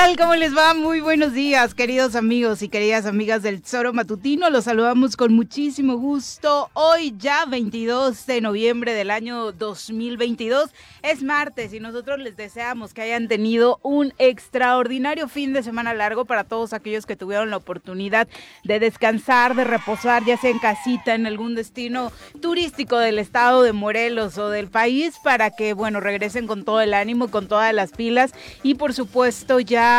[0.00, 0.16] tal?
[0.16, 0.72] ¿Cómo les va?
[0.72, 4.48] Muy buenos días, queridos amigos y queridas amigas del Zoro Matutino.
[4.48, 6.70] Los saludamos con muchísimo gusto.
[6.72, 10.70] Hoy ya 22 de noviembre del año 2022
[11.02, 16.24] es martes y nosotros les deseamos que hayan tenido un extraordinario fin de semana largo
[16.24, 18.26] para todos aquellos que tuvieron la oportunidad
[18.64, 23.74] de descansar, de reposar, ya sea en casita, en algún destino turístico del estado de
[23.74, 27.92] Morelos o del país, para que, bueno, regresen con todo el ánimo, con todas las
[27.92, 29.89] pilas y por supuesto ya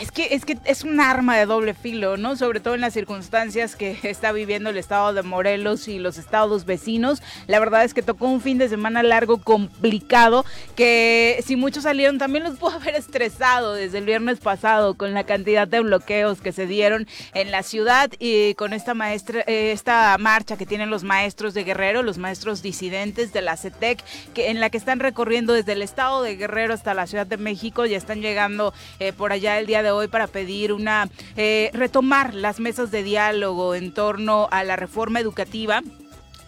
[0.00, 2.36] es que es que es un arma de doble filo, ¿no?
[2.36, 6.64] Sobre todo en las circunstancias que está viviendo el estado de Morelos y los estados
[6.64, 7.22] vecinos.
[7.46, 10.44] La verdad es que tocó un fin de semana largo complicado
[10.76, 15.24] que si muchos salieron también los pudo haber estresado desde el viernes pasado con la
[15.24, 20.16] cantidad de bloqueos que se dieron en la ciudad y con esta maestra eh, esta
[20.18, 24.02] marcha que tienen los maestros de Guerrero, los maestros disidentes de la CETEC
[24.34, 27.36] que en la que están recorriendo desde el estado de Guerrero hasta la Ciudad de
[27.36, 31.70] México, ya están llegando eh, por allá el día de hoy para pedir una eh,
[31.74, 35.80] retomar las mesas de diálogo en torno a la reforma educativa.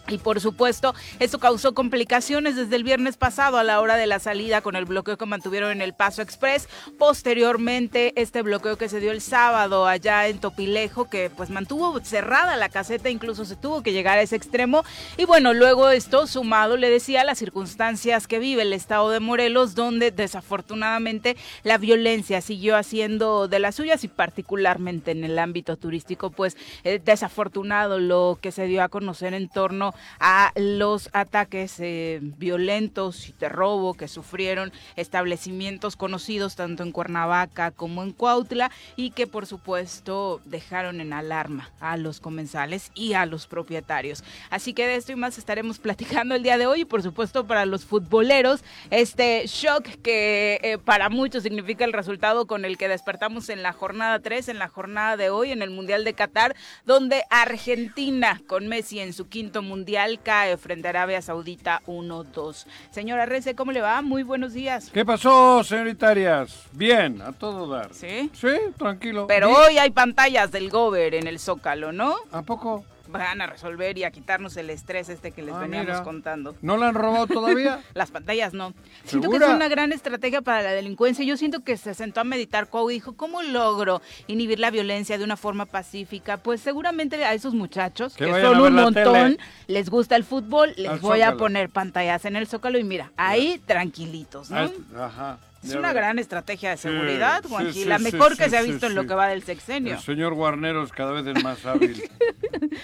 [0.07, 4.19] Y por supuesto, eso causó complicaciones desde el viernes pasado a la hora de la
[4.19, 6.69] salida con el bloqueo que mantuvieron en el Paso Express.
[6.99, 12.55] Posteriormente, este bloqueo que se dio el sábado allá en Topilejo, que pues mantuvo cerrada
[12.55, 14.83] la caseta, incluso se tuvo que llegar a ese extremo.
[15.17, 19.73] Y bueno, luego esto sumado, le decía, las circunstancias que vive el estado de Morelos,
[19.73, 26.29] donde desafortunadamente la violencia siguió haciendo de las suyas y particularmente en el ámbito turístico,
[26.29, 32.19] pues eh, desafortunado lo que se dio a conocer en torno a los ataques eh,
[32.21, 39.11] violentos y de robo que sufrieron establecimientos conocidos tanto en Cuernavaca como en Cuautla y
[39.11, 44.23] que por supuesto dejaron en alarma a los comensales y a los propietarios.
[44.49, 47.45] Así que de esto y más estaremos platicando el día de hoy y por supuesto
[47.45, 52.87] para los futboleros este shock que eh, para muchos significa el resultado con el que
[52.87, 56.55] despertamos en la jornada 3, en la jornada de hoy en el Mundial de Qatar,
[56.85, 59.84] donde Argentina con Messi en su quinto mundial
[60.23, 62.65] cae frente a Arabia Saudita 1-2.
[62.91, 64.01] Señora Rece, ¿cómo le va?
[64.01, 64.89] Muy buenos días.
[64.91, 66.63] ¿Qué pasó, señoritarias?
[66.71, 67.93] Bien, a todo dar.
[67.93, 68.29] ¿Sí?
[68.33, 68.47] Sí,
[68.77, 69.27] tranquilo.
[69.27, 69.59] Pero Bien.
[69.59, 72.15] hoy hay pantallas del Gober en el Zócalo, ¿no?
[72.31, 72.85] ¿A poco?
[73.19, 76.03] Van a resolver y a quitarnos el estrés este que les Ah, veníamos mira.
[76.03, 76.55] contando.
[76.61, 77.81] ¿No la han robado todavía?
[77.93, 78.73] Las pantallas no.
[79.03, 81.23] Siento que es una gran estrategia para la delincuencia.
[81.25, 85.17] Yo siento que se sentó a meditar Cuau y dijo, ¿cómo logro inhibir la violencia
[85.17, 86.37] de una forma pacífica?
[86.37, 89.37] Pues seguramente a esos muchachos, Que son un montón, tele.
[89.67, 93.11] les gusta el fútbol, les Al voy a poner pantallas en el Zócalo y mira,
[93.17, 94.71] ahí tranquilitos, ¿no?
[94.99, 95.37] Ajá.
[95.63, 98.57] Es una gran estrategia de seguridad, sí, Juanji, sí, la sí, mejor sí, que se
[98.57, 99.93] ha sí, visto en lo que va del sexenio.
[99.95, 102.03] El señor Guarneros cada vez es más hábil.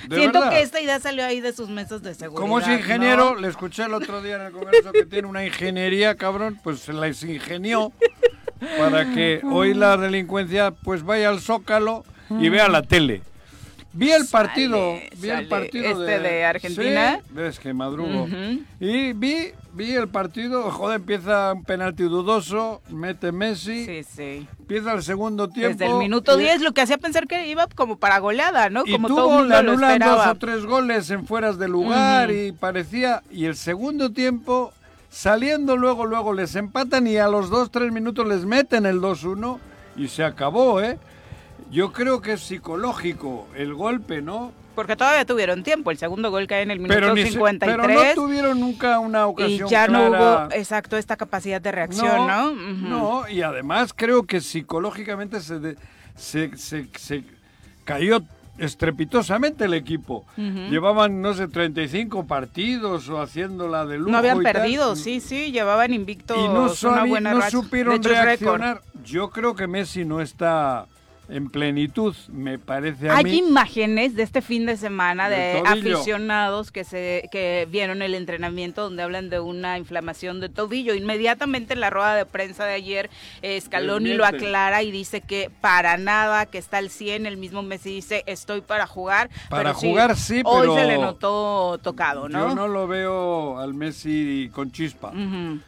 [0.07, 0.51] De Siento verdad.
[0.51, 2.41] que esta idea salió ahí de sus mesas de seguridad.
[2.41, 3.39] Como es ingeniero, ¿no?
[3.39, 6.93] le escuché el otro día en el Congreso que tiene una ingeniería, cabrón, pues se
[6.93, 7.91] la ingenió
[8.77, 13.21] para que hoy la delincuencia pues vaya al Zócalo y vea la tele.
[13.93, 15.47] Vi el partido, Sale, vi el sale.
[15.47, 17.19] partido ¿Este de Argentina?
[17.21, 18.23] Sí, ves que madrugo.
[18.23, 18.61] Ujú.
[18.79, 24.47] Y vi, vi el partido, joder, empieza un penalti dudoso, mete Messi, Sí, sí.
[24.59, 25.77] empieza el segundo tiempo.
[25.77, 28.83] Desde el minuto y- 10, lo que hacía pensar que iba como para goleada, ¿no?
[28.85, 32.29] y Como todo tuvo, el le anulan dos o tres goles en fueras de lugar
[32.29, 32.37] Ujú.
[32.39, 34.71] y parecía, y el segundo tiempo,
[35.09, 39.59] saliendo luego, luego les empatan y a los dos, tres minutos les meten el 2-1
[39.97, 40.97] y se acabó, ¿eh?
[41.71, 44.51] Yo creo que es psicológico el golpe, ¿no?
[44.75, 45.91] Porque todavía tuvieron tiempo.
[45.91, 47.77] El segundo gol cae en el minuto Pero, ni se- 53.
[47.85, 52.27] pero no tuvieron nunca una y ocasión ya no hubo, exacto, esta capacidad de reacción,
[52.27, 52.51] ¿no?
[52.53, 55.75] No, y además creo que psicológicamente se, de-
[56.15, 57.23] se, se- se
[57.83, 58.21] cayó
[58.57, 60.25] estrepitosamente el equipo.
[60.37, 64.11] Llevaban, no sé, 35 partidos o haciéndola de lujo.
[64.11, 64.53] No habían y tal.
[64.53, 68.81] perdido, sí, sí, llevaban invictos Y no, una buena no supieron reaccionar.
[69.03, 70.85] Yo creo que Messi no está
[71.31, 73.37] en plenitud, me parece a Hay mí.
[73.37, 79.03] imágenes de este fin de semana de aficionados que se que vieron el entrenamiento donde
[79.03, 80.93] hablan de una inflamación de tobillo.
[80.93, 83.09] Inmediatamente en la rueda de prensa de ayer,
[83.41, 87.25] eh, Scaloni lo aclara y dice que para nada, que está al 100.
[87.25, 89.29] El mismo Messi dice, estoy para jugar.
[89.49, 92.49] Para pero jugar sí, Hoy pero se le notó tocado, ¿no?
[92.49, 95.09] Yo no lo veo al Messi con chispa.
[95.09, 95.59] Ujú.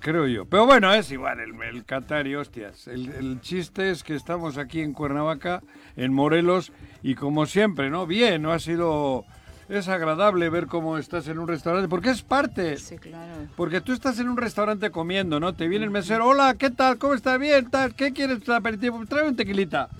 [0.00, 0.44] Creo yo.
[0.44, 2.86] Pero bueno, es igual el, el Qatar y hostias.
[2.86, 5.62] El, el chiste es que estamos aquí en Cuernavaca,
[5.96, 6.72] en Morelos,
[7.02, 8.06] y como siempre, ¿no?
[8.06, 9.24] Bien, no ha sido
[9.68, 12.78] es agradable ver cómo estás en un restaurante, porque es parte.
[12.78, 13.34] Sí, claro.
[13.54, 15.54] Porque tú estás en un restaurante comiendo, ¿no?
[15.54, 16.96] Te viene el mesero, hola, ¿qué tal?
[16.96, 17.36] ¿Cómo está?
[17.36, 17.94] Bien, tal.
[17.94, 19.04] ¿Qué quieres aperitivo?
[19.06, 19.90] Trae un tequilita.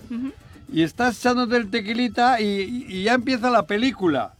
[0.71, 4.33] Y estás echándote el tequilita y, y- ya empieza la película.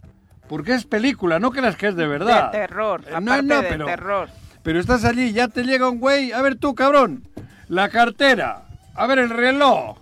[0.48, 2.50] Porque es película, no creas que es de verdad.
[2.50, 4.28] De terror, Eh, no, aparte no, de pero- terror.
[4.62, 6.32] Pero estás allí y ya te llega un güey.
[6.32, 7.24] A ver tú, cabrón.
[7.68, 8.64] La cartera.
[8.94, 9.96] A ver el reloj.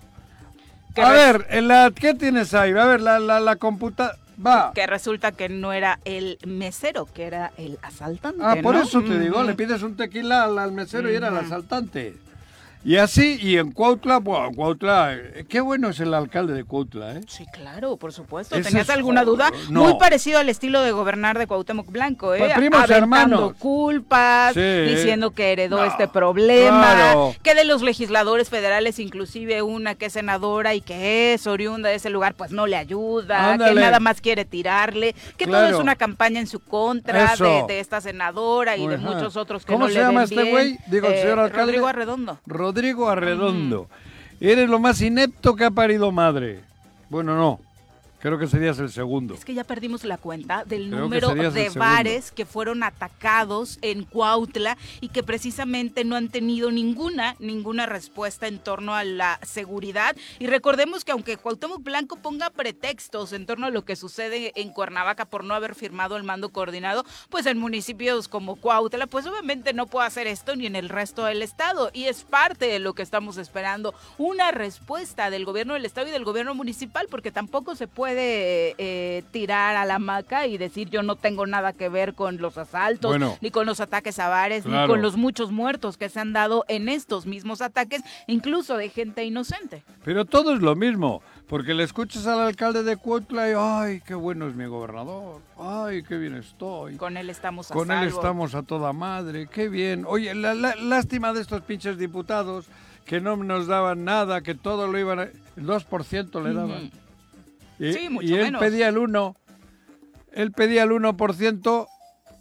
[0.97, 2.73] A ver, en la, ¿qué tienes ahí?
[2.73, 4.17] A ver, la, la, la computa...
[4.45, 4.73] Va.
[4.73, 8.41] Que resulta que no era el mesero, que era el asaltante.
[8.43, 8.83] Ah, por ¿no?
[8.83, 12.17] eso te digo, le pides un tequila al, al mesero y era el asaltante.
[12.85, 17.17] Y así, y en Cuautla, bueno, Cuautla, eh, qué bueno es el alcalde de Cuautla,
[17.17, 17.21] ¿eh?
[17.27, 18.55] Sí, claro, por supuesto.
[18.55, 19.51] ¿Tenías es- alguna duda?
[19.69, 19.83] no.
[19.83, 22.39] Muy parecido al estilo de gobernar de Cuauhtémoc Blanco, ¿eh?
[22.39, 23.53] Pues primos Aventando hermanos.
[23.59, 24.61] culpas, Sí.
[24.61, 27.35] diciendo que heredó No, este problema, claro.
[27.43, 31.97] que de los legisladores federales, inclusive una que es senadora y que es oriunda de
[31.97, 33.75] ese lugar, pues no le ayuda, Ándale.
[33.75, 35.77] que nada más quiere tirarle, que todo Claro.
[35.77, 39.05] es una campaña en su contra de, de esta senadora y de Ajá.
[39.05, 40.79] muchos otros que ¿Cómo no se le llama ven este güey?
[40.87, 41.65] Digo, el Eh, señor alcalde.
[41.67, 42.39] Rodrigo Arredondo.
[42.69, 43.89] Rodrigo Arredondo.
[44.41, 46.61] Eres lo más inepto que ha parido madre.
[47.09, 47.61] Bueno, no.
[48.21, 49.35] Creo que serías el segundo.
[49.35, 54.03] Es que ya perdimos la cuenta del Creo número de bares que fueron atacados en
[54.03, 60.17] Cuautla y que precisamente no han tenido ninguna, ninguna respuesta en torno a la seguridad.
[60.41, 64.71] Y recordemos que aunque Cuauhtémoc Blanco ponga pretextos en torno a lo que sucede en
[64.71, 69.73] Cuernavaca por no haber firmado el mando coordinado, pues en municipios como Cuautla, pues obviamente
[69.73, 71.91] no puede hacer esto ni en el resto del estado.
[71.93, 76.11] Y es parte de lo que estamos esperando, una respuesta del gobierno del estado y
[76.11, 81.03] del gobierno municipal, porque tampoco se puede eh, tirar a la maca y decir yo
[81.03, 83.37] no tengo nada que ver con los asaltos, Bueno.
[83.41, 86.65] ni con los ataques a bares, ni con los muchos muertos que se han dado
[86.69, 89.83] en estos mismos ataques, incluso de gente inocente.
[90.05, 91.23] Pero todo es lo mismo.
[91.49, 95.41] Porque le escuchas al alcalde de Cuautla y, ay, qué bueno es mi gobernador.
[95.59, 96.97] Ay, qué bien estoy.
[96.97, 100.05] Con él estamos a Con él estamos a toda madre, qué bien.
[100.07, 102.67] Oye, la, la- lástima de estos pinches diputados
[103.07, 105.23] que no nos daban nada, que todo lo iban a...
[105.23, 106.91] El 2% le daban.
[107.79, 108.61] Y, Sí, mucho y él menos.
[108.61, 109.37] pedía el 1.
[110.33, 111.87] Él pedía el 1%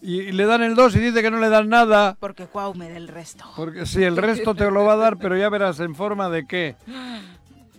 [0.01, 2.15] y, y le dan el 2 y dice que no le dan nada.
[2.19, 3.45] Porque Cuau me da el resto.
[3.55, 6.45] Porque si el resto te lo va a dar, pero ya verás en forma de
[6.45, 6.75] qué.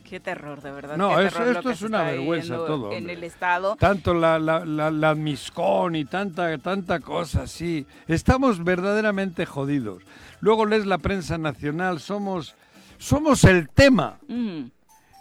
[0.09, 0.97] Qué terror, de verdad.
[0.97, 3.13] No, eso- esto es una vergüenza todo, En hombre.
[3.13, 3.77] el estado.
[3.77, 7.87] Tanto la, la, la, la miscón y tanta, tanta cosa, sí.
[8.07, 10.03] Estamos verdaderamente jodidos.
[10.41, 12.55] Luego lees la prensa nacional, somos,
[12.97, 14.17] somos el tema.
[14.29, 14.69] Mm.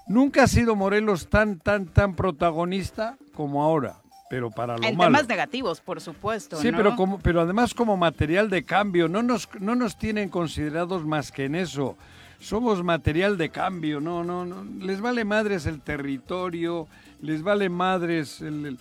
[0.07, 3.97] Nunca ha sido Morelos tan, tan, tan protagonista como ahora,
[4.29, 5.09] pero para lo En malo.
[5.11, 6.57] temas negativos, por supuesto.
[6.57, 6.77] Sí, ¿no?
[6.77, 11.31] pero, como, pero además como material de cambio, no nos, no nos tienen considerados más
[11.31, 11.97] que en eso.
[12.39, 14.63] Somos material de cambio, no, no, no.
[14.85, 16.87] Les vale madres el territorio,
[17.21, 18.77] les vale madres el, el-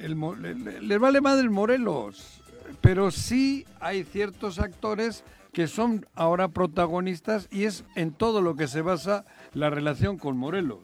[0.00, 2.40] el les vale madres Morelos.
[2.80, 8.68] Pero sí hay ciertos actores que son ahora protagonistas y es en todo lo que
[8.68, 10.80] se basa la relación con Morelos.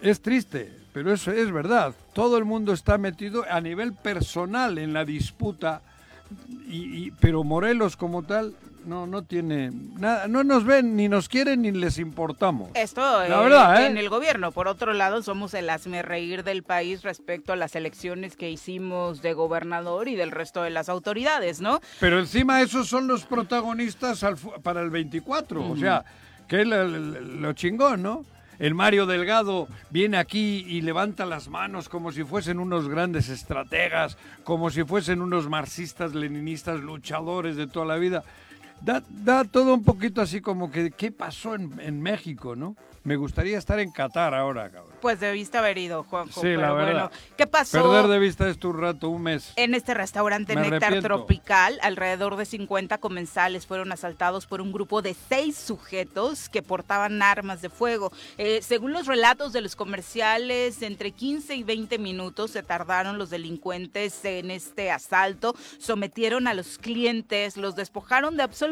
[0.00, 1.94] Es triste, pero eso es verdad.
[2.12, 5.82] Todo el mundo está metido a nivel personal en la disputa,
[6.68, 8.54] y, y- pero Morelos como tal
[8.84, 12.70] no, no tiene nada, no nos ven, ni nos quieren, ni les importamos.
[12.74, 13.86] Esto La eh, verdad, ¿eh?
[13.88, 14.52] en el gobierno.
[14.52, 15.68] Por otro lado, somos el
[16.02, 20.70] reír del país respecto a las elecciones que hicimos de gobernador y del resto de
[20.70, 21.80] las autoridades, ¿no?
[22.00, 26.04] Pero encima esos son los protagonistas al para el 24, o sea,
[26.48, 28.24] que es lo, lo- chingón, ¿no?
[28.58, 34.18] El Mario Delgado viene aquí y levanta las manos como si fuesen unos grandes estrategas,
[34.42, 38.24] como si fuesen unos marxistas, leninistas, luchadores de toda la vida.
[38.80, 42.76] Da, da todo un poquito así como que, ¿qué pasó en, en México, no?
[43.04, 44.92] Me gustaría estar en Qatar ahora, cabrón.
[45.00, 46.40] Pues debiste haber ido, Juanjo.
[46.42, 46.92] Sí, la pero verdad.
[46.92, 47.80] bueno, ¿qué pasó?
[47.80, 49.52] Perder de vista esto un rato, un mes.
[49.56, 51.06] En este restaurante Me Néctar arrepiento.
[51.06, 57.22] Tropical, alrededor de 50 comensales fueron asaltados por un grupo de seis sujetos que portaban
[57.22, 58.12] armas de fuego.
[58.36, 63.30] Eh, según los relatos de los comerciales, entre 15 y 20 minutos se tardaron los
[63.30, 68.67] delincuentes en este asalto, sometieron a los clientes, los despojaron de absolutamente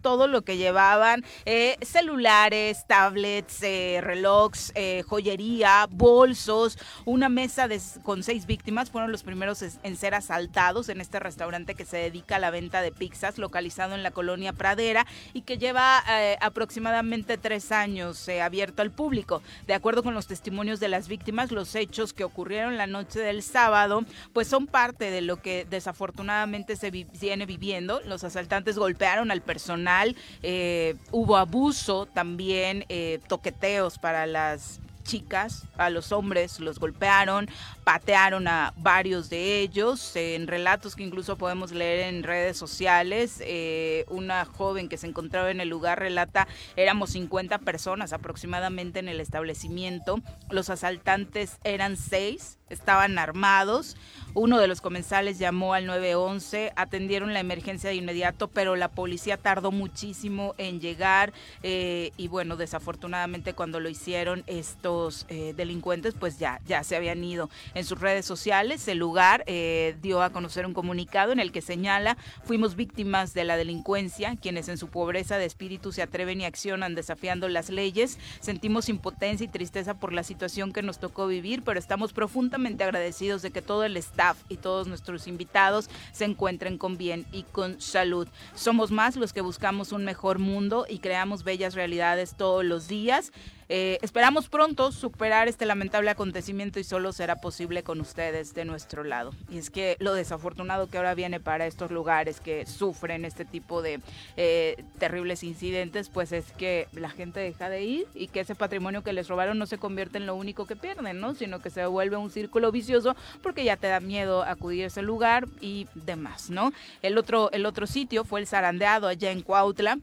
[0.00, 7.80] todo lo que llevaban, eh, celulares, tablets, eh, relojes, eh, joyería, bolsos, una mesa de-
[8.02, 12.36] con seis víctimas fueron los primeros en ser asaltados en este restaurante que se dedica
[12.36, 17.38] a la venta de pizzas, localizado en la colonia Pradera y que lleva eh, aproximadamente
[17.38, 19.42] tres años eh, abierto al público.
[19.66, 23.42] De acuerdo con los testimonios de las víctimas, los hechos que ocurrieron la noche del
[23.42, 28.00] sábado, pues son parte de lo que desafortunadamente se vi- viene viviendo.
[28.06, 35.90] Los asaltantes golpearon al personal, eh, hubo abuso también, eh, toqueteos para las chicas, a
[35.90, 37.48] los hombres los golpearon,
[37.84, 44.04] patearon a varios de ellos, en relatos que incluso podemos leer en redes sociales, eh,
[44.08, 46.46] una joven que se encontraba en el lugar relata,
[46.76, 50.20] éramos 50 personas aproximadamente en el establecimiento,
[50.50, 53.96] los asaltantes eran seis, estaban armados.
[54.34, 59.36] Uno de los comensales llamó al 911, atendieron la emergencia de inmediato, pero la policía
[59.36, 66.38] tardó muchísimo en llegar eh, y bueno, desafortunadamente cuando lo hicieron estos eh, delincuentes, pues
[66.38, 67.50] ya, ya se habían ido.
[67.74, 71.62] En sus redes sociales, el lugar eh, dio a conocer un comunicado en el que
[71.62, 76.44] señala, fuimos víctimas de la delincuencia, quienes en su pobreza de espíritu se atreven y
[76.44, 81.62] accionan desafiando las leyes, sentimos impotencia y tristeza por la situación que nos tocó vivir,
[81.62, 86.76] pero estamos profundamente agradecidos de que todo el staff y todos nuestros invitados se encuentren
[86.76, 88.28] con bien y con salud.
[88.54, 93.32] Somos más los que buscamos un mejor mundo y creamos bellas realidades todos los días.
[93.68, 99.04] Eh, esperamos pronto superar este lamentable acontecimiento y solo será posible con ustedes de nuestro
[99.04, 99.32] lado.
[99.50, 103.82] Y es que lo desafortunado que ahora viene para estos lugares que sufren este tipo
[103.82, 104.00] de
[104.36, 109.02] eh, terribles incidentes, pues es que la gente deja de ir y que ese patrimonio
[109.02, 111.34] que les robaron no se convierte en lo único que pierden, ¿no?
[111.34, 115.02] Sino que se vuelve un círculo vicioso porque ya te da miedo acudir a ese
[115.02, 116.72] lugar y demás, ¿no?
[117.02, 119.98] El otro, el otro sitio fue el zarandeado allá en Cuautla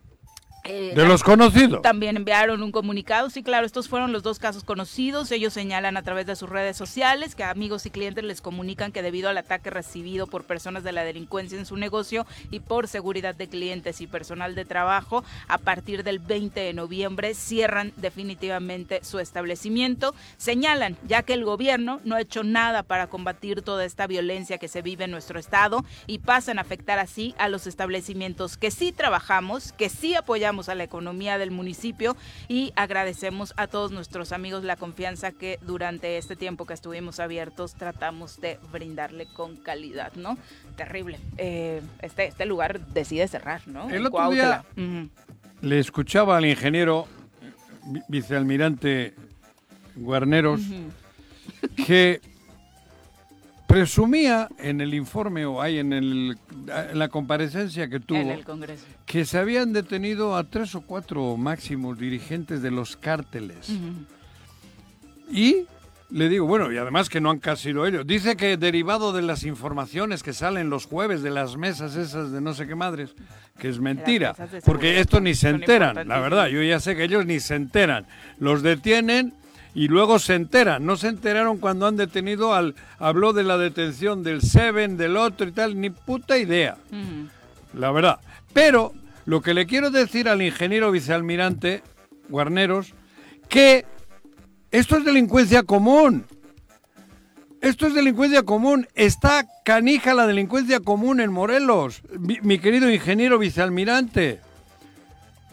[0.69, 1.81] eh, de los conocidos.
[1.81, 3.29] También enviaron un comunicado.
[3.29, 5.31] Sí, claro, estos fueron los dos casos conocidos.
[5.31, 9.01] Ellos señalan a través de sus redes sociales que amigos y clientes les comunican que
[9.01, 13.33] debido al ataque recibido por personas de la delincuencia en su negocio y por seguridad
[13.35, 19.19] de clientes y personal de trabajo, a partir del 20 de noviembre cierran definitivamente su
[19.19, 20.13] establecimiento.
[20.37, 24.67] Señalan, ya que el gobierno no ha hecho nada para combatir toda esta violencia que
[24.67, 28.91] se vive en nuestro estado y pasan a afectar así a los establecimientos que sí
[28.91, 32.17] trabajamos, que sí apoyamos a la economía del municipio
[32.49, 37.75] y agradecemos a todos nuestros amigos la confianza que durante este tiempo que estuvimos abiertos
[37.75, 40.37] tratamos de brindarle con calidad, ¿no?
[40.75, 41.19] Terrible.
[41.37, 43.89] Eh, este, este lugar decide cerrar, ¿no?
[43.89, 44.65] El otro día
[45.61, 47.07] le escuchaba al ingeniero
[48.07, 49.13] vicealmirante
[49.95, 50.61] Guarneros
[51.85, 52.21] que
[53.69, 56.37] presumía en el informe o hay en, el,
[56.93, 58.83] la comparecencia que tuvo en el Congreso.
[59.05, 63.71] que se habían detenido a tres o cuatro máximos dirigentes de los cárteles.
[65.31, 65.67] Y
[66.09, 68.07] le digo, bueno, y además que no han casi sido ellos.
[68.07, 72.41] Dice que derivado de las informaciones que salen los jueves de las mesas esas de
[72.41, 73.11] no sé qué madres,
[73.59, 74.35] que es mentira,
[74.65, 78.07] porque esto ni se enteran, la verdad, yo ya sé que ellos ni se enteran.
[78.39, 79.33] Los detienen
[79.73, 80.85] y luego se enteran.
[80.85, 82.75] No se enteraron cuando han detenido al.
[82.97, 86.77] Habló de la detención del Seven, del otro y tal, ni puta idea.
[87.73, 88.19] La verdad.
[88.53, 88.93] Pero
[89.25, 91.83] lo que le quiero decir al ingeniero vicealmirante
[92.29, 92.93] Guarneros,
[93.47, 93.85] que
[94.71, 96.25] esto es delincuencia común.
[97.61, 98.87] Esto es delincuencia común.
[98.95, 104.39] Está canija la delincuencia común en Morelos, mi querido ingeniero vicealmirante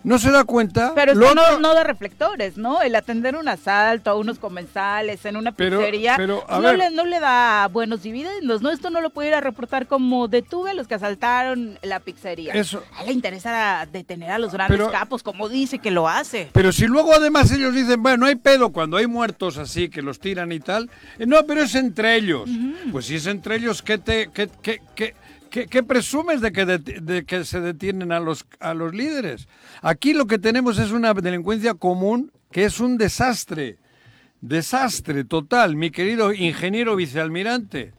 [0.05, 0.93] no se da cuenta.
[0.95, 2.81] Pero esto no, no, da reflectores, ¿no?
[2.81, 7.67] El atender un asalto a unos comensales en una pizzería no, le, no, le, da
[7.69, 8.71] buenos dividendos, ¿no?
[8.71, 12.55] Esto no lo puede ir a reportar como detuve a los que asaltaron la pizzería.
[12.55, 12.85] Eso.
[12.97, 16.51] A él le interesa detener a los grandes capos, como dice que lo hace.
[16.53, 20.03] Pero si luego además ellos dicen, bueno, no hay pedo cuando hay muertos así que
[20.03, 20.89] los tiran y tal.
[21.19, 22.49] Eh, no, pero es entre ellos.
[22.93, 24.31] Pues si es entre ellos, ¿qué te...
[24.33, 25.15] Qué, qué, qué,
[25.65, 29.49] ¿Qué, presumes de que, de, que se detienen a los, a los líderes?
[29.81, 33.79] Aquí lo que tenemos es una delincuencia común que es un desastre.
[34.43, 37.95] Desastre total, mi querido ingeniero vicealmirante.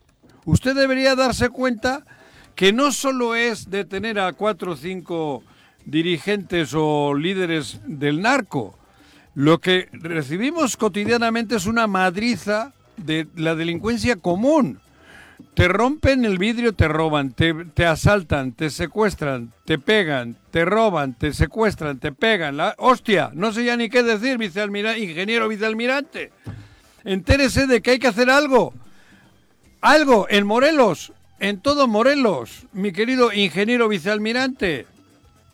[0.46, 2.06] Usted debería darse cuenta
[2.54, 5.44] que no solo es detener a cuatro o cinco
[5.84, 8.78] dirigentes o líderes del narco.
[9.34, 14.80] Lo que recibimos cotidianamente es una madriza de la delincuencia común.
[15.54, 21.14] Te rompen el vidrio, te roban, te, te, asaltan, te secuestran, te pegan, te roban,
[21.14, 22.58] te secuestran, te pegan.
[22.58, 26.32] La, hostia, no sé ya ni qué decir, vicealmirante, ingeniero vicealmirante.
[27.04, 28.74] Entérese de que hay que hacer algo.
[29.82, 34.88] Algo en Morelos, en todo Morelos, mi querido ingeniero vicealmirante.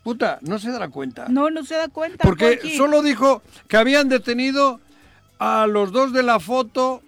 [0.03, 1.27] Puta, no se da cuenta.
[1.29, 2.23] No, no se da cuenta.
[2.23, 4.79] Porque solo dijo que habían detenido
[5.39, 7.01] a los dos de la foto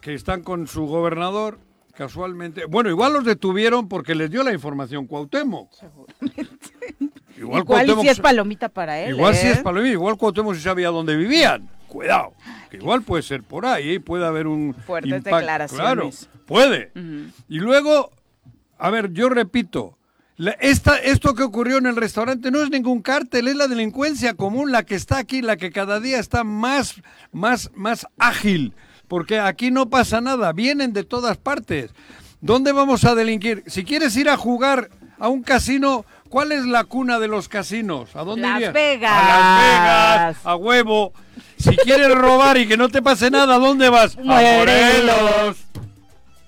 [0.00, 1.58] que están con su gobernador
[1.98, 2.64] casualmente.
[2.66, 5.68] Bueno, igual los detuvieron porque les dio la información Cuauhtémoc.
[7.36, 9.16] Igual, igual si es palomita para él.
[9.16, 9.62] Igual si es ¿eh?
[9.64, 11.68] palomita, igual Cuauhtémoc si sabía dónde vivían.
[11.88, 12.34] Cuidado,
[12.70, 16.28] igual puede ser por ahí, puede haber un fuertes declaraciones.
[16.28, 16.92] Claro, puede.
[17.48, 18.12] Y luego,
[18.78, 19.98] a ver, yo repito,
[20.36, 24.34] La- esta, esto que ocurrió en el restaurante no es ningún cártel, es la delincuencia
[24.34, 27.00] común la que está aquí, la que cada día está más,
[27.32, 28.74] más, más ágil,
[29.08, 31.90] porque aquí no pasa nada, vienen de todas partes.
[32.40, 33.64] ¿Dónde vamos a delinquir?
[33.66, 38.14] Si quieres ir a jugar a un casino, ¿cuál es la cuna de los casinos?
[38.14, 38.72] ¿A dónde Las irías?
[38.72, 39.12] Vegas.
[39.12, 41.12] A Las Vegas, a huevo.
[41.56, 44.16] Si quieres robar y que no te pase nada, ¿a dónde vas?
[44.16, 45.56] A Morelos.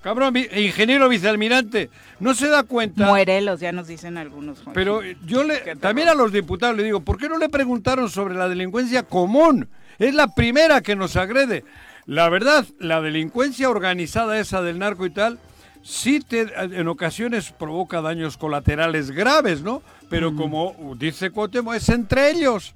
[0.01, 3.05] Cabrón, ingeniero vicealmirante, ¿no se da cuenta?
[3.05, 4.63] Muerelos, ya nos dicen algunos.
[4.73, 8.33] Pero yo le, también a los diputados le digo, ¿por qué no le preguntaron sobre
[8.33, 9.69] la delincuencia común?
[9.99, 11.63] Es la primera que nos agrede.
[12.11, 15.39] La verdad, la delincuencia organizada esa del narco y tal,
[15.81, 19.81] sí te, en ocasiones provoca daños colaterales graves, ¿no?
[20.09, 22.73] Pero como dice Cuauhtémoc, es entre ellos.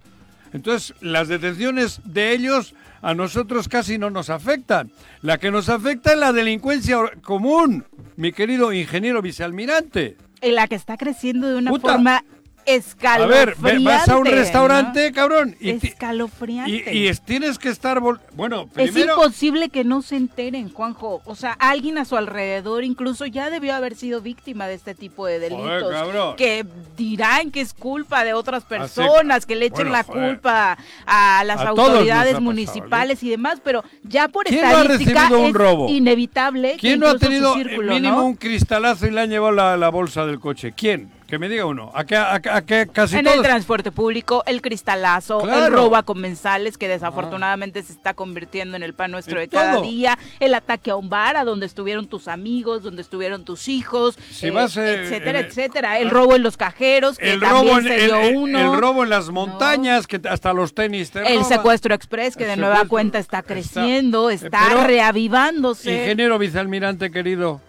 [0.54, 4.90] Entonces, las detenciones de ellos a nosotros casi no nos afectan.
[5.22, 7.84] La que nos afecta es la delincuencia común,
[8.16, 10.16] mi querido ingeniero vicealmirante.
[10.40, 11.92] En la que está creciendo de una Puta.
[11.92, 12.24] forma
[12.68, 13.62] A escalofriante.
[13.62, 14.32] ver, ve- vas a un ¿no?
[14.32, 16.72] restaurante, cabrón, y, Escalofriante.
[16.94, 18.00] y, y es- tienes que estar...
[18.34, 19.14] Bueno, Es primero...
[19.14, 21.22] imposible que no se enteren, Juanjo.
[21.26, 25.26] O sea, alguien a su alrededor incluso ya debió haber sido víctima de este tipo
[25.28, 25.92] de delitos.
[25.92, 26.36] cabrón.
[26.38, 26.66] que
[26.98, 30.30] dirán que es culpa de otras personas, que le echen Bueno, la joder.
[30.34, 34.82] culpa a las A autoridades pasado, municipales y demás, pero ya por ¿Quién no ha
[34.82, 35.90] estadística recibido un es robo?
[35.90, 36.78] inevitable.
[36.80, 38.26] ¿Quién que no ha tenido círculo, mínimo ¿no?
[38.26, 40.74] un cristalazo y le han llevado la, la bolsa del coche?
[40.76, 41.12] ¿Quién?
[41.28, 41.92] Que me diga uno.
[41.96, 43.38] ¿A qué, a, a qué casi En todos?
[43.38, 45.66] el transporte público, el cristalazo, Claro.
[45.66, 49.48] el robo a comensales, que desafortunadamente se está convirtiendo en el pan nuestro En de
[49.50, 49.82] cada todo.
[49.82, 54.20] día, el ataque a un bar, a donde estuvieron tus amigos, donde estuvieron tus hijos,
[54.30, 56.00] Si eh, vas, eh, etcétera, el- etcétera.
[56.00, 58.74] El robo en los cajeros, que el también robo, en, se el, dio el- uno.
[58.76, 61.46] el robo en las montañas, que hasta los tenis te El roban.
[61.50, 65.92] secuestro express, que El de nueva cuenta está creciendo, eh, está pero- reavivándose.
[65.92, 67.62] Ingeniero vicealmirante querido,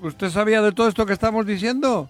[0.00, 2.08] ¿usted sabía de todo esto que estamos diciendo?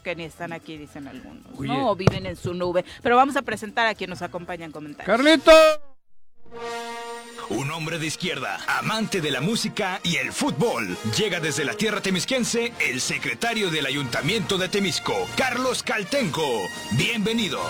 [0.00, 1.68] Porque ni están aquí, dicen algunos, Oye.
[1.68, 1.90] ¿no?
[1.90, 2.86] O viven en su nube.
[3.02, 5.06] Pero vamos a presentar a quien nos acompaña en comentarios.
[5.06, 5.52] ¡Carlito!
[7.50, 10.96] Un hombre de izquierda, amante de la música y el fútbol.
[11.18, 16.48] Llega desde la tierra temisquense el secretario del Ayuntamiento de Temisco, Carlos Caltenco.
[16.92, 17.60] Bienvenido.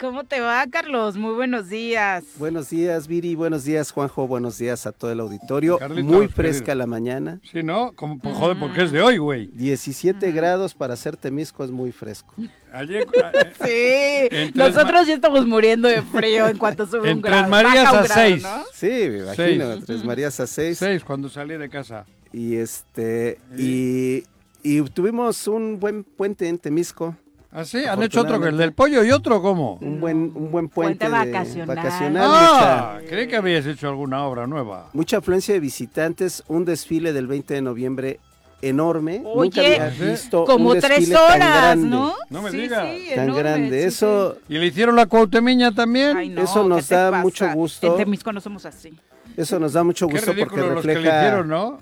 [0.00, 1.18] ¿Cómo te va, Carlos?
[1.18, 2.24] Muy buenos días.
[2.38, 3.34] Buenos días, Viri.
[3.34, 4.26] Buenos días, Juanjo.
[4.26, 5.76] Buenos días a todo el auditorio.
[5.76, 6.34] Carlitos, Muy querido.
[6.36, 7.38] fresca la mañana.
[7.52, 7.92] Sí, ¿no?
[7.92, 9.48] Como, pues, joder, porque es de hoy, güey.
[9.48, 12.34] 17 grados para hacer Temisco es muy fresco.
[12.72, 13.06] Ayer,
[13.66, 17.40] eh, Sí, nosotros ya estamos muriendo de frío en cuanto sube En un grado.
[17.42, 18.42] Tres Marías a grado, seis.
[18.42, 18.62] ¿no?
[18.72, 19.72] Sí, me imagino.
[19.74, 19.84] Seis.
[19.84, 20.78] Tres Marías a 6.
[20.78, 22.06] seis cuando salí de casa.
[22.32, 23.38] Y este.
[23.58, 24.24] Y,
[24.62, 27.14] y tuvimos un buen puente en Temisco.
[27.52, 27.84] ¿Ah, sí?
[27.84, 29.74] ¿Han hecho otro que el del pollo y otro cómo?
[29.80, 31.76] Un buen, un buen Puente puente, de- vacacional.
[31.76, 34.88] vacacional, Ah, mucha- creí que habías hecho alguna obra nueva.
[34.92, 38.20] mucha afluencia de visitantes, un desfile del 20 de noviembre
[38.62, 39.18] enorme.
[39.20, 41.88] Nunca Oye, había visto Como un tres desfile tan horas, grande.
[41.88, 42.14] ¿no?
[42.28, 42.86] No me sí, digas.
[42.88, 43.80] Sí, Tan enorme, grande.
[43.80, 46.12] sí, Eso, ¿Y le hicieron la cuauhtemiña también?
[46.12, 46.18] sí.
[46.18, 47.22] Ay, no, eso nos ¿qué te da pasa?
[47.22, 47.86] mucho gusto.
[47.86, 48.96] En Temisco no somos así.
[49.36, 51.18] eso nos da mucho Qué gusto porque ridículo los que le refleja.
[51.18, 51.80] hicieron, ¿no?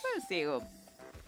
[0.00, 0.62] Pues digo.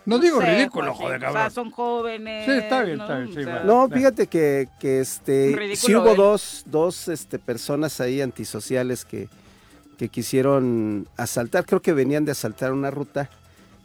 [0.06, 1.50] No digo sé, ridículo, Juanji, joder, O sea, cabrón.
[1.50, 2.44] son jóvenes.
[2.44, 3.04] Sí, está bien, ¿no?
[3.04, 3.64] está bien, sí, O sea, va.
[3.64, 9.28] No, fíjate que, que este Ridículo sí hubo dos, dos este, personas ahí antisociales que,
[9.96, 13.30] que quisieron asaltar, creo que venían de asaltar una ruta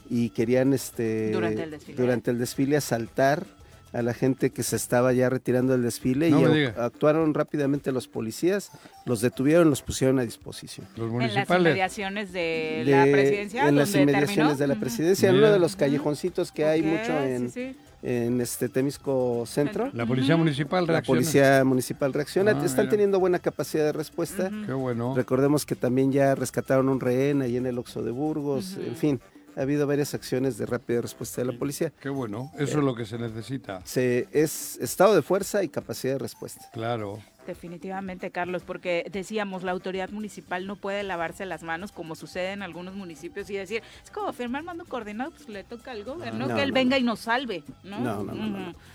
[0.10, 1.98] y querían este Durante el desfile.
[2.02, 3.46] durante el desfile asaltar
[3.94, 8.08] a la gente que se estaba ya retirando del desfile No y actuaron rápidamente los
[8.08, 8.72] policías,
[9.06, 10.86] los detuvieron, los pusieron a disposición.
[10.96, 11.62] Los En las municipales.
[11.72, 13.68] inmediaciones de, De- la presidencia.
[13.68, 14.56] en las inmediaciones terminó.
[14.58, 17.76] de la presidencia, en uno de los callejoncitos que hay mucho en, sí.
[18.04, 19.90] en este Temisco Centro.
[19.94, 21.18] La policía municipal La reacciona.
[21.20, 22.92] policía municipal reacciona, Ah, están mira.
[22.92, 24.52] teniendo buena capacidad de respuesta.
[24.66, 25.16] Qué bueno.
[25.16, 29.20] Recordemos que también ya rescataron un rehén ahí en el Oxo de Burgos, en fin,
[29.56, 31.92] ha habido varias acciones de rápida respuesta de la policía.
[32.00, 32.52] Qué bueno.
[32.56, 33.82] Eso es lo que se necesita.
[33.86, 36.70] Se, es estado de fuerza y capacidad de respuesta.
[36.74, 37.20] Claro.
[37.50, 42.62] Definitivamente, Carlos, porque decíamos, la autoridad municipal no puede lavarse las manos como sucede en
[42.62, 46.56] algunos municipios y decir, es como firmar mando coordinado, pues le toca al gobierno, No,
[46.56, 47.02] que él no, venga no.
[47.02, 48.00] y nos salve, ¿no?
[48.00, 48.34] No, no.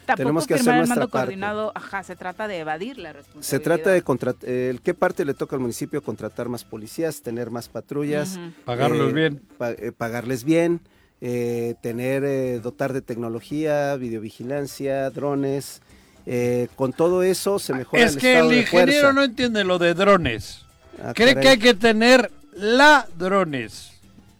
[0.06, 1.26] Tampoco Tenemos que hacer firmar el nuestra mando parte.
[1.26, 3.64] coordinado, ajá, se trata de evadir la Se responsabilidad.
[3.64, 4.48] trata de contratar,
[4.82, 6.00] ¿qué parte le toca al municipio?
[6.00, 8.38] Contratar más policías, tener más patrullas.
[8.64, 9.42] Pagarlos eh, bien.
[9.58, 10.80] pa- eh, pagarles bien,
[11.20, 15.82] eh, tener, eh, dotar de tecnología, videovigilancia, drones.
[16.26, 19.12] Eh, con todo eso se mejora Es el que estado el de ingeniero fuerza.
[19.12, 20.60] no entiende lo de drones.
[21.02, 21.42] Ah, Cree caray.
[21.42, 23.90] que hay que tener ladrones.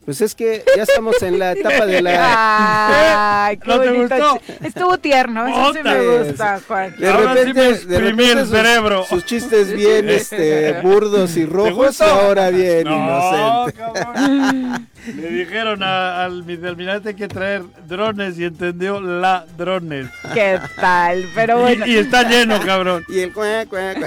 [0.05, 3.47] Pues es que ya estamos en la etapa de la...
[3.47, 4.17] Ay, qué ¿No te bonito.
[4.39, 4.41] gustó?
[4.63, 6.95] Estuvo tierno, eso sí me gusta, Juan.
[6.99, 9.05] De Ahora sí repente, me de exprimí repente el sus, cerebro.
[9.09, 13.79] sus chistes bien este, burdos y rojos, ahora bien No, inocente.
[14.05, 14.89] cabrón.
[15.07, 20.09] Le dijeron a- al vicealmirante que traer drones y entendió ladrones.
[20.33, 21.25] ¿Qué tal?
[21.35, 21.87] Pero bueno.
[21.87, 23.05] Y, y está lleno, cabrón.
[23.09, 24.07] Y el cuá, cuá, cuá.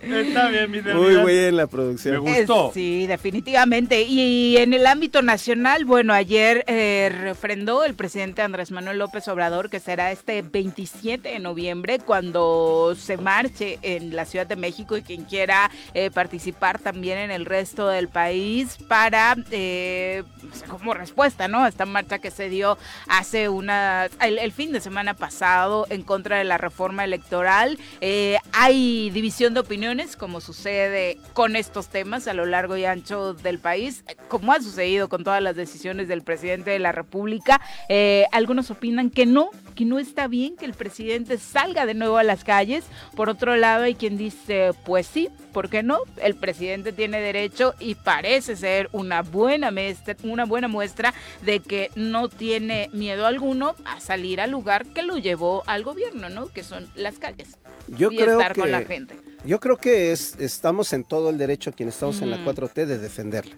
[0.00, 1.32] Está bien, Muy vicealmirante.
[1.32, 2.20] bien la Me producción.
[2.20, 2.68] gustó.
[2.68, 4.02] Eh, sí, definitivamente.
[4.02, 9.68] Y en el ámbito nacional, bueno, ayer eh, refrendó el presidente Andrés Manuel López Obrador
[9.70, 15.02] que será este 27 de noviembre cuando se marche en la Ciudad de México y
[15.02, 20.22] quien quiera eh, participar también en el resto del país para, eh,
[20.68, 21.64] como respuesta, ¿no?
[21.64, 26.02] A esta marcha que se dio hace una, el, el fin de semana pasado en
[26.02, 27.78] contra de la reforma electoral.
[28.00, 33.34] Eh, hay división de opiniones, como sucede con estos temas a lo largo y ancho
[33.34, 37.60] del país, como ha sucedido con todas las decisiones del presidente de la República.
[37.88, 42.16] Eh, algunos opinan que no, que no está bien que el presidente salga de nuevo
[42.18, 42.82] a las calles.
[43.14, 45.98] Por otro lado, hay quien dice, pues sí, ¿por qué no?
[46.20, 51.14] El presidente tiene derecho y parece ser una buena muestra, una buena muestra
[51.44, 56.28] de que no tiene miedo alguno a salir al lugar que lo llevó al gobierno,
[56.28, 56.48] ¿no?
[56.48, 57.50] Que son las calles.
[57.86, 59.14] Yo y creo estar que con la gente.
[59.44, 62.50] yo creo que es, estamos en todo el derecho quienes estamos en la Ujú.
[62.50, 63.54] 4T de defenderla.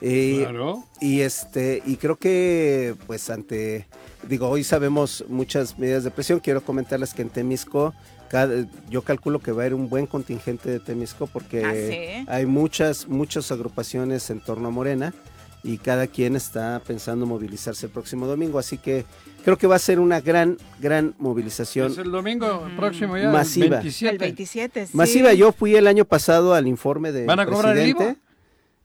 [0.00, 0.84] Y, Claro.
[1.00, 3.86] y este y creo que pues ante
[4.28, 6.40] digo hoy sabemos muchas medidas de presión.
[6.40, 7.94] Quiero comentarles que en Temisco
[8.28, 12.26] cada- yo calculo que va a haber un buen contingente de Temisco porque Ah, ¿sí?
[12.28, 15.14] hay muchas muchas agrupaciones en torno a Morena
[15.62, 19.04] y cada quien está pensando movilizarse el próximo domingo, así que
[19.44, 23.32] creo que va a ser una gran gran movilización Es el domingo próximo ya, el
[23.32, 23.76] Masiva.
[23.78, 24.12] 27.
[24.14, 24.96] El 27, sí.
[24.96, 25.32] masiva.
[25.32, 28.20] Yo fui el año pasado al informe de ¿Van a cobrar el presidente.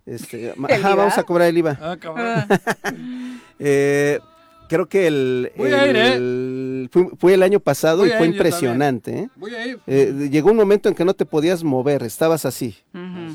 [0.05, 0.95] Este, ma- ¿El ajá, IVA?
[0.95, 1.77] vamos a cobrar el IVA.
[1.81, 2.25] Ah, cabrón.
[2.27, 2.47] Ah,
[3.63, 4.19] Eh,
[4.71, 6.13] creo que el, Voy a ir, ¿eh?
[6.13, 9.11] el- fui, fui el año pasado Voy y a fue impresionante.
[9.19, 9.29] ¿eh?
[9.35, 9.79] Voy a ir.
[9.85, 12.77] Eh, llegó un momento en que no te podías mover, estabas así.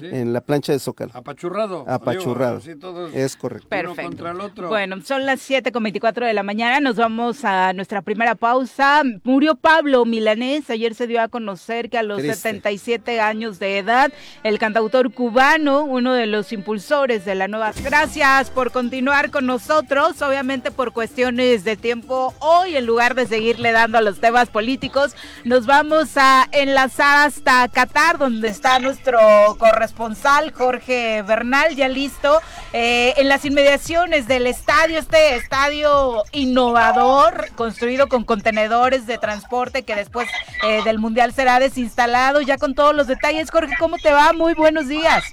[0.01, 0.07] Sí.
[0.12, 1.12] en la plancha de Zócalo.
[1.14, 1.85] Apachurrado.
[1.88, 2.59] Apachurrado.
[2.59, 3.66] Digo, así todos Es correcto.
[3.70, 4.11] uno Perfecto.
[4.11, 4.68] contra el otro.
[4.68, 6.81] Bueno, son las 7 con 24 de la mañana.
[6.81, 9.03] Nos vamos a nuestra primera pausa.
[9.25, 10.68] Murió Pablo Milanés.
[10.70, 12.37] Ayer se dio a conocer que a los Triste.
[12.37, 17.72] 77 años de edad, el cantautor cubano, uno de los impulsores de la nueva.
[17.83, 20.20] Gracias por continuar con nosotros.
[20.20, 20.92] Obviamente, por
[21.26, 26.16] cuestiones de tiempo, hoy en lugar de seguirle dando a los temas políticos, nos vamos
[26.16, 29.18] a enlazar hasta Qatar, donde está nuestro
[29.58, 32.40] corresponsal Jorge Bernal, ya listo,
[32.72, 39.96] eh, en las inmediaciones del estadio, este estadio innovador, construido con contenedores de transporte que
[39.96, 40.28] después
[40.62, 43.50] eh, del Mundial será desinstalado, ya con todos los detalles.
[43.50, 44.32] Jorge, ¿cómo te va?
[44.32, 45.24] Muy buenos días.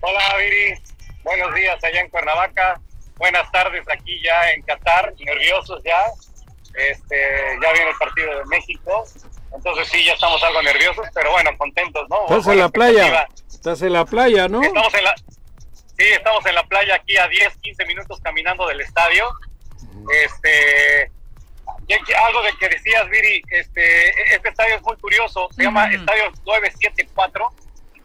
[0.00, 0.74] Hola Viri,
[1.22, 2.80] buenos días allá en Cuernavaca,
[3.22, 6.02] buenas tardes aquí ya en Qatar, nerviosos ya,
[6.74, 7.16] este,
[7.62, 9.04] ya viene el partido de México,
[9.54, 12.22] entonces sí, ya estamos algo nerviosos, pero bueno, contentos, ¿no?
[12.22, 13.28] Estás en la playa.
[13.48, 14.60] Estás en la playa, ¿no?
[14.60, 18.80] Estamos en la, sí, estamos en la playa aquí a 10, 15 minutos caminando del
[18.80, 19.28] estadio,
[20.24, 21.08] este,
[22.26, 25.86] algo de que decías Viri, este, este estadio es muy curioso, se llama.
[25.92, 27.52] Estadio 974,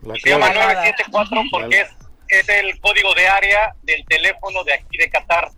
[0.03, 0.75] La y se llama clave.
[0.75, 5.49] 974 porque es, es el código de área del teléfono de aquí de Qatar.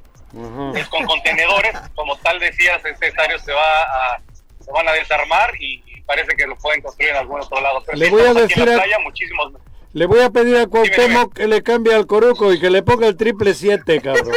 [0.76, 4.22] Es con contenedores, como tal decías, este estadio se va a,
[4.64, 7.82] se van a desarmar y, y parece que lo pueden construir en algún otro lado.
[7.86, 9.54] Pero Le sí, voy a en decir a- playa, muchísimos.
[9.92, 13.08] Le voy a pedir a Cuauhtémoc que le cambie al Coruco y que le ponga
[13.08, 14.36] el triple siete, cabrón.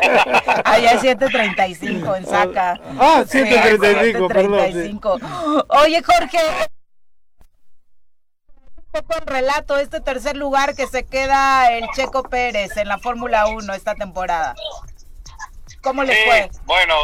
[0.64, 2.80] Allá es 735 en Saca.
[3.00, 4.66] Ah, Sí, 735, perdón.
[4.66, 4.72] sí.
[4.72, 5.66] 735.
[5.70, 6.38] Oye, Jorge.
[8.90, 12.98] Un poco el relato, este tercer lugar que se queda el Checo Pérez en la
[12.98, 14.54] Fórmula 1 esta temporada.
[15.82, 16.50] ¿Cómo le Sí, fue?
[16.64, 16.94] bueno,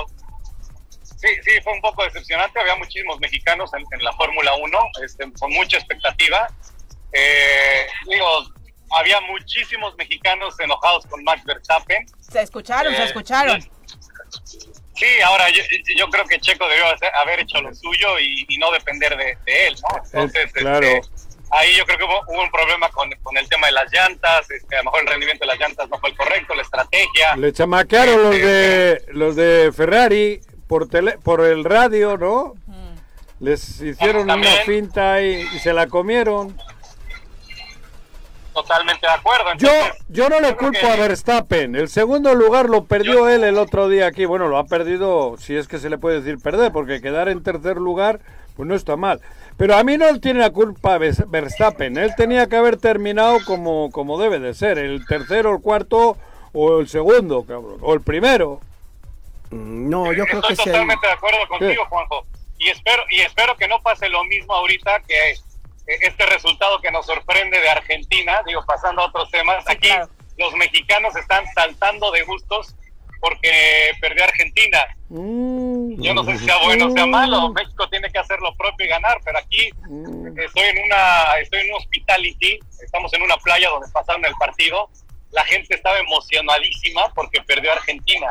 [1.02, 2.58] sí, sí, fue un poco decepcionante.
[2.58, 6.48] Había muchísimos mexicanos en, en la Fórmula 1, este, con mucha expectativa.
[7.12, 8.26] Eh, digo,
[8.98, 12.06] había muchísimos mexicanos enojados con Max Verstappen.
[12.18, 13.60] Se escucharon, se Eh, escucharon.
[14.96, 15.62] Sí, ahora yo,
[15.96, 19.36] yo creo que Checo debió hacer- haber hecho lo suyo y, y no depender de,
[19.44, 20.02] de él, ¿no?
[20.04, 20.86] Entonces, claro.
[20.86, 21.10] este,
[21.56, 24.50] ahí yo creo que hubo, hubo un problema con, con el tema de las llantas,
[24.50, 27.36] este, a lo mejor el rendimiento de las llantas no fue el correcto, la estrategia.
[27.36, 32.54] Le chamaquearon los de los de Ferrari por tele, por el radio, ¿no?
[33.40, 36.56] Les hicieron una finta y, y se la comieron.
[38.54, 39.46] Totalmente de acuerdo.
[39.58, 41.74] Yo, Entonces, yo no le culpo que- a Verstappen.
[41.74, 44.26] El segundo lugar lo perdió él el otro día aquí.
[44.26, 47.42] Bueno, lo ha perdido, si es que se le puede decir perder, porque quedar en
[47.42, 48.20] tercer lugar,
[48.54, 49.20] pues no está mal.
[49.56, 51.96] Pero a mí no tiene la culpa Vers- Verstappen.
[51.96, 54.78] Él tenía que haber terminado como, como debe de ser.
[54.78, 56.16] El tercero, el cuarto
[56.52, 57.78] o el segundo, cabrón.
[57.80, 58.60] O el primero.
[59.50, 60.68] Mm, No, yo creo Estoy que sí.
[60.68, 61.88] hay- totalmente de acuerdo contigo, Sí.
[61.88, 62.26] Juanjo.
[62.58, 65.36] Y espero, y espero que no pase lo mismo ahorita que eh,
[65.86, 70.08] este resultado que nos sorprende de Argentina, digo, pasando a otros temas, Sí, aquí claro.
[70.38, 72.74] los mexicanos están saltando de gustos
[73.24, 74.86] porque perdió Argentina.
[75.08, 78.84] Yo no sé si sea bueno o sea malo, México tiene que hacer lo propio
[78.84, 79.70] y ganar, pero aquí
[80.44, 84.90] estoy en una estoy en un hospitality, estamos en una playa donde pasaron el partido,
[85.30, 88.26] la gente estaba emocionadísima porque perdió Argentina.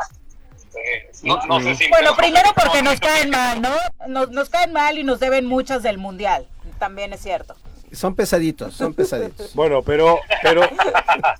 [0.76, 3.74] Eh, no, no sé si Bueno, primero porque nos caen mal, ¿no?
[4.06, 6.46] Nos, nos caen mal y nos deben muchas del mundial.
[6.78, 7.56] También es cierto.
[7.94, 9.50] Son pesaditos, son pesaditos.
[9.54, 10.62] Bueno, pero, pero,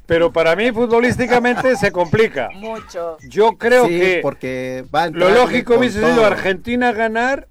[0.07, 2.49] pero para mí futbolísticamente se complica.
[2.55, 3.19] Mucho.
[3.29, 6.25] Yo creo sí, que porque va a lo lógico hubiese sido.
[6.25, 7.49] Argentina ganar,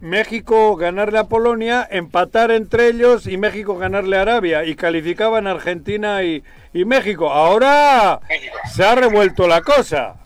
[0.00, 6.22] México ganarle a Polonia, empatar entre ellos y México ganarle a Arabia y calificaban Argentina
[6.22, 6.42] y,
[6.72, 7.30] y México.
[7.30, 8.56] Ahora México.
[8.72, 10.16] se ha revuelto la cosa.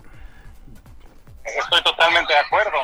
[1.45, 2.79] Estoy totalmente de acuerdo.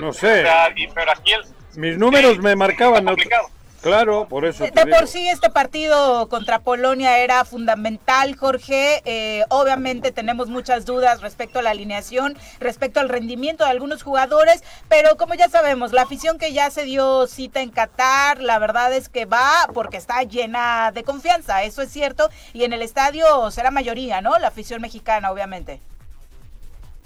[0.00, 1.40] No O sé, sea, y- pero aquí el,
[1.76, 3.04] mis números sí, me marcaban.
[3.04, 3.48] complicado.
[3.82, 4.64] Claro, por eso.
[4.64, 5.06] De te por digo.
[5.06, 9.02] sí este partido contra Polonia era fundamental, Jorge.
[9.04, 14.64] Eh, obviamente tenemos muchas dudas respecto a la alineación, respecto al rendimiento de algunos jugadores,
[14.88, 18.92] pero como ya sabemos, la afición que ya se dio cita en Qatar, la verdad
[18.92, 23.50] es que va porque está llena de confianza, eso es cierto, y en el estadio
[23.52, 24.38] será mayoría, ¿no?
[24.38, 25.80] La afición mexicana, obviamente.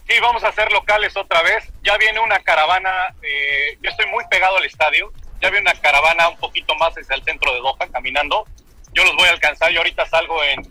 [0.09, 1.65] Sí, vamos a ser locales otra vez.
[1.85, 6.29] Ya viene una caravana, eh, yo estoy muy pegado al estadio, ya viene una caravana
[6.29, 8.47] un poquito más hacia el centro de Doha, caminando.
[8.93, 10.63] Yo los voy a alcanzar, yo ahorita salgo en,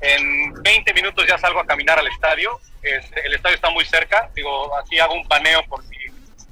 [0.00, 2.58] en 20 minutos, ya salgo a caminar al estadio.
[2.82, 5.96] Este, el estadio está muy cerca, digo, aquí hago un paneo por si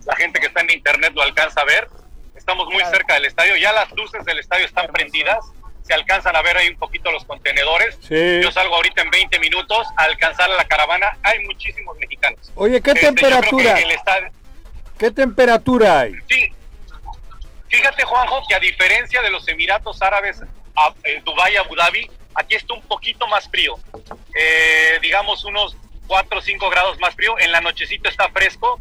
[0.05, 1.89] la gente que está en internet lo alcanza a ver.
[2.37, 2.91] Estamos muy Claro.
[2.97, 5.39] cerca del estadio, ya las luces del estadio están prendidas,
[5.85, 7.97] se alcanzan a ver ahí un poquito los contenedores.
[8.07, 8.41] Sí.
[8.43, 11.17] Yo salgo ahorita en 20 minutos a alcanzar a la caravana.
[11.23, 12.53] Hay muchísimos mexicanos.
[12.57, 13.75] Oye, ¿qué Este, temperatura?
[13.75, 14.31] que el estadio-
[14.99, 16.15] ¿Qué temperatura hay?
[16.29, 16.53] Sí.
[17.69, 20.41] Fíjate, Juanjo, que a diferencia de los Emiratos Árabes,
[21.05, 23.75] eh, Dubái, Abu Dhabi, aquí está un poquito más frío.
[24.39, 25.77] Eh, digamos unos
[26.07, 27.39] 4 o 5 grados más frío.
[27.39, 28.81] En la nochecito está fresco.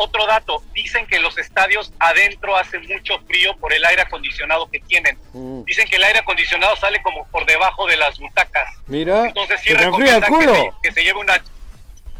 [0.00, 4.78] Otro dato, dicen que los estadios adentro hace mucho frío por el aire acondicionado que
[4.80, 5.18] tienen.
[5.32, 5.64] Mm.
[5.64, 8.68] Dicen que el aire acondicionado sale como por debajo de las butacas.
[8.86, 10.54] Mira, Entonces sí el recomiendan que culo.
[10.54, 11.34] se, que se lleve una...
[11.34, 11.42] Sí,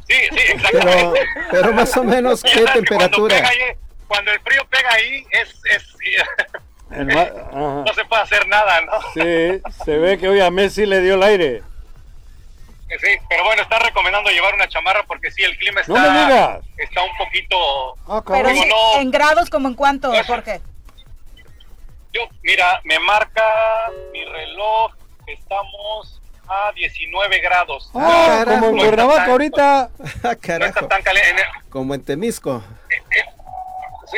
[0.09, 1.27] sí, Pero, exactamente.
[1.53, 3.49] pero más o menos, ¿qué temperatura?
[4.09, 5.85] Cuando el frío pega ahí, es, es
[6.90, 7.85] El ma- ajá.
[7.87, 8.92] no se puede hacer nada, ¿no?
[9.14, 11.62] Sí, se ve que hoy a Messi le dio el aire.
[12.88, 16.18] Sí, pero bueno, está recomendando llevar una chamarra porque sí, el clima está, No me
[16.21, 16.64] digas.
[16.79, 17.94] está un poquito...
[18.09, 18.53] Ah, Pero cabrón.
[18.55, 19.01] Digo, sí, no.
[19.03, 20.25] en grados como en cuánto, Eso.
[20.25, 20.62] Jorge.
[22.14, 23.42] Yo, mira, me marca
[24.12, 24.92] mi reloj,
[25.27, 27.90] estamos a 19 grados.
[27.94, 28.61] Ah, carajo.
[28.61, 29.90] como en está Cuernavaca ahorita.
[30.25, 31.42] Ah, No está tan caliente.
[31.68, 32.62] Como en Temisco.
[32.88, 32.97] Sí,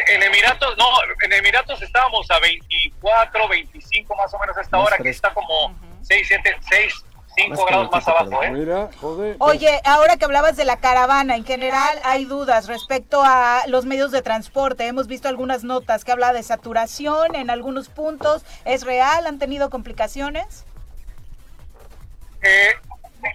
[0.07, 0.87] En Emiratos, no,
[1.23, 5.35] en Emiratos estábamos a 24, 25 más o menos a esta Más hora, que está
[5.35, 7.05] como 6, 7, 6,
[7.37, 8.51] 5 Más grados más abajo, ¿eh?
[8.51, 9.37] Mira, joder.
[9.39, 14.11] Oye, ahora que hablabas de la caravana, en general hay dudas respecto a los medios
[14.11, 14.87] de transporte.
[14.87, 18.45] Hemos visto algunas notas que habla de saturación en algunos puntos.
[18.65, 19.27] ¿Es real?
[19.27, 20.67] ¿Han tenido complicaciones?
[22.43, 22.75] Eh,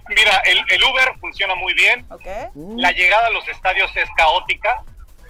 [0.08, 2.06] mira, el, el Uber funciona muy bien.
[2.10, 2.26] ¿Ok?
[2.76, 4.84] La llegada a los estadios es caótica.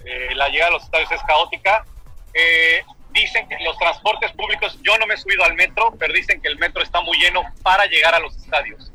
[0.07, 1.85] Eh, la llegada a los estadios es caótica.
[2.33, 6.41] Eh, dicen que los transportes públicos, yo no me he subido al metro, pero dicen
[6.41, 8.91] que el metro está muy lleno para llegar a los estadios.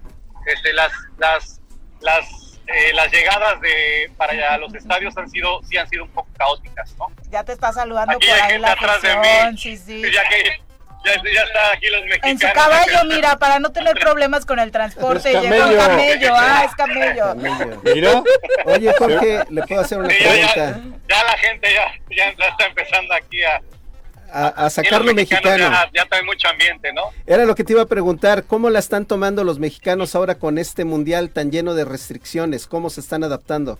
[0.47, 1.61] Este, las, las,
[2.01, 6.29] las, eh, las llegadas de, para los estadios han sido, sí han sido un poco
[6.37, 7.13] caóticas, ¿no?
[7.31, 9.59] Ya te está saludando Aquí por hay ahí gente la atrás de mí.
[9.59, 10.03] sí, sí.
[10.13, 10.63] Ya que
[11.05, 12.43] ya, ya están aquí los mexicanos.
[12.43, 15.79] En su caballo, mira, para no tener problemas con el transporte, Es llegó camello.
[15.79, 17.27] camello, ah, es camello.
[17.29, 17.83] Camello.
[17.95, 18.23] Mira,
[18.67, 20.99] Oye, Jorge, ¿le puedo hacer una Sí, ya, ya, pregunta?
[21.09, 23.61] ya la gente ya, ya, ya está empezando aquí a,
[24.35, 25.89] A, sacar los lo mexicanos mexicano.
[25.93, 27.03] Ya, ya trae mucho ambiente, ¿no?
[27.27, 30.57] Era lo que te iba a preguntar, ¿cómo la están tomando los mexicanos ahora con
[30.57, 32.67] este mundial tan lleno de restricciones?
[32.67, 33.79] ¿Cómo se están adaptando?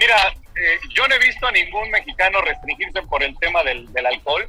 [0.00, 4.06] Mira, eh, yo no he visto a ningún mexicano restringirse por el tema del, del
[4.06, 4.46] alcohol.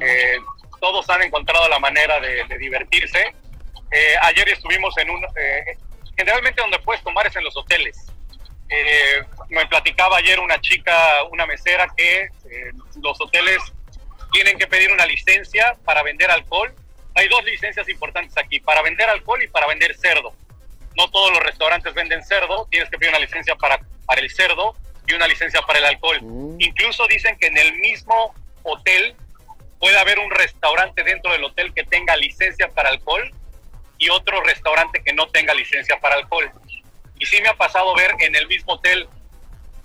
[0.00, 0.38] Eh,
[0.80, 3.34] todos han encontrado la manera de, de divertirse.
[3.90, 5.24] Eh, ayer estuvimos en un...
[5.36, 5.76] eh,
[6.16, 7.96] generalmente donde puedes tomar es en los hoteles.
[8.68, 12.28] Eh, me platicaba ayer una chica, una mesera, que
[13.02, 13.58] los hoteles
[14.30, 16.72] tienen que pedir una licencia para vender alcohol.
[17.16, 20.32] Hay dos licencias importantes aquí, para vender alcohol y para vender cerdo.
[20.96, 23.80] No todos los restaurantes venden cerdo, tienes que pedir una licencia para,
[24.10, 24.74] para el cerdo
[25.06, 26.18] y una licencia para el alcohol.
[26.58, 29.14] Incluso dicen que en el mismo hotel
[29.78, 33.22] puede haber un restaurante dentro del hotel que tenga licencia para alcohol
[33.98, 36.50] y otro restaurante que no tenga licencia para alcohol.
[37.20, 39.08] Y sí me ha pasado ver en el mismo hotel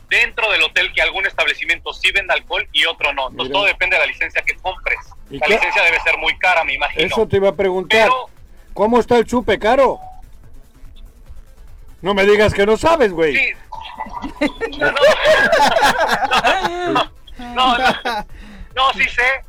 [0.10, 3.30] dentro del hotel que algún establecimiento sí vende alcohol y otro no.
[3.30, 3.54] Entonces Mira.
[3.54, 4.98] todo depende de la licencia que compres.
[5.30, 5.54] ¿Y La qué?
[5.54, 7.06] licencia debe ser muy cara, me imagino.
[7.06, 8.06] Eso te iba a preguntar.
[8.10, 8.30] Pero-
[8.74, 10.00] ¿Cómo está el chupe caro?
[12.02, 13.36] No me digas que no sabes, güey.
[13.36, 13.54] Sí.
[14.80, 14.92] No,
[16.94, 17.12] no.
[17.38, 18.26] No, no,
[18.76, 19.44] no, sí sé.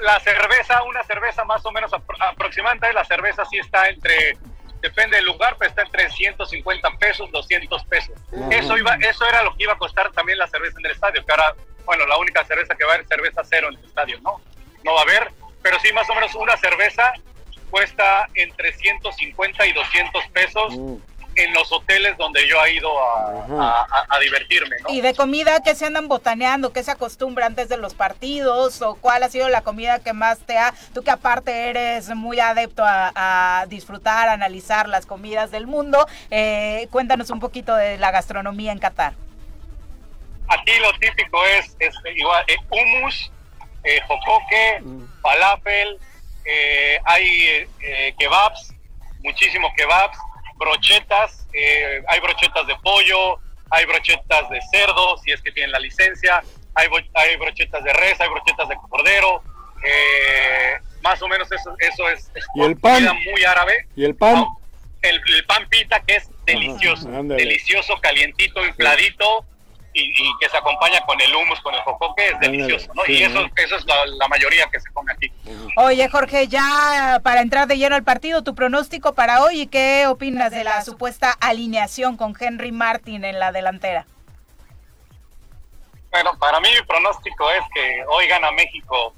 [0.00, 4.38] La cerveza, una cerveza más o menos apro- aproximadamente, la cerveza sí está entre,
[4.80, 8.14] depende del lugar, pero está entre 150 pesos, 200 pesos.
[8.50, 11.24] Eso iba, eso era lo que iba a costar también la cerveza en el estadio,
[11.24, 13.84] que ahora, bueno, la única cerveza que va a haber es cerveza cero en el
[13.84, 14.40] estadio, ¿no?
[14.84, 15.32] No va a haber,
[15.62, 17.12] pero sí más o menos una cerveza
[17.70, 20.74] cuesta entre 150 y 200 pesos
[21.38, 24.90] en los hoteles donde yo he ido a, a- a- a divertirme, ¿no?
[24.92, 26.72] Y de comida, ¿qué se andan botaneando?
[26.72, 28.82] ¿Qué se acostumbra antes de los partidos?
[28.82, 30.74] ¿O cuál ha sido la comida que más te ha...
[30.94, 33.12] Tú que aparte eres muy adepto a,
[33.62, 38.72] a disfrutar, a analizar las comidas del mundo, eh, cuéntanos un poquito de la gastronomía
[38.72, 39.14] en Qatar.
[40.48, 43.30] Aquí lo típico es, este, igual, eh, hummus,
[43.84, 44.82] eh, jocoque,
[45.22, 45.98] falafel,
[46.44, 48.72] eh, hay eh, eh, kebabs,
[49.22, 50.16] muchísimos kebabs,
[50.58, 53.38] brochetas, eh, hay brochetas de pollo,
[53.70, 56.42] hay brochetas de cerdo, si es que tienen la licencia,
[56.74, 59.42] hay, hay brochetas de res, hay brochetas de cordero,
[59.84, 63.06] eh, más o menos eso, eso es, es ¿Y el pan?
[63.06, 63.86] comida muy árabe.
[63.96, 64.46] ¿Y el pan?
[65.02, 69.44] El, el pan pita que es delicioso, delicioso, calientito, infladito
[69.92, 73.02] y, y que se acompaña con el hummus, con el jocoque, es delicioso, ¿no?
[73.04, 75.32] sí, y eso, eso es la, la mayoría que se come aquí.
[75.76, 80.06] Oye, Jorge, ya para entrar de lleno al partido, tu pronóstico para hoy y qué
[80.06, 84.06] opinas de la supuesta alineación con Henry Martin en la delantera.
[86.10, 89.14] Bueno, para mí mi pronóstico es que hoy gana México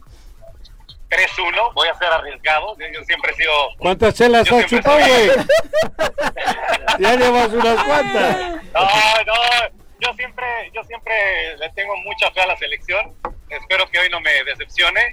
[1.09, 3.52] 3-1, voy a ser arriesgado, yo siempre he sido...
[3.78, 5.30] ¿Cuántas chelas has chupado, güey?
[7.00, 8.37] ya llevas unas cuantas.
[8.72, 8.83] No,
[9.26, 13.14] no, yo siempre, yo siempre le tengo mucha fe a la selección,
[13.48, 15.12] espero que hoy no me decepcione.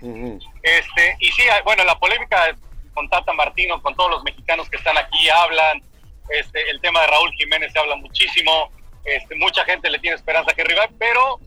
[0.63, 2.55] Este, y sí, bueno, la polémica
[2.93, 5.83] con Tata Martino, con todos los mexicanos que están aquí, hablan.
[6.29, 8.71] Este, el tema de Raúl Jiménez se habla muchísimo.
[9.03, 11.39] Este, mucha gente le tiene esperanza que rival, pero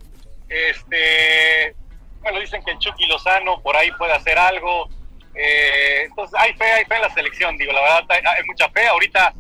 [0.48, 1.74] este,
[2.20, 4.88] bueno, dicen que el Chucky Lozano por ahí puede hacer algo.
[5.35, 8.68] Eh, entonces, hay fe, hay fe en la selección, digo, la verdad, hay, hay mucha
[8.70, 8.87] fe.
[8.87, 9.35] Ahorita,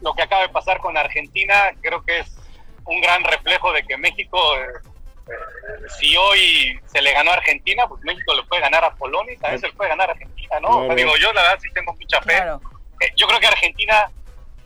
[0.00, 2.41] lo que acaba de pasar con Argentina, creo que es
[2.84, 4.38] un gran reflejo de que México.
[4.56, 4.66] eh,
[5.98, 9.36] si hoy se le ganó a Argentina, pues México le puede ganar a Polonia y
[9.38, 10.80] también se le puede ganar a Argentina, ¿no?
[10.80, 10.94] Claro.
[10.96, 12.34] Digo, yo la verdad sí tengo mucha fe.
[12.34, 12.60] Claro.
[13.00, 14.10] Eh, yo creo que Argentina,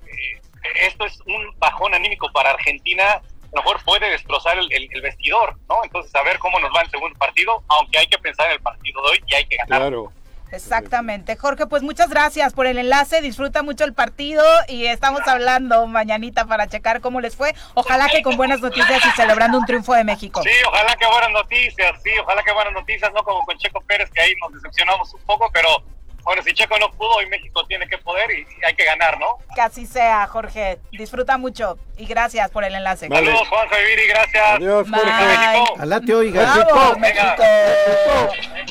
[0.06, 0.40] eh,
[0.86, 5.00] esto es un bajón anímico para Argentina, a lo mejor puede destrozar el, el- el
[5.02, 5.84] vestidor, ¿no?
[5.84, 8.60] Entonces, a ver cómo nos va el segundo partido, aunque hay que pensar en el
[8.60, 9.80] partido de hoy y hay que ganar.
[9.80, 10.12] Claro.
[10.52, 11.36] Exactamente.
[11.36, 13.20] Jorge, pues muchas gracias por el enlace.
[13.20, 17.54] Disfruta mucho el partido y estamos hablando mañanita para checar cómo les fue.
[17.74, 20.42] Ojalá que con buenas noticias y celebrando un triunfo de México.
[20.42, 24.10] Sí, ojalá que buenas noticias, sí, ojalá que buenas noticias, no como con Checo Pérez,
[24.10, 25.82] que ahí nos decepcionamos un poco, pero
[26.26, 29.18] bueno, si Checo no pudo, hoy México tiene que poder y, y hay que ganar,
[29.18, 29.38] ¿no?
[29.54, 30.78] Que así sea, Jorge.
[30.92, 33.08] Disfruta mucho y gracias por el enlace.
[33.08, 33.26] Vale.
[33.26, 34.44] Saludos, Juan Viviri, gracias.
[34.56, 35.00] Adiós, Bye.
[35.00, 35.24] Jorge.
[35.26, 35.74] México.
[35.78, 36.54] Alá te oiga.
[36.66, 36.98] ¡Bravo.
[36.98, 37.42] México!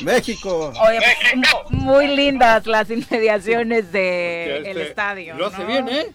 [0.02, 0.72] México.
[0.80, 1.64] Oye, México.
[1.70, 5.34] mu- muy lindas las inmediaciones del este estadio.
[5.34, 5.66] Lo hace ¿no?
[5.66, 6.06] bien, ¿eh?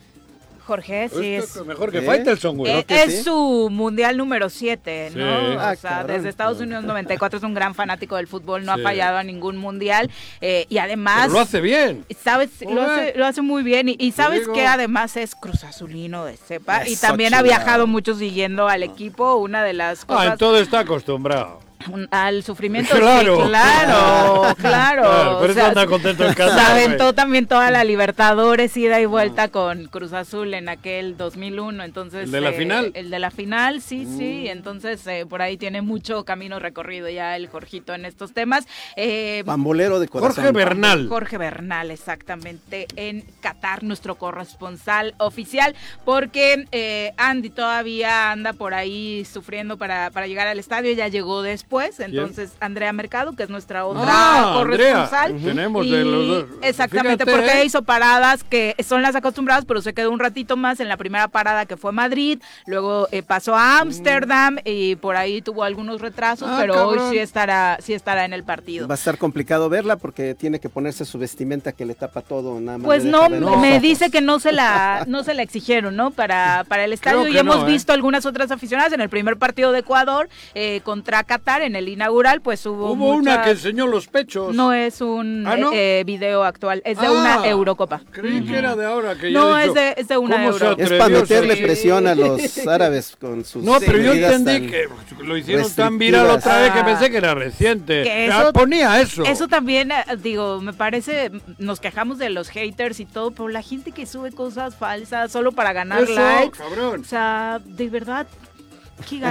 [0.66, 1.68] Jorge, sí Esto es.
[1.68, 2.02] mejor que ¿Eh?
[2.04, 2.72] Faitelson, güey.
[2.72, 3.24] Eh, es sí.
[3.24, 5.18] su mundial número 7, Sí.
[5.18, 5.60] ¿no?
[5.60, 8.80] Ah, o sea, desde Estados Unidos 94 es un gran fanático del fútbol, no Sí.
[8.80, 10.10] ha fallado a ningún mundial
[10.42, 12.06] eh, y además Pero lo hace bien.
[12.24, 16.26] sabes lo hace, lo hace muy bien y, y sabes que además es Cruz Azulino
[16.26, 20.26] de cepa y también ha viajado mucho siguiendo al equipo, una de las Ah, cosas
[20.34, 21.60] en todo está acostumbrado.
[21.90, 23.38] Un- al sufrimiento Claro.
[23.44, 25.02] sí, claro, claro.
[25.02, 26.72] Claro, por O eso anda contento en se casa.
[26.72, 32.24] aventó también toda la Libertadores, ida y vuelta con Cruz Azul en aquel 2001, entonces...
[32.26, 32.92] ¿El de la eh, final?
[32.94, 37.36] El de la final, sí, sí, entonces eh, por ahí tiene mucho camino recorrido ya
[37.36, 38.66] el Jorgito en estos temas.
[38.96, 40.36] Eh, Pambolero de corazón.
[40.36, 41.08] Jorge Bernal.
[41.10, 49.26] Jorge Bernal, exactamente, en Qatar, nuestro corresponsal oficial, porque eh, Andy todavía anda por ahí
[49.26, 53.86] sufriendo para, para llegar al estadio, ya llegó después, entonces Andrea Mercado, que es nuestra
[53.86, 55.32] otra Ah, corresponsal.
[55.32, 55.54] Andrea.
[55.54, 56.46] Tenemos y- de los dos.
[56.62, 57.66] Exactamente, Fíjate, porque ¿eh?
[57.66, 61.28] hizo paradas que son las acostumbradas, pero se quedó un ratito más en la primera
[61.30, 66.48] parada que fue Madrid, luego eh, pasó a Ámsterdam y por ahí tuvo algunos retrasos,
[66.52, 67.00] Ah, pero cabrón.
[67.00, 68.88] hoy sí estará, sí estará en el partido.
[68.88, 72.60] Va a estar complicado verla porque tiene que ponerse su vestimenta que le tapa todo,
[72.60, 72.86] nada más.
[72.86, 76.12] Pues no, me dice que no se la no se la exigieron, ¿no?
[76.12, 77.72] Para, para el estadio y hemos no, ¿eh?
[77.72, 81.76] visto algunas otras aficionadas en el primer partido de Ecuador eh, contra Qatar inaugurar, en
[81.76, 82.92] el inaugural, pues hubo.
[82.92, 84.54] Hubo una que enseñó los pechos.
[84.56, 85.72] No es un ¿Ah, no?
[85.74, 88.02] eh, video actual, es de Ah, una Eurocopa.
[88.12, 89.16] Creí que era de ahora.
[89.16, 90.82] Que No, es de- es de una ¿cómo se Euro.
[90.84, 94.88] Es para meterle presión a los árabes con sus No, pero yo entendí que
[95.24, 96.86] lo hicieron tan viral otra vez que Ah.
[96.86, 98.04] pensé que era reciente.
[98.04, 99.24] Que Ah, eso- ponía eso.
[99.24, 103.62] Eso también, eh, digo, me parece, nos quejamos de los haters y todo, pero la
[103.62, 107.02] gente que sube cosas falsas solo para ganar Eso, likes, cabrón.
[107.02, 108.28] o sea, de verdad,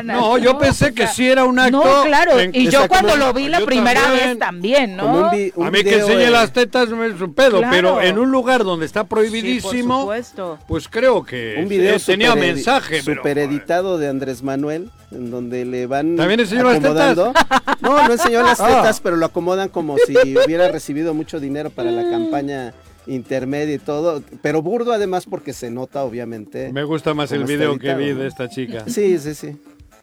[0.05, 1.83] No, yo pensé O que sea, sí era un acto.
[1.85, 4.29] No, claro, en- y yo cuando lo vi la primera también.
[4.31, 5.03] vez también, ¿no?
[5.05, 7.71] Como un vi- un a mí que enseñe las tetas no es un pedo, Claro.
[7.71, 10.59] pero en un lugar donde está Sí, por prohibidísimo, supuesto.
[10.67, 13.03] pues creo que un video eh, tenía super mensaje.
[13.05, 17.33] pero, super editado de Andrés Manuel en donde le van ¿También enseñó las acomodando
[17.81, 18.69] no no enseñó las Ah.
[18.69, 20.15] tetas pero lo acomodan como si
[20.45, 22.73] hubiera recibido mucho dinero para la campaña
[23.11, 27.79] intermedia y todo pero burdo además porque se nota obviamente Me gusta más el video
[27.79, 28.21] que vi ¿no?
[28.21, 28.85] de esta chica.
[28.87, 29.57] sí sí sí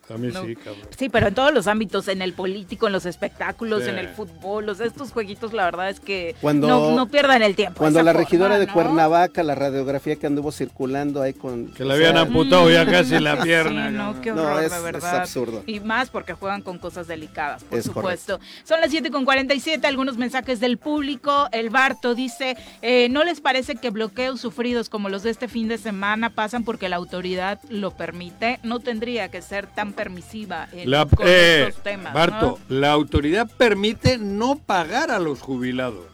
[0.10, 0.45] A mí No.
[0.45, 0.88] sí, cabrón.
[0.97, 3.89] Sí, pero en todos los ámbitos, en el político, en los espectáculos, Sí.
[3.89, 7.55] en el fútbol, los, estos jueguitos, la verdad es que Cuando- no, no pierdan el
[7.55, 7.80] tiempo.
[7.80, 8.74] cuando la forma, regidora de ¿no?
[8.74, 13.20] Cuernavaca la radiografía que anduvo circulando ahí con Que o habían sea, amputado ya casi
[13.20, 13.89] la pierna.
[13.89, 15.16] Sí, no, qué No, horror, es- de es verdad.
[15.22, 15.64] absurdo.
[15.66, 18.39] Y más porque juegan con cosas delicadas, por Es supuesto.
[18.64, 21.49] Son las 7 con 47, algunos mensajes del público.
[21.51, 25.68] El Barto dice, eh, ¿no les parece que bloqueos sufridos como los de este fin
[25.68, 28.60] de semana pasan porque la autoridad lo permite?
[28.64, 32.13] No tendría que ser tan permisiva en, La, con eh, estos temas.
[32.13, 32.79] Barto, ¿no?
[32.79, 36.05] la autoridad permite no pagar a los jubilados.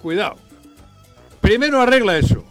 [0.00, 0.36] Cuidado.
[1.40, 2.44] Primero arregla eso.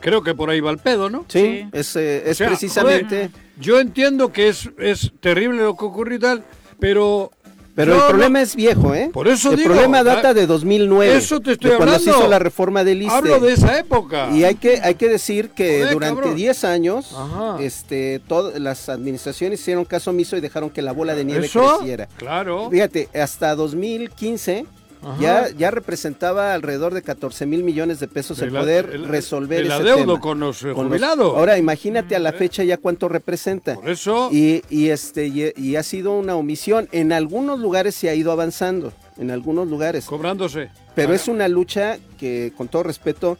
[0.00, 1.24] Creo que por ahí va el pedo, ¿no?
[1.28, 1.68] sí, Sí.
[1.72, 5.84] es, eh, es O sea, precisamente joder, yo entiendo que es, es terrible lo que
[5.86, 6.44] ocurrió y tal,
[6.78, 7.30] pero...
[7.74, 9.10] Pero yo el no- problema es viejo, ¿eh?
[9.12, 11.16] Por eso el digo, problema data ah, de 2009.
[11.16, 13.16] eso te estoy de cuando se hizo la reforma del ISSSTE.
[13.16, 14.30] Hablo de esa época.
[14.32, 16.36] Y hay que, hay que decir que Joder, durante cabrón.
[16.36, 17.56] 10 años, Ajá.
[17.60, 21.78] este, todas las administraciones hicieron caso omiso y dejaron que la bola de nieve ¿Eso?
[21.78, 22.08] creciera.
[22.16, 22.70] Claro.
[22.70, 24.66] Fíjate, hasta 2015
[25.04, 25.20] Ajá.
[25.20, 29.66] ya, ya representaba alrededor de 14 mil millones de pesos el, poder el- resolver el
[29.66, 30.20] ese adeudo tema.
[30.20, 31.36] con los, eh, jubilados.
[31.36, 33.74] Ahora imagínate a la fecha ya cuánto representa.
[33.74, 34.28] Por eso...
[34.32, 36.88] Y, y este y, y ha sido una omisión.
[36.92, 40.04] En algunos lugares se ha ido avanzando, en algunos lugares.
[40.06, 40.70] Cobrándose.
[40.94, 43.36] Pero es una lucha que, con todo respeto,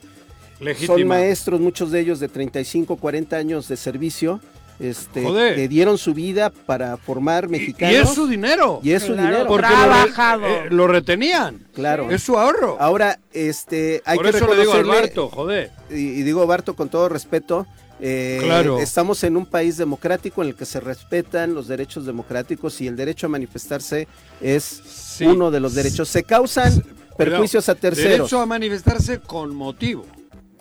[0.61, 0.95] legítima.
[0.95, 4.41] son maestros, muchos de ellos de 35, 40 años de servicio,
[4.81, 5.55] este, Joder.
[5.55, 7.95] que dieron su vida para formar mexicanos.
[7.95, 8.81] Y es su dinero.
[8.83, 10.47] y es su Claro, dinero, Porque lo, re- Trabajado.
[10.47, 11.67] eh, lo retenían.
[11.75, 12.11] claro.
[12.11, 12.77] Es su ahorro.
[12.81, 15.71] Ahora, este, hay Por que eso le digo al reconocerle, Barto, joder.
[15.91, 17.67] y, y digo Barto con todo respeto,
[18.01, 18.81] eh, Claro.
[18.81, 22.97] estamos en un país democrático en el que se respetan los derechos democráticos y el
[22.97, 24.09] derecho a manifestarse
[24.41, 25.25] es Sí.
[25.25, 26.09] uno de los derechos.
[26.09, 26.85] Se causan
[27.17, 28.11] perjuicios a terceros.
[28.19, 30.05] Derecho a manifestarse con motivo.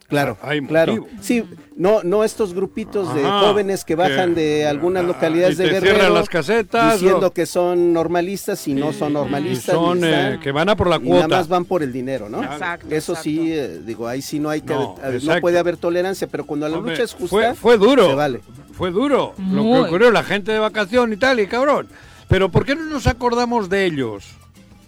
[0.08, 0.96] Claro, Hay claro.
[0.98, 1.22] motivo.
[1.22, 1.44] Sí,
[1.76, 5.64] no, no estos grupitos de Ajá, jóvenes que bajan que- de algunas ah, localidades y
[5.64, 9.14] de te Guerrero cierran las casetas, diciendo o- que son normalistas y no son Y
[9.14, 9.74] normalistas.
[9.76, 11.38] son eh, que van a por la y nada cuota.
[11.38, 12.44] más van por el dinero, ¿no?
[12.44, 13.24] Exacto, Eso exacto.
[13.24, 14.96] sí, eh, digo, ahí sí no hay que, No,
[15.42, 18.08] puede haber tolerancia, pero cuando la Hombre, lucha es justa, fue, fue duro.
[18.10, 18.42] se vale.
[18.74, 21.88] Fue duro lo que ocurrió, la gente de vacación y tal, y cabrón.
[22.28, 24.26] Pero ¿por qué no nos acordamos de ellos?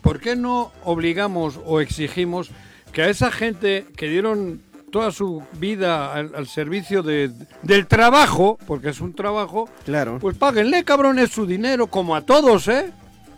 [0.02, 2.50] ¿Por qué no obligamos o exigimos
[2.92, 4.62] que a esa gente que dieron
[4.96, 7.30] toda su vida al, al servicio de,
[7.64, 10.20] del trabajo, porque es un trabajo, Claro.
[10.22, 12.94] pues páguenle, cabrón, es su dinero, como a todos, ¿eh?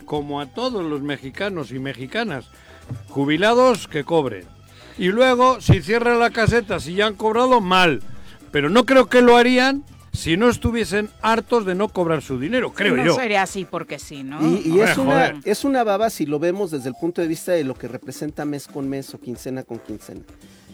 [0.05, 2.45] Como a todos los mexicanos y mexicanas.
[3.10, 4.45] Jubilados que cobren.
[4.99, 8.03] Y luego, si cierran la caseta, si ya han cobrado, mal.
[8.51, 9.84] Pero no creo que lo harían
[10.14, 13.16] si no estuviesen hartos de no cobrar su dinero, creo no yo.
[13.16, 14.39] sería así porque sí, ¿no?
[14.47, 17.51] Y, y es, una, es una baba si lo vemos desde el punto de vista
[17.53, 20.22] de lo que representa mes con mes o quincena con quincena.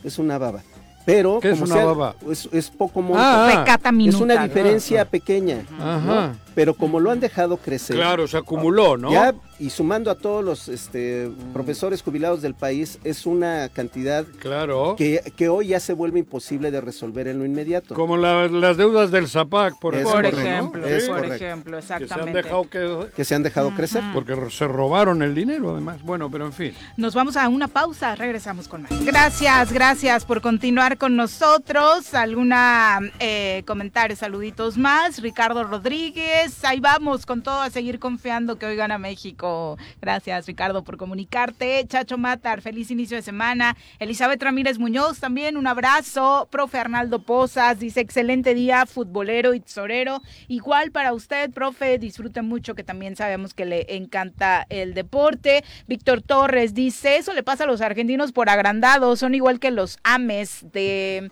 [0.03, 0.61] Es una baba.
[1.05, 2.15] Pero, ¿Qué es como una sea, baba?
[2.31, 3.21] Es, es poco monto.
[3.21, 5.65] Ah, Pecata es una diferencia pequeña.
[5.79, 6.27] Ajá.
[6.29, 6.35] ¿no?
[6.55, 7.95] Pero como lo han dejado crecer.
[7.95, 9.11] Claro, se acumuló, ¿no?
[9.11, 14.95] Ya, y sumando a todos los este, profesores jubilados del país, es una cantidad Claro.
[14.97, 17.95] que, que hoy ya se vuelve imposible de resolver en lo inmediato.
[17.95, 20.29] Como la- las deudas del ZAPAC, por Es ejemplo.
[20.31, 21.45] Por ejemplo, Es Sí, por correcto.
[21.45, 22.41] ejemplo, que se han exactamente.
[22.43, 23.07] dejado que...
[23.15, 24.03] Que se han dejado crecer.
[24.13, 26.01] Porque se robaron el dinero, además.
[26.03, 26.73] Bueno, pero en fin.
[26.97, 28.91] Nos vamos a una pausa, regresamos con más.
[29.05, 32.13] Gracias, gracias por continuar con nosotros.
[32.13, 35.21] Alguna eh, comentario, saluditos más.
[35.21, 39.77] Ricardo Rodríguez, ahí vamos con todo a seguir confiando que hoy gana México.
[40.01, 41.85] Gracias, Ricardo, por comunicarte.
[41.87, 43.77] Chacho Matar, feliz inicio de semana.
[43.99, 46.49] Elizabeth Ramírez Muñoz, también un abrazo.
[46.51, 50.21] Profe Arnaldo Pozas, dice excelente día, futbolero y tesorero.
[50.49, 55.63] Igual para usted, profe, disfrute mucho, que también sabemos que le encanta el deporte.
[55.87, 59.97] Víctor Torres dice, eso le pasa a los argentinos por agrandados, son igual que los
[60.03, 61.31] ames de...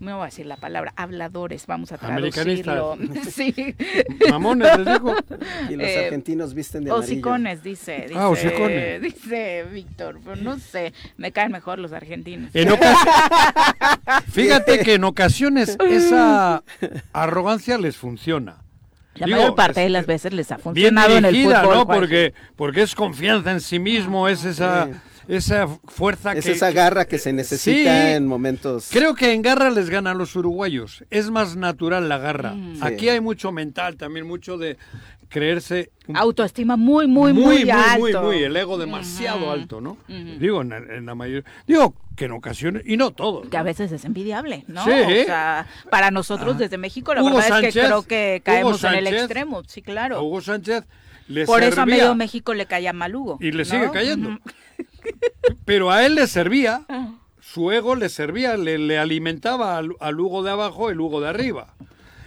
[0.00, 2.96] no voy a decir la palabra, habladores, vamos a traducirlo.
[3.30, 3.54] sí.
[4.30, 5.14] Mamones, les digo.
[5.68, 7.12] Y los Eh, argentinos visten de amarillo.
[7.12, 9.02] Hocicones, dice, dice, Ah, hocicones.
[9.02, 12.50] dice Víctor, pero no sé, me caen mejor los argentinos.
[12.54, 12.68] En
[14.30, 16.62] Fíjate que en ocasiones esa
[17.12, 18.56] arrogancia les funciona.
[19.14, 21.74] La Digo, mayor parte de las veces les ha Bien funcionado en el dirigida, fútbol.
[21.76, 21.86] ¿no?
[21.88, 24.92] Porque, porque es confianza en sí mismo, es esa, Sí.
[25.28, 26.52] Esa fuerza Es que...
[26.52, 28.12] esa garra que se necesita Sí.
[28.14, 28.88] en momentos.
[28.90, 31.04] Creo que en garra les ganan los uruguayos.
[31.10, 32.52] Es más natural la garra.
[32.54, 32.82] Mm.
[32.82, 33.08] Aquí Sí.
[33.10, 34.76] hay mucho mental, también mucho de
[35.28, 37.98] creerse Autoestima muy, muy, muy, alto.
[38.00, 39.98] muy, muy, el ego demasiado alto, ¿no?
[40.08, 43.46] Digo, en, en la mayoría, digo que en ocasiones, y no todos.
[43.48, 44.82] Que a veces es envidiable, ¿no?
[44.84, 44.90] Sí.
[44.90, 46.58] O sea, para nosotros Ah.
[46.60, 49.84] desde México la Hugo verdad es que creo que caemos en el extremo, sí, A
[49.84, 50.22] claro.
[50.22, 50.84] Hugo Sánchez
[51.28, 53.36] le Por eso a medio México le caía mal Hugo.
[53.40, 53.64] Y le ¿no?
[53.66, 54.38] sigue cayendo.
[55.64, 57.14] Pero a él le servía, Ah.
[57.40, 61.28] su ego le servía, le, le alimentaba al, al Hugo de abajo el Hugo de
[61.28, 61.74] arriba.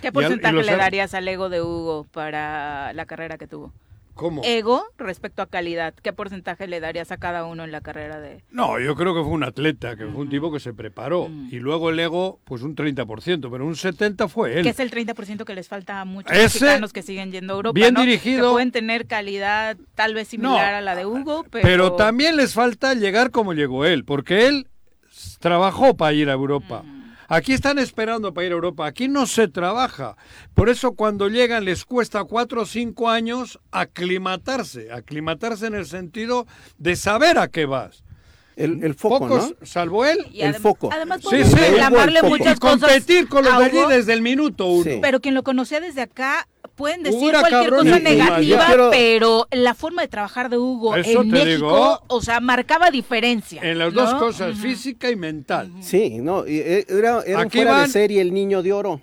[0.02, 3.38] ¿Qué Y al- y porcentaje le ar- darías al ego de Hugo para la carrera
[3.38, 3.72] que tuvo?
[4.14, 4.42] ¿Cómo?
[4.44, 8.44] Ego respecto a calidad, ¿qué porcentaje le darías a cada uno en la carrera de...?
[8.52, 11.30] No, yo creo que fue un atleta, que fue un tipo que se preparó.
[11.30, 11.50] Mm.
[11.52, 14.64] Y luego el ego, pues un 30%, pero un 70% fue él.
[14.64, 17.56] Que es el 30% que les falta a muchos Ese, mexicanos que siguen yendo a
[17.58, 18.02] Europa, bien ¿no?
[18.02, 18.50] dirigido.
[18.50, 21.64] Que pueden tener calidad tal vez similar No, a la de Hugo, pero...
[21.64, 24.68] Pero también les falta llegar como llegó él, porque él
[25.40, 26.84] trabajó para ir a Europa.
[27.34, 30.18] Aquí están esperando para ir a Europa, aquí no se trabaja.
[30.54, 36.46] Por eso cuando llegan les cuesta cuatro o cinco años aclimatarse, aclimatarse en el sentido
[36.78, 38.04] de saber a qué vas.
[38.58, 39.66] El, el foco, Pocos, ¿no?
[39.66, 40.90] salvo él, Y el foco.
[40.92, 41.56] Además, Sí, sí.
[41.56, 42.38] reclamarle El foco.
[42.38, 44.84] muchas y competir cosas con los de allí desde el minuto uno.
[44.84, 45.00] Sí.
[45.02, 49.74] Pero quien lo conocía desde acá pueden decir cualquier cabrón cosa negativa, quiero- pero la
[49.74, 52.00] forma de trabajar de Hugo Eso en México, digo.
[52.08, 53.62] o sea, marcaba diferencia.
[53.64, 54.02] En las ¿no?
[54.02, 55.72] dos cosas, física y mental.
[55.82, 58.74] Sí, no, y, eh, era, era un Aquí fuera de van- serie el niño de
[58.74, 59.02] oro.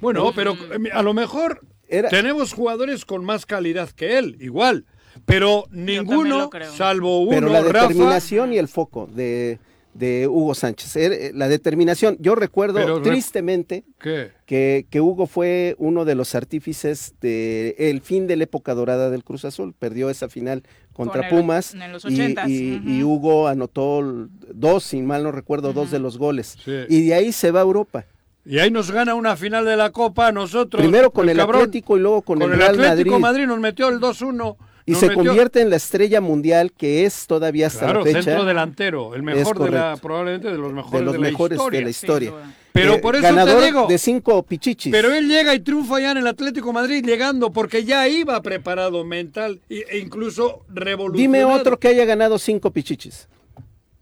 [0.00, 4.86] Bueno, pero eh, a lo mejor Era- tenemos jugadores con más calidad que él, igual.
[5.26, 9.58] Pero ninguno, salvo uno, Pero la Rafa, determinación y el foco de,
[9.94, 10.96] de Hugo Sánchez.
[10.96, 14.30] eh, La determinación, yo recuerdo Pero tristemente ¿Qué?
[14.46, 19.24] que, que Hugo fue uno de los artífices del fin de la época dorada del
[19.24, 19.74] Cruz Azul.
[19.78, 20.62] Perdió esa final
[20.92, 25.32] contra Con el- Pumas en los y, 80s, y- Hugo anotó dos, si mal no
[25.32, 26.56] recuerdo, dos de los goles.
[26.64, 26.72] Sí.
[26.88, 28.04] Y de ahí se va a Europa.
[28.46, 30.80] Y ahí nos gana una final de la Copa a nosotros.
[30.80, 31.38] Primero con el.
[31.38, 33.40] Atlético y luego con, Con el el Real Atlético Madrid.
[33.42, 33.46] Madrid.
[33.46, 34.56] nos metió el 2-1.
[34.86, 38.22] Y se metió- convierte en la estrella mundial que es todavía hasta Claro, la fecha.
[38.22, 40.02] centro delantero, el mejor de la, correcto.
[40.02, 41.78] probablemente de los mejores de los la mejores historia.
[41.78, 42.32] de la historia.
[42.72, 44.92] Pero Eh, por eso ganador te digo, de cinco pichichis.
[44.92, 49.04] pero él llega y triunfa ya en el Atlético Madrid llegando porque ya iba preparado
[49.04, 51.16] mental e incluso revolucionado.
[51.20, 53.28] Dime otro que haya ganado cinco pichichis.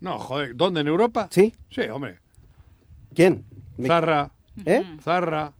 [0.01, 0.81] No, joder, ¿dónde?
[0.83, 1.29] ¿En Europa?
[1.31, 1.55] ¿Sí?
[1.71, 2.19] Sí, hombre.
[3.15, 3.45] ¿Quién?
[3.87, 4.31] Zarra,
[4.65, 4.85] ¿Eh?
[5.03, 5.53] Zarra.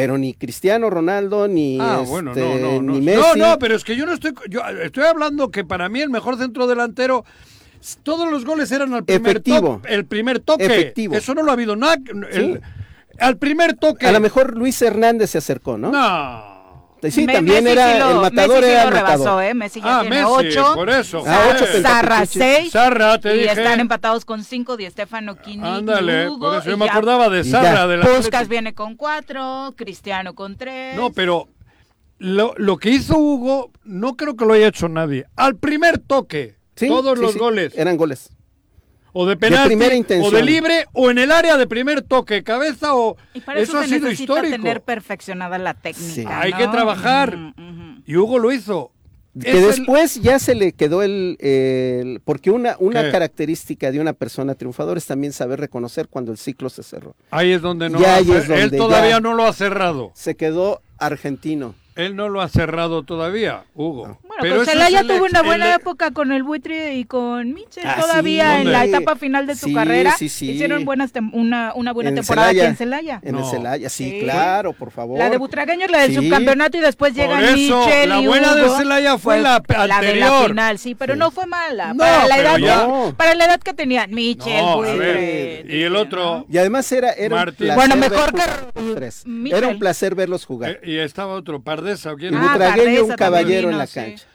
[0.00, 2.92] Pero ni Cristiano Ronaldo, ni, Ah, este, bueno, no, no, no.
[2.92, 3.38] ni No, Messi.
[3.38, 4.32] no, pero es que yo no estoy.
[4.48, 7.24] Yo estoy hablando que para mí el mejor centro delantero.
[8.02, 9.80] Todos los goles eran al primer Efectivo.
[9.82, 10.66] to- el primer toque.
[10.66, 11.14] Efectivo.
[11.16, 11.96] Eso no lo ha habido nada.
[13.18, 14.06] al primer toque.
[14.06, 15.90] A lo mejor Luis Hernández se acercó, ¿no?
[15.90, 16.47] No.
[17.10, 19.44] Sí, Me- también Messi era sí lo- el matador Messi sí era lo rebasó, matador.
[19.44, 19.54] ¿eh?
[19.54, 20.74] Messi ya Ah, tiene Messi, ocho.
[20.74, 21.22] por eso.
[21.26, 22.30] Ah, ocho pentapichichis.
[22.32, 22.72] seis.
[23.22, 23.52] Te y dije.
[23.52, 26.50] están empatados con cinco, Di Stefano, Kini Ándale, y Hugo.
[26.50, 27.86] por eso yo me ya acordaba de ya.
[27.86, 30.96] de la Puskas viene con cuatro, Cristiano con tres.
[30.96, 31.48] No, pero
[32.18, 35.26] lo, lo que hizo Hugo no creo que lo haya hecho nadie.
[35.36, 38.30] Al primer toque, Sí, todos sí, los sí, goles, Eran goles.
[39.12, 42.94] O de penalti, primera o de libre, o en el área de primer toque, cabeza,
[42.94, 44.56] o Y para eso, eso ha se sido necesita histórico.
[44.56, 46.12] tener perfeccionada la técnica.
[46.14, 46.24] Sí.
[46.28, 47.36] Hay que trabajar.
[48.06, 48.92] Y Hugo lo hizo.
[49.40, 53.10] Que Es el- después ya se le quedó el, el- porque una, una ¿Qué?
[53.12, 57.14] característica de una persona triunfadora es también saber reconocer cuando el ciclo se cerró.
[57.30, 58.00] Ahí es donde no.
[58.00, 60.10] Ya ahí es donde él todavía ya- no lo ha cerrado.
[60.14, 61.74] Se quedó argentino.
[61.98, 64.18] Él no lo ha cerrado todavía, Hugo.
[64.22, 67.52] Bueno, Pero eso Celaya el tuvo una buena el- época con el buitre y con
[67.54, 70.12] Mitchell Ah, todavía sí, en la etapa final de su Sí, carrera.
[70.16, 70.52] sí, sí.
[70.52, 72.62] Hicieron buenas tem- una, una buena En temporada Celaya.
[72.62, 73.20] aquí en Celaya.
[73.24, 73.50] En el No.
[73.50, 74.20] Celaya, sí, Sí.
[74.22, 75.18] claro, por favor.
[75.18, 76.16] La de Butragueño es la del Sí.
[76.22, 78.68] subcampeonato y después llegan eso, Mitchell la y buena de.
[78.70, 80.46] Celaya fue la pe- La de la anterior.
[80.50, 81.18] final, sí, pero Sí.
[81.18, 81.94] no fue mala.
[81.94, 85.82] No, para, la edad ya- que, para la edad que tenían Mitchell, No, Buitre, y
[85.82, 87.56] el otro, Y además era, era un Martín.
[87.56, 89.22] placer Bueno, mejor jugar que los tres.
[89.26, 89.58] Mitchell.
[89.58, 90.70] Era un placer verlos jugar.
[90.70, 92.40] eh, y estaba otro, Pardesa, ¿o quién y Ah?
[92.52, 93.94] Butragueño, un también caballero en la sí.
[93.94, 94.26] cancha.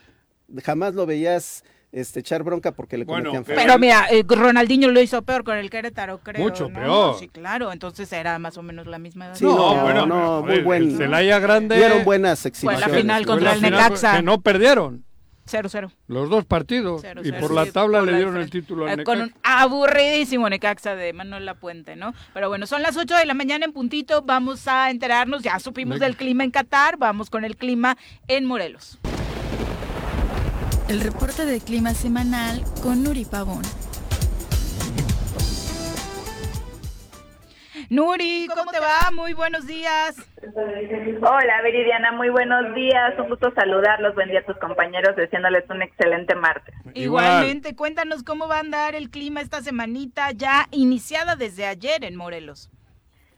[0.63, 3.73] Jamás lo veías este, echar bronca porque le Bueno, cometían pero- falta.
[3.73, 6.41] Pero mira, eh, Ronaldinho lo hizo peor con el Querétaro, creo.
[6.43, 6.79] Mucho ¿no?
[6.79, 7.19] peor.
[7.19, 7.71] Sí, claro.
[7.71, 9.35] Entonces era más o menos la misma edad.
[9.35, 11.77] Sí, no, bueno, no, muy buen- el Celaya grande.
[11.77, 12.87] Dieron buenas Fue exhibiciones.
[12.91, 14.15] la final fue contra el Necaxa.
[14.17, 15.05] Que no perdieron.
[15.49, 15.91] 0-0.
[16.07, 17.01] Los dos partidos.
[17.01, 19.03] Cero, y cero, por sí, la tabla por le la dieron el título al Eh,
[19.03, 19.35] Con Necaxa.
[19.35, 22.13] un aburridísimo Necaxa de Manuel Lapuente, ¿no?
[22.33, 25.99] Pero bueno, son las 8 de la mañana en puntito, vamos a enterarnos, ya supimos
[25.99, 28.99] del clima en Qatar, vamos con el clima en Morelos.
[30.89, 33.63] El reporte de clima semanal con Nuri Pavón.
[37.93, 39.11] Nuri, ¿cómo te va?
[39.13, 40.17] Muy buenos días.
[41.21, 43.13] Hola, Viridiana, muy buenos días.
[43.19, 44.15] Un gusto saludarlos.
[44.15, 46.73] Buen día a tus compañeros, deseándoles un excelente martes.
[46.95, 47.25] Igual.
[47.25, 52.15] Igualmente, cuéntanos cómo va a andar el clima esta semanita ya iniciada desde ayer en
[52.15, 52.71] Morelos.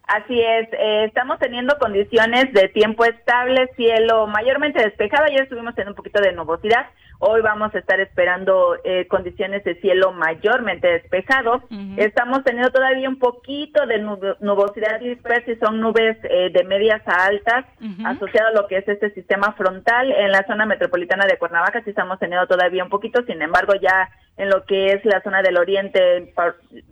[0.08, 5.26] Así es, eh, estamos teniendo condiciones de tiempo estable, cielo mayormente despejado.
[5.26, 6.86] Ayer estuvimos en un poquito de nubosidad.
[7.20, 11.63] Hoy vamos a estar esperando eh, condiciones de cielo mayormente despejado.
[11.97, 17.01] Estamos teniendo todavía un poquito de nub- nubosidad dispersa y son nubes eh, de medias
[17.07, 18.05] a altas Ujú.
[18.07, 20.11] asociado a lo que es este sistema frontal.
[20.11, 24.09] En la zona metropolitana de Cuernavaca sí estamos teniendo todavía un poquito, sin embargo ya
[24.38, 26.34] en lo que es la zona del oriente,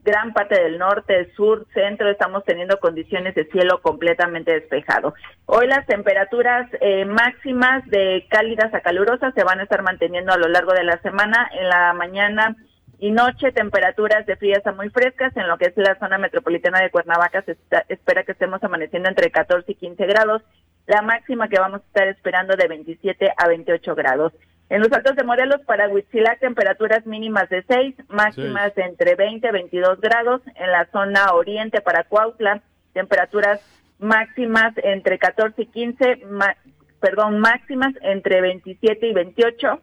[0.04, 5.14] gran parte del norte, sur, centro, estamos teniendo condiciones de cielo completamente despejado.
[5.46, 10.38] Hoy las temperaturas eh, máximas de cálidas a calurosas se van a estar manteniendo a
[10.38, 11.50] lo largo de la semana.
[11.60, 12.56] En la mañana
[13.00, 15.36] y noche temperaturas de frías a muy frescas.
[15.36, 17.58] En lo que es la zona metropolitana de Cuernavaca se
[17.90, 20.42] espera que estemos amaneciendo entre 14 y 15 grados.
[20.88, 24.32] La máxima que vamos a estar esperando de 27 a 28 grados.
[24.74, 29.48] En los altos de Morelos, para Huitzilac, temperaturas mínimas de 6, máximas de entre 20
[29.48, 30.42] y 22 grados.
[30.56, 33.62] En la zona oriente, para Cuautla, temperaturas
[34.00, 36.58] máximas entre 14 y 15, ma-
[37.00, 39.80] perdón, máximas entre 27 y 28.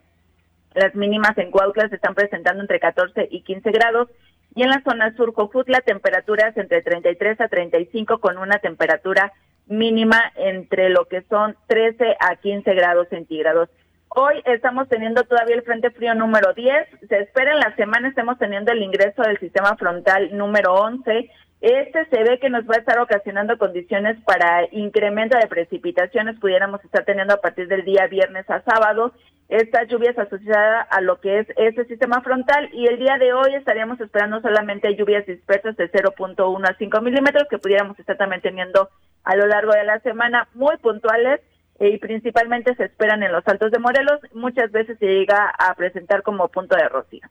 [0.74, 4.09] Las mínimas en Cuautla se están presentando entre 14 y 15 grados.
[4.57, 9.32] Y en la zona sur, Jojutla, temperaturas entre 33 a 35 con una temperatura
[9.68, 13.68] mínima entre lo que son 13 a 15 grados centígrados.
[14.13, 17.09] Hoy estamos teniendo todavía el Frente Frío número 10.
[17.09, 21.31] Se espera en la semana estemos teniendo el ingreso del sistema frontal número 11.
[21.61, 26.41] Este se ve que nos va a estar ocasionando condiciones para incremento de precipitaciones.
[26.41, 29.13] Pudiéramos estar teniendo a partir del día viernes a sábado
[29.49, 33.55] estas lluvias asociadas a lo que es este sistema frontal y el día de hoy
[33.55, 38.89] estaríamos esperando solamente lluvias dispersas de 0.1 a 5 milímetros que pudiéramos estar también teniendo
[39.23, 41.41] a lo largo de la semana muy puntuales
[41.81, 44.20] y principalmente se esperan en los altos de Morelos.
[44.35, 47.22] Muchas veces se llega a presentar como punto de rocío.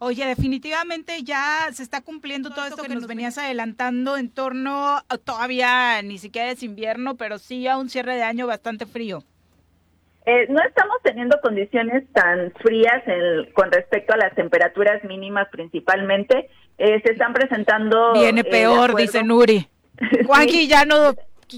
[0.00, 5.04] Oye, definitivamente ya se está cumpliendo todo esto que nos venías adelantando en torno, a-
[5.24, 9.22] todavía ni siquiera es invierno, pero sí a un cierre de año bastante frío.
[10.26, 16.48] Eh, no estamos teniendo condiciones tan frías en- con respecto a las temperaturas mínimas principalmente.
[16.78, 18.12] Eh, se están presentando...
[18.14, 19.68] Viene eh, peor, dice Nuri.
[20.26, 21.14] Juanqui ya no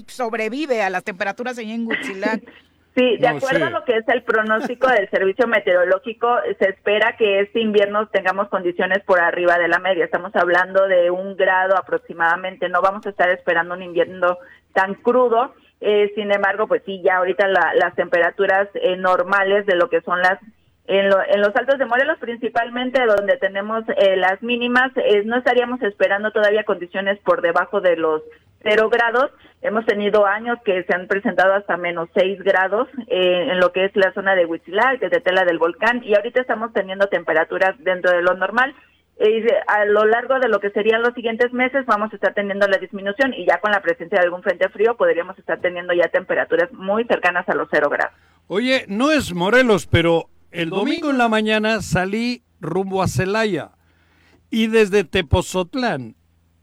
[0.07, 2.41] sobrevive a las temperaturas allá en Huitzilac.
[2.97, 3.63] Sí, de No, acuerdo sí.
[3.63, 8.47] a lo que es el pronóstico del servicio meteorológico, se espera que este invierno tengamos
[8.47, 10.05] condiciones por arriba de la media.
[10.05, 12.69] Estamos hablando de un grado aproximadamente.
[12.69, 14.37] No vamos a estar esperando un invierno
[14.71, 15.53] tan crudo.
[15.81, 19.99] Eh, sin embargo, pues sí, ya ahorita la- las temperaturas eh, normales de lo que
[19.99, 20.39] son las
[20.87, 25.35] en, lo- en los altos de Morelos, principalmente donde tenemos eh, las mínimas, eh, no
[25.39, 28.21] estaríamos esperando todavía condiciones por debajo de los
[28.65, 29.31] cero grados.
[29.61, 33.85] Hemos tenido años que se han presentado hasta menos seis grados eh, en lo que
[33.85, 38.11] es la zona de Huitzilac, de Tetela del Volcán, y ahorita estamos teniendo temperaturas dentro
[38.11, 38.75] de lo normal.
[39.17, 42.15] Eh, y de- a lo largo de lo que serían los siguientes meses vamos a
[42.15, 45.61] estar teniendo la disminución y ya con la presencia de algún frente frío podríamos estar
[45.61, 48.13] teniendo ya temperaturas muy cercanas a los cero grados.
[48.47, 53.69] Oye, no es Morelos, pero el domingo en la mañana salí rumbo a Celaya
[54.49, 56.15] y desde Tepozotlán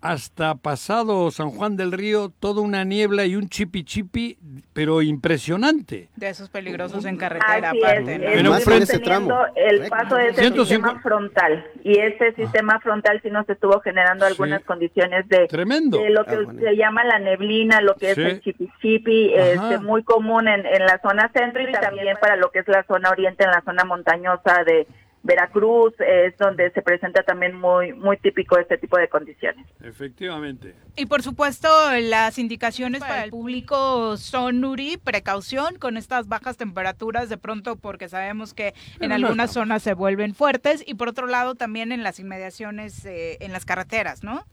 [0.03, 4.37] hasta pasado San Juan del Río, toda una niebla y un chipi chipi,
[4.73, 6.09] pero impresionante.
[6.17, 8.15] De esos peligrosos en carretera, Así aparte.
[8.15, 8.25] es, ¿no?
[8.27, 9.29] Pero estuvimos frente- ese tramo.
[9.55, 10.65] teniendo el paso de ese 150.
[10.89, 14.67] sistema frontal y ese sistema frontal sí nos estuvo generando algunas Sí.
[14.67, 15.99] condiciones de, Tremendo.
[15.99, 16.61] de lo que Ah, bueno.
[16.61, 18.21] se llama la neblina, lo que Sí.
[18.21, 22.37] es el chipi chipi, este, muy común en, en la zona centro y también para
[22.37, 24.87] lo que es la zona oriente, en la zona montañosa de
[25.25, 29.67] Veracruz, es donde se presenta también muy muy típico este tipo de condiciones.
[29.83, 30.75] Efectivamente.
[30.97, 31.69] Y por supuesto,
[32.01, 38.09] las indicaciones para el público son, Nuri, precaución con estas bajas temperaturas, de pronto porque
[38.09, 41.93] sabemos que Pero en no algunas zonas se vuelven fuertes y por otro lado también
[41.93, 44.45] en las inmediaciones, eh, en las carreteras, ¿no?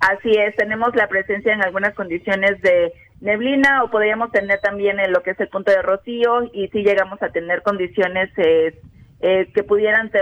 [0.00, 5.12] Así es, tenemos la presencia en algunas condiciones de neblina o podríamos tener también en
[5.12, 8.80] lo que es el punto de rocío y si llegamos a tener condiciones eh,
[9.22, 10.20] eh, que pudieran te-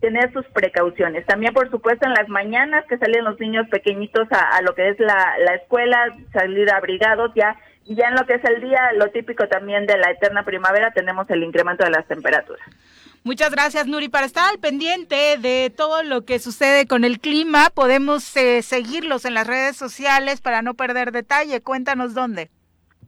[0.00, 1.24] tener sus precauciones.
[1.26, 4.88] También, por supuesto, en las mañanas que salen los niños pequeñitos a, a lo que
[4.90, 5.98] es la, la escuela,
[6.32, 9.96] salir abrigados, ya Y ya en lo que es el día, lo típico también de
[9.96, 12.62] la eterna primavera, tenemos el incremento de las temperaturas.
[13.24, 14.08] Muchas gracias, Nuri.
[14.08, 19.24] Para estar al pendiente de todo lo que sucede con el clima, podemos eh, seguirlos
[19.24, 21.60] en las redes sociales para no perder detalle.
[21.62, 22.50] Cuéntanos dónde.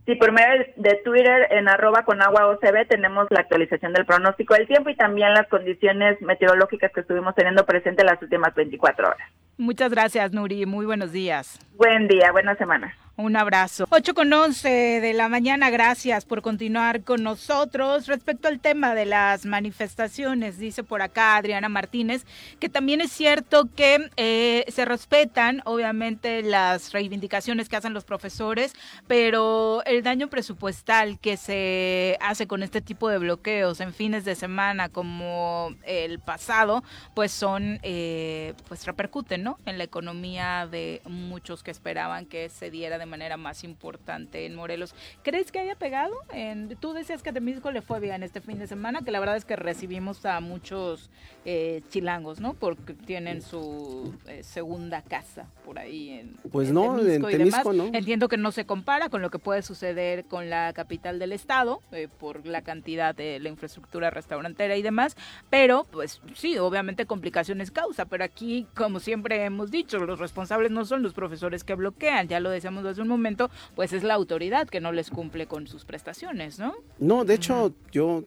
[0.06, 4.54] Sí, por medio de Twitter en arroba con agua OCB tenemos la actualización del pronóstico
[4.54, 9.28] del tiempo y también las condiciones meteorológicas que estuvimos teniendo presente las últimas 24 horas.
[9.58, 10.64] Muchas gracias, Nuri.
[10.64, 11.58] Muy buenos días.
[11.76, 12.96] Buen día, buena semana.
[13.20, 13.84] Un abrazo.
[13.90, 18.06] 8 con 11 de la mañana, gracias por continuar con nosotros.
[18.06, 22.24] Respecto al tema de las manifestaciones, dice por acá Adriana Martínez,
[22.58, 28.72] que también es cierto que eh, se respetan, obviamente, las reivindicaciones que hacen los profesores,
[29.06, 34.34] pero el daño presupuestal que se hace con este tipo de bloqueos en fines de
[34.34, 36.82] semana, como el pasado,
[37.14, 39.58] pues son, eh, pues repercuten, ¿no?
[39.66, 44.54] En la economía de muchos que esperaban que se diera de manera más importante en
[44.54, 44.94] Morelos.
[45.22, 46.14] ¿Crees que haya pegado?
[46.32, 49.20] En, tú decías que a Temisco le fue bien este fin de semana, que la
[49.20, 51.10] verdad es que recibimos a muchos
[51.44, 52.54] eh, chilangos, ¿no?
[52.54, 57.90] Porque tienen su eh, segunda casa por ahí en Pues no, en Temisco no.
[57.92, 61.82] Entiendo que no se compara con lo que puede suceder con la capital del estado,
[61.92, 65.16] eh, por la cantidad de la infraestructura restaurantera y demás,
[65.48, 70.84] pero pues sí, obviamente complicaciones causa, pero aquí, como siempre hemos dicho, los responsables no
[70.84, 74.68] son los profesores que bloquean, ya lo decíamos hace un momento, pues es la autoridad
[74.68, 76.74] que no les cumple con sus prestaciones, ¿no?
[76.98, 78.24] No, de hecho, yo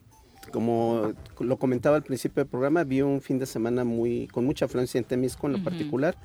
[0.51, 4.66] como lo comentaba al principio del programa, vi un fin de semana muy con mucha
[4.66, 6.16] afluencia en Temisco en lo particular,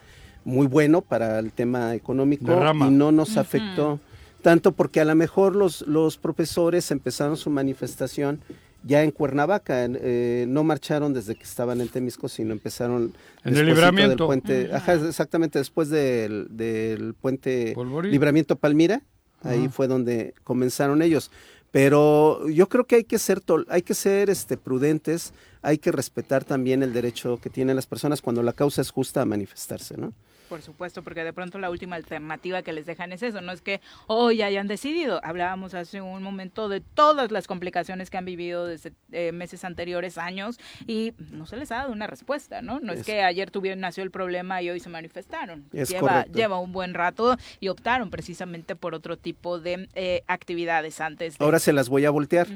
[0.44, 2.88] muy bueno para el tema económico Derrama.
[2.88, 4.00] y no nos afectó
[4.42, 8.40] tanto porque a lo mejor los, los profesores empezaron su manifestación
[8.88, 13.12] ya en Cuernavaca, en- eh, no marcharon desde que estaban en Temisco, sino empezaron
[13.44, 14.08] En el libramiento.
[14.08, 18.10] del puente, ajá, exactamente después del, del puente Polvorín.
[18.10, 19.02] Libramiento Palmira,
[19.42, 21.30] ahí fue donde comenzaron ellos.
[21.70, 25.92] Pero yo creo que hay que ser tol- hay que ser este prudentes, hay que
[25.92, 29.96] respetar también el derecho que tienen las personas cuando la causa es justa a manifestarse,
[29.98, 30.14] ¿no?
[30.48, 33.60] Por supuesto, porque de pronto la última alternativa que les dejan es eso, no es
[33.62, 35.20] que hoy hayan decidido.
[35.22, 40.16] Hablábamos hace un momento de todas las complicaciones que han vivido desde eh, meses anteriores,
[40.18, 42.80] años, y no se les ha dado una respuesta, ¿no?
[42.80, 45.66] No es, Es- que ayer tuvieron, nació el problema y hoy se manifestaron.
[45.72, 46.32] Es lleva, correcto.
[46.38, 51.38] lleva un buen rato y optaron precisamente por otro tipo de eh, actividades antes.
[51.38, 52.46] de- Ahora se las voy a voltear.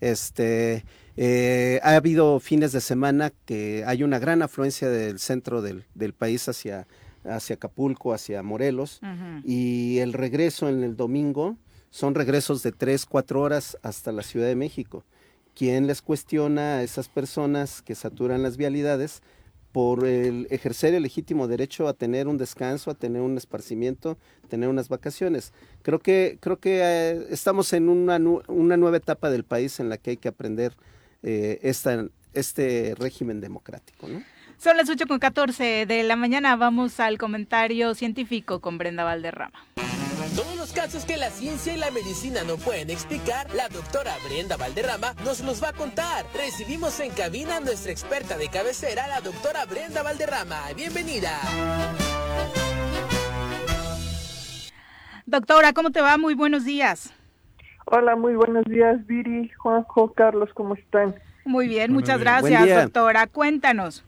[0.00, 0.84] Este,
[1.16, 6.12] eh, ha habido fines de semana que hay una gran afluencia del centro del, del
[6.12, 6.86] país hacia,
[7.24, 9.00] hacia Acapulco, hacia Morelos,
[9.44, 11.56] y el regreso en el domingo
[11.90, 15.04] son regresos de tres, cuatro horas hasta la Ciudad de México.
[15.54, 19.22] ¿Quién les cuestiona a esas personas que saturan las vialidades
[19.72, 24.16] por el ejercer el legítimo derecho a tener un descanso, a tener un esparcimiento,
[24.48, 25.52] tener unas vacaciones?
[25.82, 29.88] Creo que, creo que eh, estamos en una, nu- una nueva etapa del país en
[29.88, 30.74] la que hay que aprender
[31.22, 34.22] eh, esta, este régimen democrático, ¿no?
[34.58, 36.56] Son las 8 con 14 de la mañana.
[36.56, 39.56] Vamos al comentario científico con Brenda Valderrama.
[40.34, 44.56] Todos los casos que la ciencia y la medicina no pueden explicar, la doctora Brenda
[44.56, 46.26] Valderrama nos los va a contar.
[46.34, 50.60] Recibimos en cabina a nuestra experta de cabecera, la doctora Brenda Valderrama.
[50.76, 51.38] Bienvenida.
[55.24, 56.18] Doctora, ¿cómo te va?
[56.18, 57.14] Muy buenos días.
[57.86, 61.14] Hola, muy buenos días, Viri, Juanjo, Carlos, ¿cómo están?
[61.44, 63.28] Muy bien, muchas gracias, doctora.
[63.28, 64.04] Cuéntanos.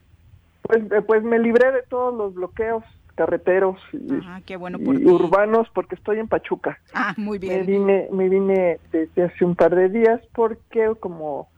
[0.71, 2.85] Pues, eh, pues me libré de todos los bloqueos
[3.17, 6.79] carreteros y, qué bueno por urbanos porque estoy en Pachuca.
[6.95, 7.67] Ah, muy Me bien.
[7.67, 11.49] vine, me vine desde hace un par de días porque, como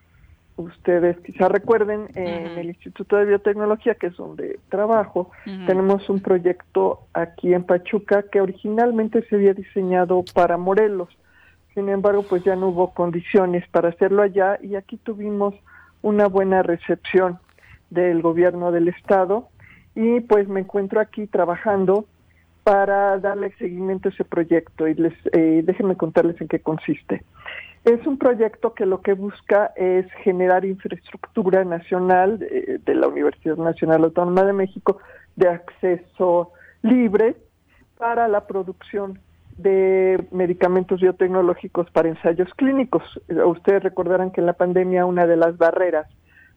[0.56, 7.00] ustedes quizá recuerden, en el Instituto de Biotecnología, que es donde trabajo, tenemos un proyecto
[7.12, 11.10] aquí en Pachuca que originalmente se había diseñado para Morelos.
[11.74, 15.54] Sin embargo, pues ya no hubo condiciones para hacerlo allá y aquí tuvimos
[16.02, 17.38] una buena recepción
[17.93, 19.49] del gobierno del estado
[19.95, 22.07] y pues me encuentro aquí trabajando
[22.64, 27.22] para darle seguimiento a ese proyecto y les eh, déjenme contarles en qué consiste.
[27.84, 33.57] Es un proyecto que lo que busca es generar infraestructura nacional eh, de la Universidad
[33.57, 34.99] Nacional Autónoma de México
[35.34, 37.34] de acceso libre
[37.99, 39.18] para la producción
[39.59, 43.03] de medicamentos biotecnológicos para ensayos clínicos.
[43.28, 46.07] Eh, Ustedes recordarán que en la pandemia una de las barreras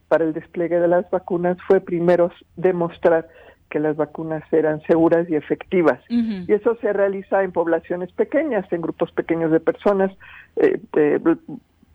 [0.07, 3.27] para el despliegue de las vacunas fue primero demostrar
[3.69, 5.99] que las vacunas eran seguras y efectivas.
[6.47, 10.11] Y eso se realiza en poblaciones pequeñas, en grupos pequeños de personas,
[10.57, 11.19] eh, eh,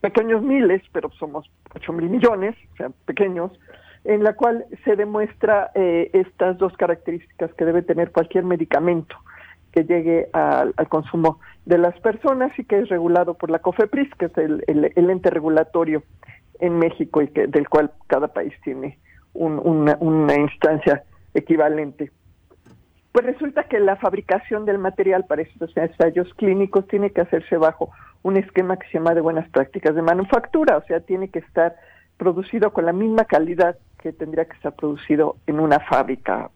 [0.01, 3.53] pequeños miles, pero somos 8 mil millones, o sea, pequeños,
[4.05, 9.15] en la cual se demuestra eh, estas dos características que debe tener cualquier medicamento,
[9.73, 14.13] que llegue al, al consumo de las personas y que es regulado por la COFEPRIS,
[14.17, 16.03] que es el, el- el ente regulatorio
[16.61, 18.99] en México y que, del cual cada país tiene
[19.33, 21.05] un- una, una instancia
[21.35, 22.11] equivalente.
[23.13, 27.91] Pues resulta que la fabricación del material para estos ensayos clínicos tiene que hacerse bajo
[28.23, 31.75] un esquema que se llama de buenas prácticas de manufactura, o sea, tiene que estar
[32.19, 36.51] producido con la misma calidad que tendría que estar producido en una fábrica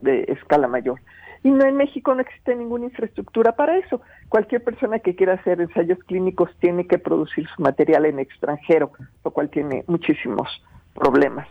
[0.00, 1.00] de escala mayor.
[1.42, 4.00] Y no en México no existe ninguna infraestructura para eso.
[4.28, 8.92] Cualquier persona que quiera hacer ensayos clínicos tiene que producir su material en extranjero,
[9.24, 10.62] lo cual tiene muchísimos
[10.94, 11.48] problemas,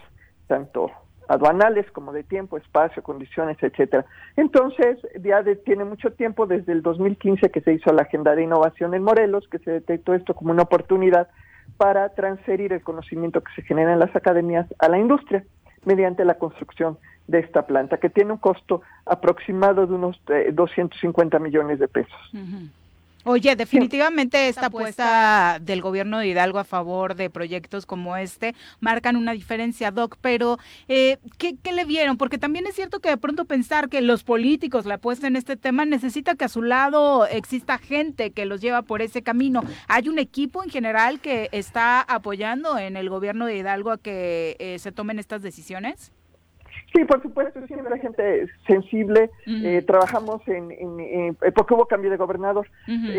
[0.47, 0.91] tanto
[1.27, 4.05] aduanales como de tiempo, espacio, condiciones, etcétera.
[4.35, 8.43] Entonces, ya de- tiene mucho tiempo, desde el 2015 que se hizo la Agenda de
[8.43, 11.29] Innovación en Morelos, que se detectó esto como una oportunidad
[11.77, 15.43] para transferir el conocimiento que se genera en las academias a la industria
[15.85, 16.97] mediante la construcción
[17.29, 22.19] de esta planta, que tiene un costo aproximado de unos eh, 250 millones de pesos.
[23.25, 29.17] Oye, definitivamente esta apuesta del gobierno de Hidalgo a favor de proyectos como este marcan
[29.17, 30.57] una diferencia, Doc, pero
[30.87, 32.17] eh, ¿qué, qué le vieron?
[32.17, 35.57] Porque también es cierto que de pronto pensar que los políticos la apuesta en este
[35.57, 39.63] tema necesita que a su lado exista gente que los lleva por ese camino.
[39.87, 44.55] ¿Hay un equipo en general que está apoyando en el gobierno de Hidalgo a que
[44.59, 46.13] eh, se tomen estas decisiones?
[46.99, 49.29] Sí, por supuesto, siempre hay gente sensible.
[49.65, 52.67] Eh, trabajamos en, en- en- eh, porque hubo cambio de gobernador.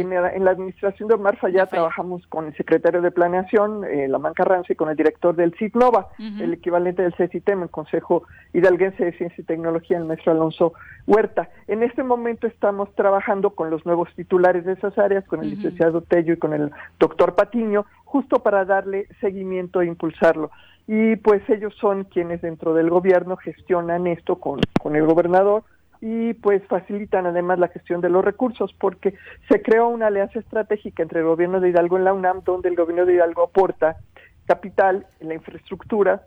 [0.00, 4.06] En, la, en la administración de Omar Fayad trabajamos con el secretario de Planeación, eh,
[4.06, 6.08] Lamán Carranza, y con el director del CITNOVA,
[6.42, 10.74] el equivalente del CECITEM, el Consejo Hidalguense de Ciencia y Tecnología, el maestro Alonso
[11.06, 11.48] Huerta.
[11.66, 16.02] En este momento estamos trabajando con los nuevos titulares de esas áreas, con el licenciado
[16.02, 20.50] Tello y con el doctor Patiño, justo para darle seguimiento e impulsarlo.
[20.92, 25.62] Y pues ellos son quienes dentro del gobierno gestionan esto con, con el gobernador
[26.00, 29.14] y pues facilitan además la gestión de los recursos porque
[29.48, 32.74] se creó una alianza estratégica entre el gobierno de Hidalgo y la UNAM donde el
[32.74, 33.98] gobierno de Hidalgo aporta
[34.46, 36.22] capital en la infraestructura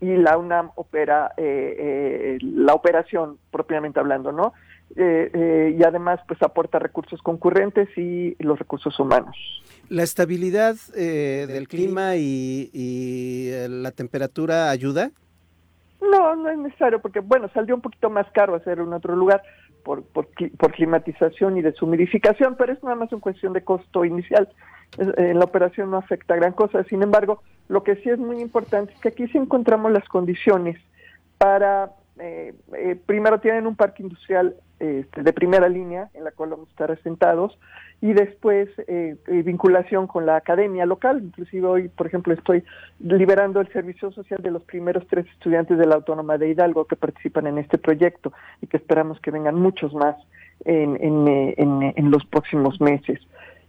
[0.00, 4.52] y la UNAM opera eh, eh, la operación propiamente hablando, ¿no?
[4.94, 9.36] Eh, eh, y además pues aporta recursos concurrentes y los recursos humanos.
[9.88, 15.10] ¿La estabilidad eh, del clima y, y, eh, la temperatura ayuda?
[16.00, 19.42] No, no es necesario, porque bueno, saldría un poquito más caro hacer en otro lugar
[19.82, 24.48] por, por, por climatización y deshumidificación, pero es nada más una cuestión de costo inicial.
[24.98, 26.84] Es- eh, En la operación no afecta gran cosa.
[26.84, 30.78] Sin embargo, lo que sí es muy importante es que aquí sí encontramos las condiciones
[31.38, 36.50] para, eh, eh, primero tienen un parque industrial este, de primera línea en la cual
[36.50, 37.58] vamos a estar asentados
[38.02, 41.22] y después eh, eh, vinculación con la academia local.
[41.22, 42.62] Inclusive hoy, por ejemplo, estoy
[43.00, 46.96] liberando el servicio social de los primeros tres estudiantes de la Autónoma de Hidalgo que
[46.96, 50.16] participan en este proyecto y que esperamos que vengan muchos más
[50.64, 51.26] en, en,
[51.82, 53.18] eh, los próximos meses.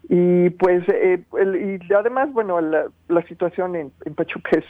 [0.10, 4.66] Y pues, el- y además, bueno, la, la situación en Pachuca es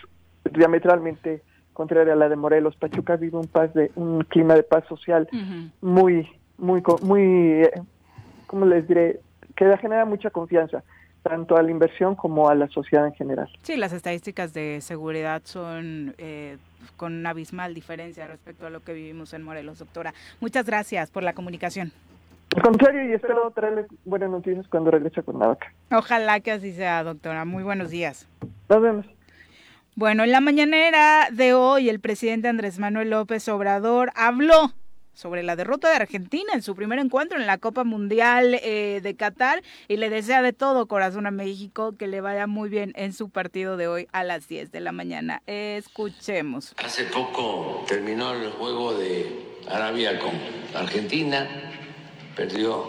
[0.53, 1.41] diametralmente
[1.78, 2.75] contraria a la de Morelos.
[2.75, 5.30] Pachuca vive un paz de un clima de paz social
[5.80, 7.71] muy, muy, muy, eh,
[8.47, 9.19] ¿cómo les diré?
[9.55, 10.84] Que genera mucha confianza
[11.21, 13.47] tanto a la inversión como a la sociedad en general.
[13.61, 16.57] Sí, las estadísticas de seguridad son eh,
[16.95, 20.15] con una abismal diferencia respecto a lo que vivimos en Morelos, doctora.
[20.39, 21.91] Muchas gracias por la comunicación.
[22.55, 25.71] Al contrario, y espero traerles buenas noticias cuando regrese a Cuernavaca.
[25.91, 27.45] Ojalá que así sea, doctora.
[27.45, 28.28] Muy buenos días.
[28.67, 29.05] Nos vemos.
[29.97, 34.71] Bueno, en la mañanera de hoy, el presidente Andrés Manuel López Obrador habló
[35.15, 39.15] sobre la derrota de Argentina en su primer encuentro en la Copa Mundial eh, de
[39.15, 43.11] Qatar y le desea de todo corazón a México que le vaya muy bien en
[43.11, 45.41] su partido de hoy a las 10 de la mañana.
[45.47, 46.75] Escuchemos.
[46.77, 50.33] Hace poco terminó el juego de Arabia con
[50.75, 51.47] Argentina,
[52.35, 52.85] perdió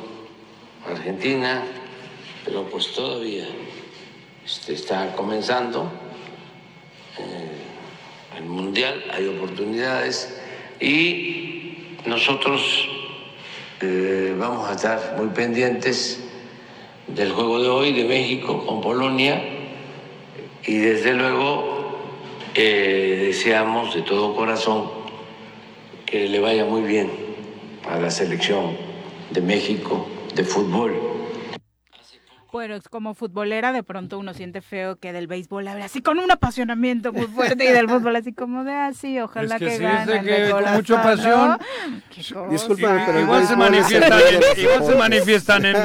[0.86, 1.62] Argentina,
[2.44, 3.46] pero pues todavía
[4.44, 5.90] este, está comenzando
[7.18, 10.38] eh, el Mundial, hay oportunidades
[10.80, 11.74] y
[12.06, 12.88] nosotros
[13.80, 16.20] eh, vamos a estar muy pendientes
[17.06, 19.42] del juego de hoy de México con Polonia
[20.66, 21.78] y desde luego
[22.54, 24.90] eh, deseamos de todo corazón
[26.06, 27.10] que le vaya muy bien
[27.88, 28.76] a la selección
[29.30, 31.07] de México de fútbol.
[32.50, 36.18] Bueno, es como futbolera, de pronto uno siente feo que del béisbol habla así con
[36.18, 39.76] un apasionamiento muy fuerte y del fútbol así como de así, ojalá Es que que,
[39.76, 41.58] sí, que con mucha pasión.
[42.50, 45.76] Discúlpame, pero Igual se manifiestan, en, igual se manifiestan en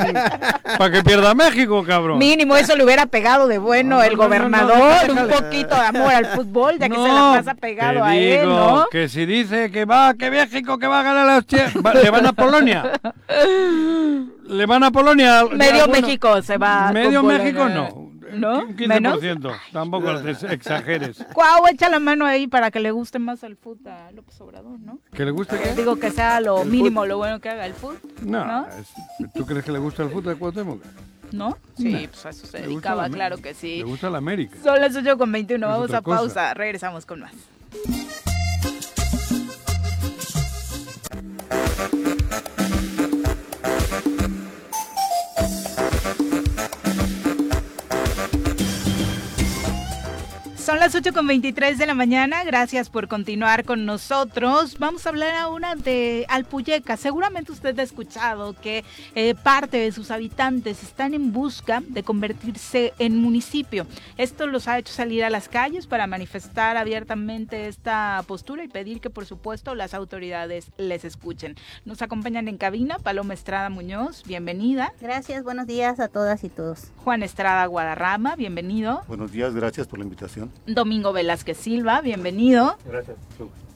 [0.78, 2.18] para que pierda México, cabrón.
[2.18, 5.76] Mínimo eso le hubiera pegado de bueno No, el no, no, no, gobernador, un poquito
[5.76, 8.88] de amor al fútbol, ya que se la pasa pegado te a él, ¿no?
[8.90, 12.10] que si dice que va, que México, que va a ganar las che- va- le
[12.10, 12.84] van a Polonia.
[14.48, 15.44] Le van a Polonia.
[15.52, 16.92] Medio Bueno, México se va.
[16.92, 18.12] Medio con México no.
[18.34, 18.64] ¿No?
[18.66, 19.22] Un ¿Menos?
[19.22, 19.56] 15%.
[19.72, 21.24] Tampoco ex- exageres.
[21.34, 24.80] Cuau, echa la mano ahí para que le guste más el fútbol a López Obrador,
[24.80, 24.98] ¿no?
[25.14, 25.76] ¿Que le gusta qué?
[25.76, 28.00] Digo que sea lo ¿El mínimo, lo bueno que haga el fútbol.
[28.24, 28.68] No, ¿No?
[28.70, 30.82] es- ¿tú crees que le gusta el fútbol de Cuauhtémoc?
[31.32, 31.58] ¿No?
[31.78, 32.00] Sí, No.
[32.10, 33.78] pues a eso se dedicaba, claro que sí.
[33.78, 34.58] Le gusta la América.
[34.64, 36.18] Son las 8 con 21, Es vamos a cosa.
[36.18, 37.34] pausa, regresamos con más.
[50.74, 52.44] Son las 8 con 23 de la mañana.
[52.44, 54.80] Gracias por continuar con nosotros.
[54.80, 56.98] Vamos a hablar ahora de Alpuyeca.
[56.98, 62.92] Seguramente usted ha escuchado que eh, parte de sus habitantes están en busca de convertirse
[62.98, 63.86] en municipio.
[64.18, 69.00] Esto los ha hecho salir a las calles para manifestar abiertamente esta postura y pedir
[69.00, 71.56] que, por supuesto, las autoridades les escuchen.
[71.86, 74.24] Nos acompañan en cabina Paloma Estrada Muñoz.
[74.26, 74.92] Bienvenida.
[75.00, 76.88] Gracias, buenos días a todas y todos.
[77.04, 78.36] Juan Estrada Guadarrama.
[78.36, 79.04] Bienvenido.
[79.08, 80.52] Buenos días, gracias por la invitación.
[80.68, 82.78] Domingo Velázquez Silva, bienvenido.
[82.86, 83.18] Gracias.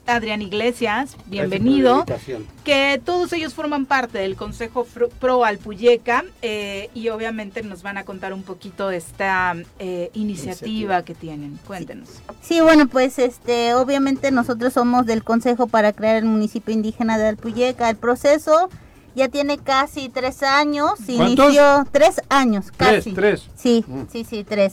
[0.06, 2.04] Adrián Iglesias, bienvenido.
[2.06, 2.64] Gracias por la invitación.
[2.64, 4.86] Que todos ellos forman parte del Consejo
[5.20, 11.02] Pro Alpuyeca eh, y obviamente nos van a contar un poquito de esta eh, iniciativa
[11.04, 11.58] que tienen.
[11.66, 12.08] Cuéntenos.
[12.40, 17.26] Sí, bueno, pues este, obviamente nosotros somos del Consejo para crear el municipio indígena de
[17.28, 17.90] Alpuyeca.
[17.90, 18.70] El proceso
[19.14, 20.92] ya tiene casi tres años.
[21.04, 21.48] ¿Cuántos?
[21.48, 23.12] Inició tres años, Tres, casi.
[23.12, 23.46] tres.
[23.56, 24.04] Sí, Mm.
[24.10, 24.72] sí, sí, tres.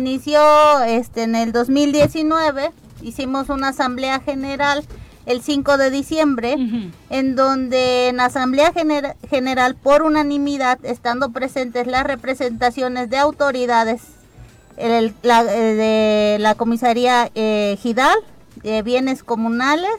[0.00, 0.40] Inició
[0.84, 2.70] este en el 2019.
[3.02, 4.84] Hicimos una asamblea general
[5.26, 6.56] el 5 de diciembre,
[7.10, 14.02] en donde en asamblea Gener- general por unanimidad, estando presentes las representaciones de autoridades
[14.76, 18.16] el- la, eh, de la comisaría eh, Gidal,
[18.62, 19.90] de bienes comunales,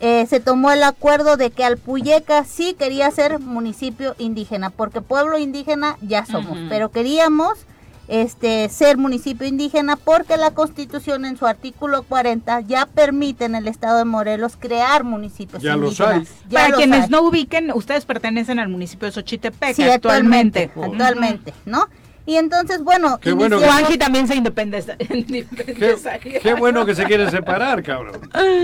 [0.00, 5.38] eh, se tomó el acuerdo de que Alpuyeca sí quería ser municipio indígena, porque pueblo
[5.38, 7.56] indígena ya somos, pero queríamos
[8.08, 13.66] este ser municipio indígena porque la Constitución en su artículo 40 ya permite en el
[13.66, 16.28] estado de Morelos crear municipios Ya los indígenas.
[16.28, 16.48] hay.
[16.50, 17.08] Ya Para los quienes hay.
[17.10, 20.64] no ubiquen, ustedes pertenecen al municipio de Xochitepec Sí, actualmente.
[20.64, 21.88] actualmente, actualmente, ¿no?
[22.26, 24.96] Y entonces, bueno, Qué bueno que- Juanji también se independiza.
[24.98, 28.18] Qué, qué bueno que se quieren separar, cabrón.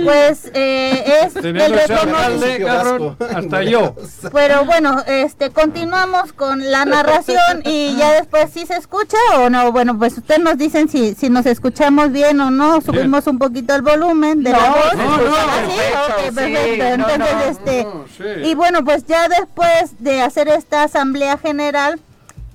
[0.04, 3.94] Pues eh, es el alcalde, cabrón, hasta yo.
[4.32, 9.70] Pero bueno, este continuamos con la narración y ya después si se escucha o no.
[9.72, 12.80] Bueno, pues ustedes nos dicen si, si nos escuchamos bien o no.
[12.80, 14.94] Subimos un poquito el volumen de la No, voz.
[14.96, 16.34] no, no, ¿Ah, sí?
[16.34, 17.86] perfecto, sí, Entonces, este
[18.16, 18.48] sí.
[18.50, 22.00] y bueno, pues ya después de hacer esta asamblea general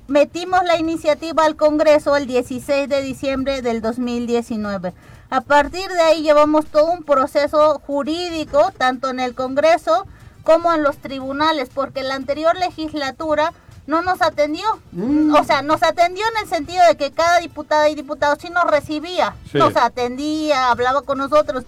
[0.07, 4.93] metimos la iniciativa al Congreso el 16 de diciembre del 2019.
[5.29, 10.05] A partir de ahí llevamos todo un proceso jurídico, tanto en el Congreso
[10.43, 13.51] como en los tribunales, porque la anterior legislatura
[13.87, 14.65] no nos atendió.
[15.39, 18.65] O sea, nos atendió en el sentido de que cada diputada y diputado sí nos
[18.65, 19.57] recibía, Sí.
[19.57, 21.63] nos atendía, hablaba con nosotros,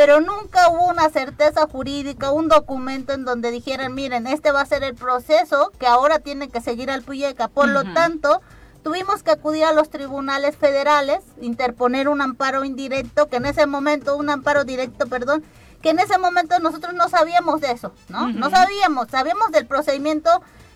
[0.00, 4.64] pero nunca hubo una certeza jurídica, un documento en donde dijeran, miren, este va a
[4.64, 7.48] ser el proceso que ahora tiene que seguir al Puyeca.
[7.48, 8.40] Por lo tanto,
[8.82, 14.16] tuvimos que acudir a los tribunales federales, interponer un amparo indirecto, que en ese momento,
[14.16, 15.44] un amparo directo, perdón,
[15.82, 18.32] que en ese momento nosotros no sabíamos de eso, ¿no?
[18.32, 20.30] No sabíamos, sabíamos del procedimiento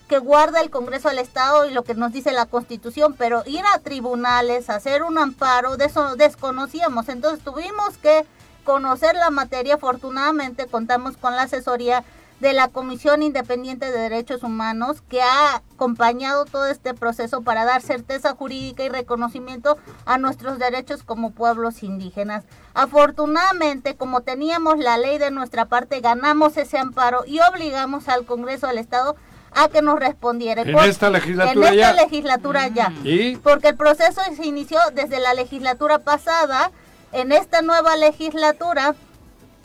[0.06, 3.62] que guarda el Congreso del Estado y lo que nos dice la Constitución, pero ir
[3.74, 7.08] a tribunales, hacer un amparo, de eso desconocíamos.
[7.08, 8.26] Entonces tuvimos que
[8.64, 9.74] conocer la materia.
[9.74, 12.02] Afortunadamente contamos con la asesoría
[12.40, 17.80] de la Comisión Independiente de Derechos Humanos que ha acompañado todo este proceso para dar
[17.80, 22.44] certeza jurídica y reconocimiento a nuestros derechos como pueblos indígenas.
[22.74, 28.66] Afortunadamente, como teníamos la ley de nuestra parte, ganamos ese amparo y obligamos al Congreso
[28.66, 29.14] del Estado
[29.52, 30.62] a que nos respondiera.
[30.62, 32.02] En Por- esta legislatura en esta ya.
[32.02, 32.92] legislatura ya.
[33.04, 33.36] ¿Y?
[33.36, 36.72] Porque el proceso se inició desde la legislatura pasada.
[37.14, 38.96] En esta nueva legislatura,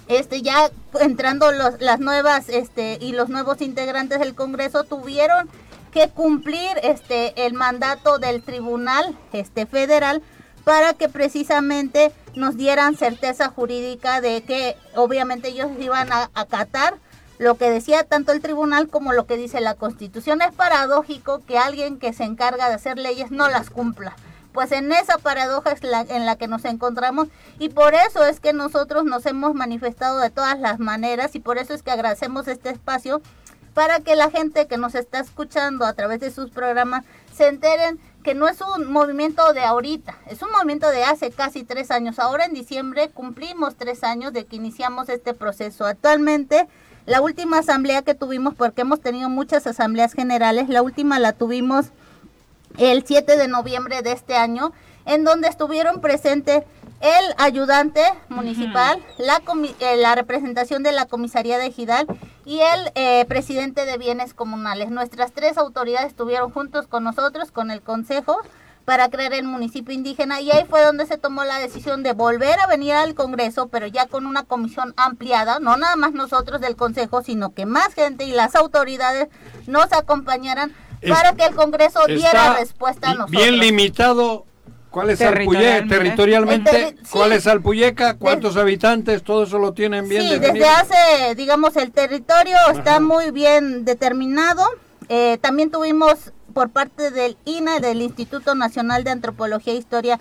[0.07, 0.69] este ya
[1.01, 5.49] entrando los, las nuevas este y los nuevos integrantes del Congreso tuvieron
[5.91, 10.21] que cumplir este el mandato del Tribunal este federal
[10.63, 16.99] para que precisamente nos dieran certeza jurídica de que obviamente ellos iban a acatar
[17.39, 20.43] lo que decía tanto el tribunal como lo que dice la constitución.
[20.43, 24.15] Es paradójico que alguien que se encarga de hacer leyes no las cumpla.
[24.59, 27.29] Pues en esa paradoja es la, en la que nos encontramos
[27.59, 31.57] y por eso es que nosotros nos hemos manifestado de todas las maneras y por
[31.57, 33.21] eso es que agradecemos este espacio
[33.73, 38.01] para que la gente que nos está escuchando a través de sus programas se enteren
[38.21, 42.19] que no es un movimiento de ahorita, es un movimiento de hace casi tres años.
[42.19, 45.85] Ahora en diciembre cumplimos tres años de que iniciamos este proceso.
[45.85, 46.67] Actualmente,
[47.05, 51.93] la última asamblea que tuvimos, porque hemos tenido muchas asambleas generales, la última la tuvimos
[52.77, 54.71] el 7 de noviembre de este año,
[55.05, 56.63] en donde estuvieron presentes
[57.01, 59.41] el ayudante municipal, la,
[59.79, 62.07] eh, la representación de la comisaría de Gidal
[62.45, 64.89] y el eh, presidente de bienes comunales.
[64.91, 68.37] Nuestras tres autoridades estuvieron juntos con nosotros, con el consejo,
[68.89, 72.59] para crear el municipio indígena y ahí fue donde se tomó la decisión de volver
[72.59, 76.75] a venir al Congreso, pero ya con una comisión ampliada, no nada más nosotros del
[76.75, 79.27] Consejo, sino que más gente y las autoridades
[79.67, 80.73] nos acompañaran
[81.07, 83.31] para que el Congreso diera respuesta a nosotros.
[83.31, 84.45] Bien limitado
[84.89, 86.95] ¿Cuál es Alpuyeca territorialmente?
[87.11, 88.15] ¿Cuál es Alpuyeca?
[88.15, 89.23] ¿Cuántos habitantes?
[89.23, 94.63] Todo eso lo tienen bien sí, desde hace, digamos, el territorio está muy bien determinado.
[95.07, 100.19] Eh, también tuvimos por parte del INA, del Instituto Nacional de Antropología e Historia,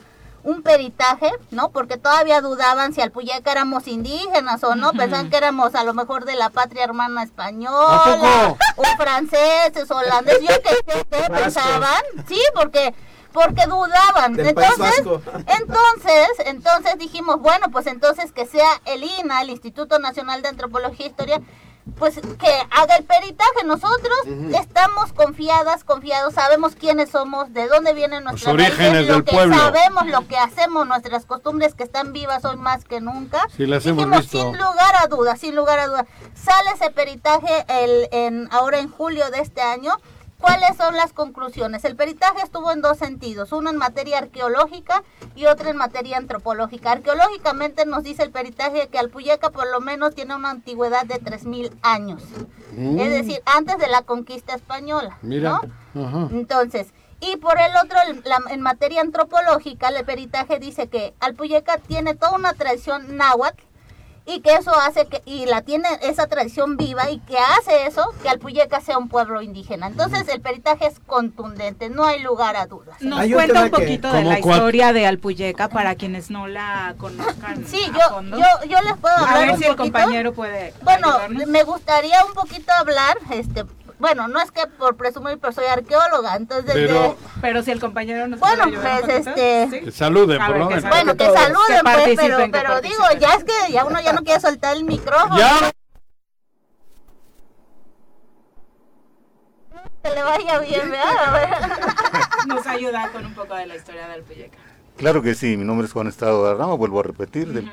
[0.48, 1.70] un peritaje, ¿no?
[1.72, 6.24] Porque todavía dudaban si Alpuyeca éramos indígenas o no, pensaban que éramos a lo mejor
[6.24, 12.94] de la patria hermana española, o franceses, holandeses, yo qué sé qué pensaban, sí, porque
[13.30, 14.40] porque dudaban.
[14.40, 15.02] entonces,
[15.46, 21.06] entonces, entonces dijimos, bueno, pues entonces que sea el INA, el Instituto Nacional de Antropología
[21.06, 21.42] e Historia,
[21.96, 23.64] pues que haga el peritaje.
[23.64, 24.18] Nosotros
[24.54, 29.56] estamos confiadas, confiados, sabemos quiénes somos, de dónde vienen nuestros orígenes del que pueblo.
[29.56, 33.46] Sabemos lo que hacemos, nuestras costumbres que están vivas hoy más que nunca.
[33.56, 34.38] Sí, las hemos Dijimos, visto.
[34.38, 36.06] sin lugar a dudas, sin lugar a dudas.
[36.34, 39.92] Sale ese peritaje el, en, ahora en julio de este año
[40.40, 41.84] ¿Cuáles son las conclusiones?
[41.84, 45.02] El peritaje estuvo en dos sentidos, uno en materia arqueológica
[45.34, 46.92] y otro en materia antropológica.
[46.92, 51.76] Arqueológicamente nos dice el peritaje que Alpuyeca por lo menos tiene una antigüedad de 3.000
[51.82, 52.22] años,
[52.72, 53.00] Mm.
[53.00, 55.18] es decir, antes de la conquista española.
[55.22, 55.60] Mira.
[55.94, 56.06] ¿no?
[56.06, 56.28] Ajá.
[56.30, 61.78] Entonces, y por el otro, el- la- en materia antropológica, el peritaje dice que Alpuyeca
[61.78, 63.60] tiene toda una tradición náhuatl
[64.28, 68.12] y que eso hace que, y la tiene esa tradición viva y que hace eso
[68.22, 69.86] que Alpuyeca sea un pueblo indígena.
[69.86, 73.00] Entonces el peritaje es contundente, no hay lugar a dudas.
[73.00, 77.66] Nos cuenta un poquito de la historia de Alpuyeca para quienes no la conozcan.
[77.66, 78.36] Sí, a yo, fondo.
[78.36, 80.74] yo, yo les puedo A hablar ver un si el compañero puede.
[80.82, 81.46] Bueno, ayudarnos.
[81.46, 83.64] me gustaría un poquito hablar, este,
[83.98, 87.80] bueno, no es que por presumir, pero soy arqueóloga, entonces Pero- de- Pero si el
[87.80, 89.80] compañero nos Bueno, pues, este- ¿sí?
[89.84, 90.84] Que saluden, por lo menos.
[90.88, 94.22] bueno, que saluden, Que pues, pero, pero digo, ya es que ya uno ya no
[94.22, 95.38] quiere soltar el micrófono.
[95.38, 95.70] Ya.
[100.02, 101.68] Que le vaya bien, ¿verdad?
[102.48, 104.58] Nos ayuda con un poco de la historia de Alpuyeca.
[104.96, 107.70] Claro que sí, mi nombre es Juan Estado de Rama, vuelvo a repetir, del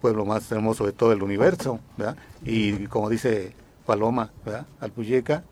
[0.00, 2.16] pueblo más hermoso de todo el universo, ¿verdad?
[2.44, 3.54] Y como dice
[3.86, 4.66] Paloma, ¿verdad?
[4.80, 5.44] Alpuyeca,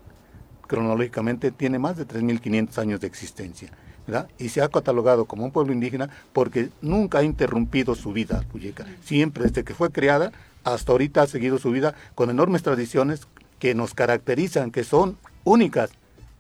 [0.71, 3.71] cronológicamente tiene más de 3.500 años de existencia,
[4.07, 4.29] ¿verdad?
[4.39, 8.87] Y se ha catalogado como un pueblo indígena porque nunca ha interrumpido su vida Alpuyeca.
[9.03, 10.31] Siempre, desde que fue creada,
[10.62, 13.27] hasta ahorita ha seguido su vida con enormes tradiciones
[13.59, 15.91] que nos caracterizan, que son únicas.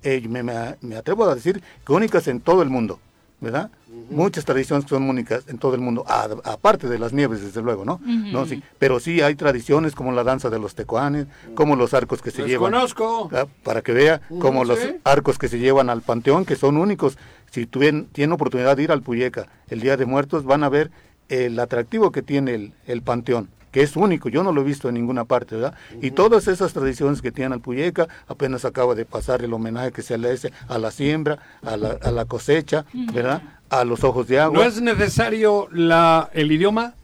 [0.04, 3.00] Eh, me, me- atrevo a decir que únicas en todo el mundo,
[3.40, 3.70] ¿verdad?
[4.10, 7.62] Muchas tradiciones que son únicas en todo el mundo, a- aparte de las nieves, desde
[7.62, 8.00] luego, ¿no?
[8.04, 12.20] No sí, pero sí hay tradiciones como la danza de los tecuanes, como los arcos
[12.22, 12.72] que se llevan.
[12.72, 13.28] conozco.
[13.28, 13.48] ¿verdad?
[13.62, 14.96] Para que vea, como los sí.
[15.04, 17.18] arcos que se llevan al panteón, que son únicos.
[17.50, 20.90] Si tuvien- tienen oportunidad de ir al Puyeca el Día de Muertos, van a ver
[21.28, 24.88] el atractivo que tiene el, el panteón que es único, yo no lo he visto
[24.88, 25.74] en ninguna parte, ¿verdad?
[26.02, 30.18] Y todas esas tradiciones que tiene Alpuyeca, apenas acaba de pasar el homenaje que se
[30.18, 33.42] le hace a la siembra, a la, a la cosecha, ¿verdad?
[33.70, 34.58] A los ojos de agua.
[34.58, 36.94] ¿No es necesario la, el idioma?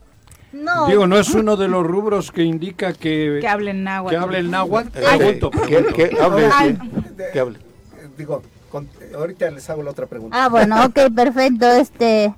[0.53, 0.87] No.
[0.89, 4.17] Digo, ¿no es uno de los rubros que indica que, Que hablen náhuatl.
[4.17, 4.89] que hable el náhuatl?
[4.99, 5.95] Eh, Pregunto, que- pregunto.
[5.95, 6.49] que hable,
[7.33, 7.59] que hable.
[8.17, 10.43] Digo, con- ahorita les hago la otra pregunta.
[10.45, 11.67] Ah, bueno, ok, perfecto.
[11.73, 12.33] Este,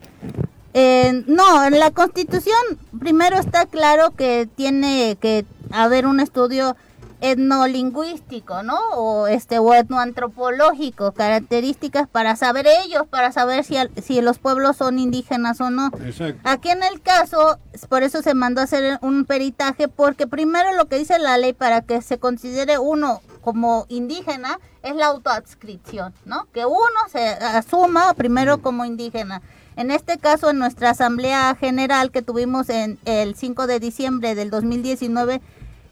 [0.80, 2.56] eh, no, en la Constitución
[3.00, 6.76] primero está claro que tiene que haber un estudio
[7.20, 8.78] etnolingüístico, ¿no?
[8.94, 14.76] O este o etnoantropológico, características para saber ellos, para saber si al- si los pueblos
[14.76, 15.88] son indígenas o no.
[16.04, 16.40] Exacto.
[16.44, 17.58] Aquí en el caso,
[17.88, 21.52] por eso se mandó a hacer un peritaje, porque primero lo que dice la ley
[21.54, 26.46] para que se considere uno como indígena es la autoadscripción, ¿no?
[26.52, 29.42] Que uno se asuma primero como indígena.
[29.78, 34.50] En este caso, en nuestra asamblea general que tuvimos en el 5 de diciembre del
[34.50, 35.40] 2019,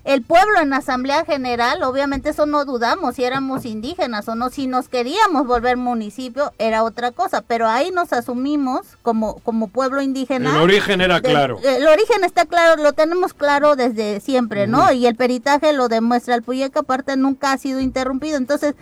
[0.02, 4.66] el pueblo en Asamblea General, obviamente eso no dudamos si éramos indígenas o no, si
[4.66, 10.50] nos queríamos volver municipio era otra cosa, pero ahí nos asumimos como, como pueblo indígena.
[10.56, 11.58] El origen era De- claro.
[11.62, 14.92] El origen está claro, lo tenemos claro desde siempre, ¿no?
[14.92, 16.34] Y el peritaje lo demuestra.
[16.34, 18.36] El Puyeca aparte nunca ha sido interrumpido.
[18.36, 18.74] Entonces,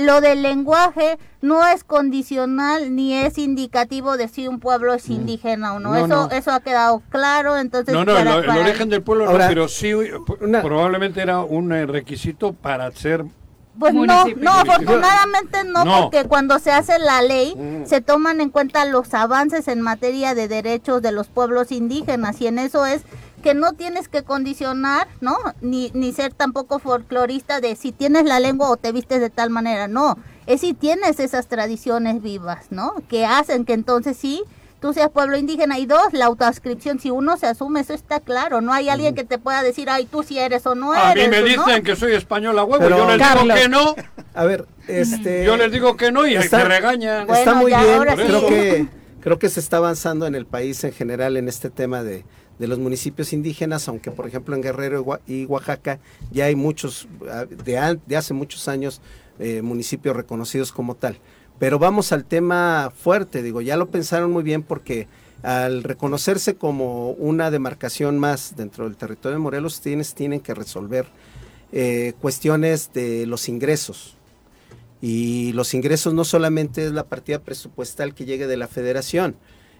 [0.00, 5.74] lo del lenguaje no es condicional ni es indicativo de si un pueblo es indígena
[5.74, 5.90] o no.
[5.90, 6.30] No, eso no.
[6.30, 7.56] eso ha quedado claro.
[7.56, 9.92] Entonces, No, no, para- el, origen del pueblo Ahora, no, pero sí
[10.62, 13.24] probablemente era un eh, requisito para ser
[13.78, 16.02] Pues no, no, afortunadamente no, No.
[16.02, 17.86] porque cuando se hace la ley Mm.
[17.86, 22.46] se toman en cuenta los avances en materia de derechos de los pueblos indígenas y
[22.46, 23.02] en eso es
[23.40, 25.36] que no tienes que condicionar, ¿no?
[25.60, 29.50] Ni, ni ser tampoco folclorista de si tienes la lengua o te vistes de tal
[29.50, 30.16] manera, no.
[30.46, 32.94] Es si tienes esas tradiciones vivas, ¿no?
[33.08, 34.42] Que hacen que entonces sí
[34.80, 38.62] tú seas pueblo indígena y dos, la autoascripción, si uno se asume, eso está claro,
[38.62, 41.24] no hay alguien que te pueda decir, ay, tú si eres o no A eres.
[41.28, 41.64] mí me ¿no?
[41.66, 43.44] dicen que soy español a huevo, Pero- yo les Carlos.
[43.44, 43.94] digo que no.
[44.32, 45.44] A ver, este...
[45.44, 47.28] Yo les digo que no y Está- se regañan.
[47.28, 48.22] Está muy ya, bien, ahora sí.
[48.22, 48.86] creo que
[49.20, 52.24] creo que se está avanzando en el país en general en este tema de,
[52.60, 55.98] de los municipios indígenas, aunque por ejemplo en Guerrero y Oa- y Oaxaca
[56.30, 59.00] ya hay muchos, ah, de, de hace muchos años,
[59.38, 61.18] eh, municipios reconocidos como tal.
[61.58, 65.08] Pero vamos al tema fuerte, digo, ya lo pensaron muy bien porque
[65.42, 71.06] al reconocerse como una demarcación más dentro del territorio de Morelos, tienes, tienen que resolver
[71.72, 74.16] eh, cuestiones de los ingresos.
[75.00, 79.34] Y los ingresos no solamente es la partida presupuestal que llegue de la federación.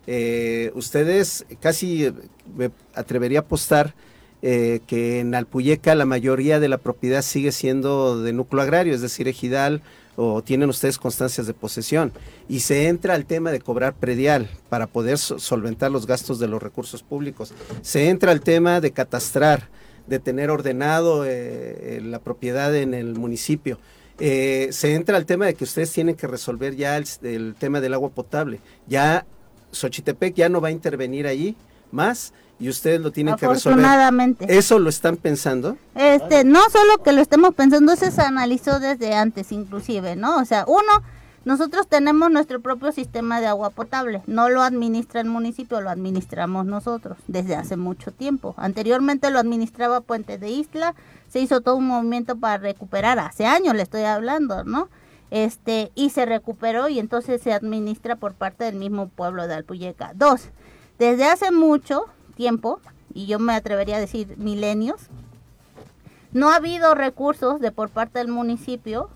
[0.07, 2.13] Eh, ustedes casi eh,
[2.57, 3.95] me atrevería a apostar
[4.43, 9.03] eh, que en Alpuyeca la mayoría de la propiedad sigue siendo de núcleo agrario, es
[9.03, 9.83] decir, ejidal
[10.17, 12.13] o tienen ustedes constancias de posesión.
[12.49, 16.49] Y se entra al tema de cobrar predial para poder so- solventar los gastos de
[16.49, 17.53] los recursos públicos.
[17.83, 19.69] Se entra al tema de catastrar,
[20.07, 23.79] de tener ordenado la propiedad en el municipio.
[24.19, 27.95] Se entra al tema de que ustedes tienen que resolver ya el, el tema del
[27.95, 28.61] agua potable.
[28.89, 29.25] Ya
[29.73, 31.57] Xochitepec ya no va a intervenir ahí
[31.93, 33.81] más y ustedes lo tienen que resolver.
[33.81, 34.47] Afortunadamente.
[34.49, 35.77] ¿Eso lo están pensando?
[35.95, 40.37] Este, no solo que lo estemos pensando, eso se analizó desde antes inclusive, ¿no?
[40.37, 41.03] O sea, uno,
[41.47, 46.67] nosotros tenemos nuestro propio sistema de agua potable, no lo administra el municipio, lo administramos
[46.67, 48.55] nosotros desde hace mucho tiempo.
[48.59, 50.95] Anteriormente lo administraba Puente de Isla,
[51.31, 54.89] se hizo todo un movimiento para recuperar, hace años le estoy hablando, ¿no?
[55.31, 60.13] Este, y se recuperó y entonces se administra por parte del mismo pueblo de Alpuyeca.
[60.15, 60.49] Dos,
[60.99, 62.81] desde hace mucho tiempo,
[63.15, 65.09] y yo me atrevería a decir milenios,
[66.33, 69.11] no ha habido recursos de por parte del municipio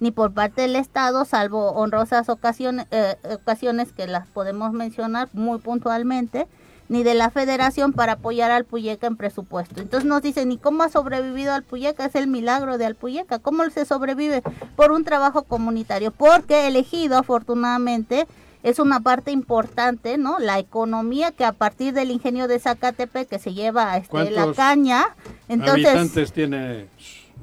[0.00, 5.58] ni por parte del Estado, salvo honrosas ocasiones, eh, ocasiones que las podemos mencionar muy
[5.58, 6.46] puntualmente,
[6.88, 9.80] ni de la federación para apoyar al Puyeca en presupuesto.
[9.80, 12.04] Entonces nos dicen, ¿y cómo ha sobrevivido Alpuyeca?
[12.04, 13.38] Es el milagro de Alpuyeca.
[13.38, 14.42] ¿Cómo se sobrevive?
[14.76, 18.26] Por un trabajo comunitario, porque elegido afortunadamente
[18.62, 20.38] es una parte importante, ¿no?
[20.38, 24.56] La economía que a partir del ingenio de Zacatepe que se lleva este, la ¿Cuántos
[24.56, 25.04] caña,
[25.48, 26.86] entonces habitantes tiene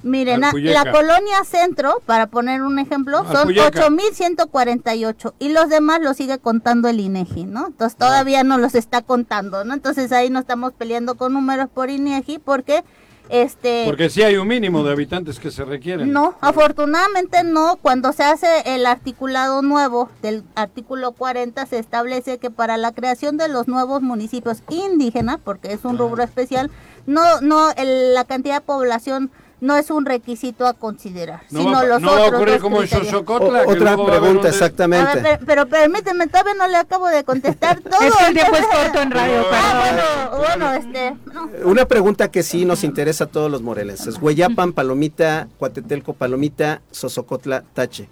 [0.03, 3.88] Miren, la colonia centro, para poner un ejemplo, son Alpuyeca.
[3.88, 7.68] 8.148 y los demás lo sigue contando el INEGI, ¿no?
[7.68, 9.73] Entonces todavía no los está contando, ¿no?
[9.73, 12.84] Entonces ahí no estamos peleando con números por INEGI porque
[13.30, 16.11] este Porque sí hay un mínimo de habitantes que se requieren.
[16.11, 17.77] no, afortunadamente no.
[17.81, 23.38] Cuando se hace el articulado nuevo del artículo 40 se establece que para la creación
[23.38, 26.72] de los nuevos municipios indígenas, porque es un rubro especial,
[27.05, 29.31] no no el- la cantidad de población
[29.62, 32.60] no es un requisito a considerar, No sino va, los no va a otros ocurrir
[32.60, 32.88] como en.
[32.88, 33.64] Xochocotla.
[33.68, 35.12] Otra pregunta, exactamente.
[35.12, 38.02] A ver, pero, pero permíteme, todavía no le acabo de contestar todo.
[38.02, 41.50] Es que el tiempo es entonces- corto en radio, Ah, bueno, bueno, este, no.
[41.70, 44.18] Una pregunta que sí nos interesa a todos los morelenses.
[44.20, 48.10] Hueyapan, Palomita, Cuatetelco, Palomita, Sosocotla, Tache.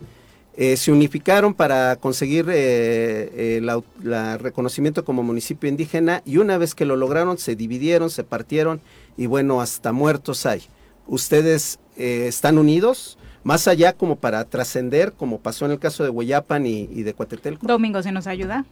[0.55, 3.61] Eh, se unificaron para conseguir eh, eh,
[4.03, 8.81] la reconocimiento como municipio indígena y una vez que lo lograron se dividieron, se partieron
[9.17, 10.61] y bueno, hasta muertos hay.
[11.09, 13.17] ¿Ustedes eh, están unidos?
[13.43, 17.13] Más allá como para trascender, como pasó en el caso de Hueyapan y, y de
[17.13, 17.65] Cuatetelco.
[17.65, 18.65] Domingo, ¿se nos ayuda?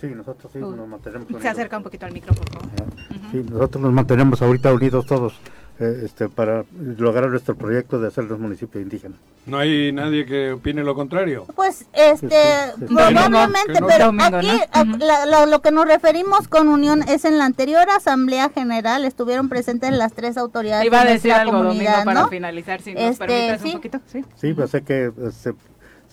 [0.00, 1.52] Sí, nosotros sí nos mantenemos Se unidos.
[1.52, 2.92] acerca un poquito al micrófono, por favor.
[3.32, 5.34] Sí, nosotros nos mantenemos ahorita unidos todos
[5.78, 6.64] eh, este, para
[6.96, 9.18] lograr nuestro proyecto de hacerlos municipios indígenas.
[9.44, 11.44] No hay nadie que opine lo contrario.
[11.54, 12.94] Pues, este, sí, sí.
[12.94, 14.62] probablemente, no- pero Domingo, aquí ¿no?
[14.72, 19.04] a- la- la- lo que nos referimos con unión es en la anterior asamblea general
[19.04, 22.28] estuvieron presentes las tres autoridades Iba a de decir algo, Domingo, para ¿no?
[22.28, 23.68] finalizar, si nos Este, permites sí.
[23.68, 24.00] un poquito.
[24.06, 24.24] Sí.
[24.36, 25.54] Sí, pues sé que este,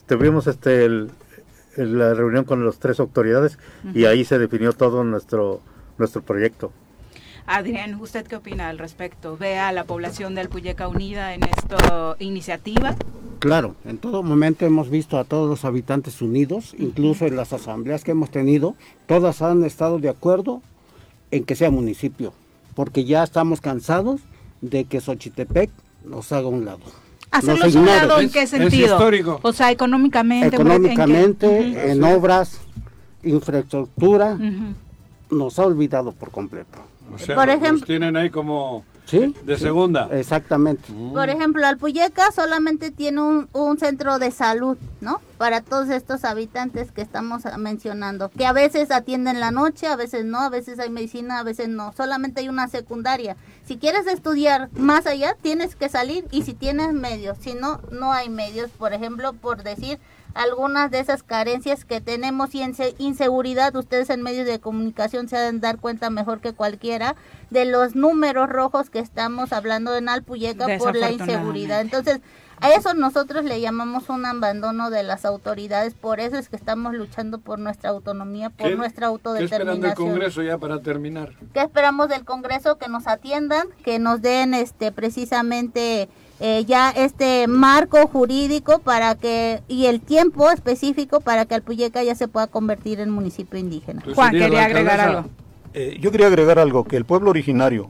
[0.06, 1.10] tuvimos este, el-
[1.78, 3.58] el- la reunión con las tres autoridades
[3.96, 5.62] y ahí se definió todo nuestro,
[5.98, 6.72] nuestro proyecto.
[7.46, 9.38] Adrián, ¿usted qué opina al respecto?
[9.38, 12.96] ¿Ve a la población de Alpuyeca unida en esta iniciativa?
[13.40, 18.06] Claro, en todo momento hemos visto a todos los habitantes unidos, incluso en las asambleas
[18.06, 18.76] que hemos tenido,
[19.06, 20.62] todas han estado de acuerdo
[21.32, 22.34] en que sea municipio,
[22.76, 24.22] porque ya estamos cansados
[24.62, 25.70] de que Xochitepec
[26.06, 26.80] nos haga un lado.
[27.32, 28.86] ¿Hacerlo Nos un lado en qué sentido?
[28.86, 29.40] histórico.
[29.42, 30.46] O sea, económicamente.
[30.46, 30.56] ¿en qué?
[30.56, 32.62] Económicamente, en obras,
[33.24, 34.38] infraestructura,
[35.30, 36.93] nos ha olvidado por completo.
[37.14, 39.36] O sea, Por los ejemplo- tienen ahí como ¿Sí?
[39.44, 40.08] de segunda.
[40.12, 40.92] Exactamente.
[41.14, 45.20] Por ejemplo, Alpuyeca solamente tiene un, un centro de salud, ¿no?
[45.38, 50.24] Para todos estos habitantes que estamos mencionando, que a veces atienden la noche, a veces
[50.26, 51.92] no, a veces hay medicina, a veces no.
[51.98, 53.36] Solamente hay una secundaria.
[53.66, 58.14] Si quieres estudiar más allá, tienes que salir y si tienes medios, si no, no
[58.14, 58.72] hay medios.
[58.72, 60.00] Por ejemplo, por decir
[60.34, 65.38] algunas de esas carencias que tenemos y inse- inseguridad, ustedes en medios de comunicación se
[65.38, 67.16] han de dar cuenta mejor que cualquiera
[67.50, 71.82] de los números rojos que estamos hablando en Alpuyeca por la inseguridad.
[71.82, 72.20] Entonces,
[72.62, 76.94] a eso nosotros le llamamos un abandono de las autoridades, por eso es que estamos
[76.94, 80.08] luchando por nuestra autonomía, por ¿Qué- nuestra ¿Qué esperando el autodeterminación.
[80.08, 81.34] Congreso ya para terminar?
[81.54, 82.78] ¿Qué esperamos del Congreso?
[82.78, 86.08] Que nos atiendan, que nos den este precisamente
[86.40, 92.16] eh, ya este marco jurídico para que y el tiempo específico para que Alpuyeca ya
[92.16, 94.04] se pueda convertir en municipio indígena.
[94.14, 95.30] Juan, quería agregar algo.
[95.74, 97.90] Eh, yo quería agregar algo, que el pueblo originario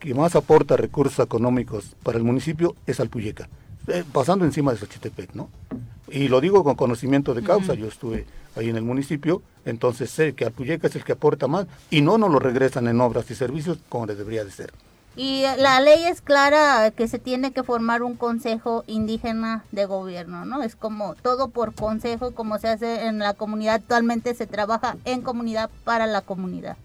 [0.00, 3.48] que más aporta recursos económicos para el municipio es Alpuyeca,
[3.86, 5.48] eh, pasando encima de Xochitepec, ¿no?
[6.08, 8.26] Y lo digo con conocimiento de causa, yo estuve
[8.56, 12.18] ahí en el municipio, entonces sé que Alpuyeca es el que aporta más y no
[12.18, 14.72] nos lo regresan en obras y servicios como les debería de ser.
[15.14, 20.44] Y la ley es clara que se tiene que formar un consejo indígena de gobierno,
[20.46, 20.62] ¿no?
[20.62, 23.74] Es como todo por consejo, como se hace en la comunidad.
[23.74, 26.76] Actualmente se trabaja en comunidad para la comunidad.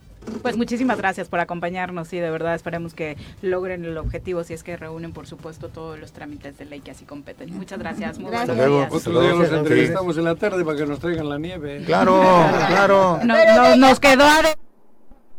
[0.41, 4.61] Pues muchísimas gracias por acompañarnos y de verdad esperemos que logren el objetivo si es
[4.61, 7.55] que reúnen por supuesto todos los trámites de ley que así competen.
[7.57, 8.19] Muchas gracias.
[8.19, 8.57] Muy Gracias.
[8.57, 8.93] buenos días.
[9.07, 9.55] Otro día Sí.
[9.55, 11.81] entrevistamos en la tarde para que nos traigan la nieve.
[11.85, 12.21] Claro,
[12.67, 13.19] claro.
[13.23, 14.41] No- no- nos quedó a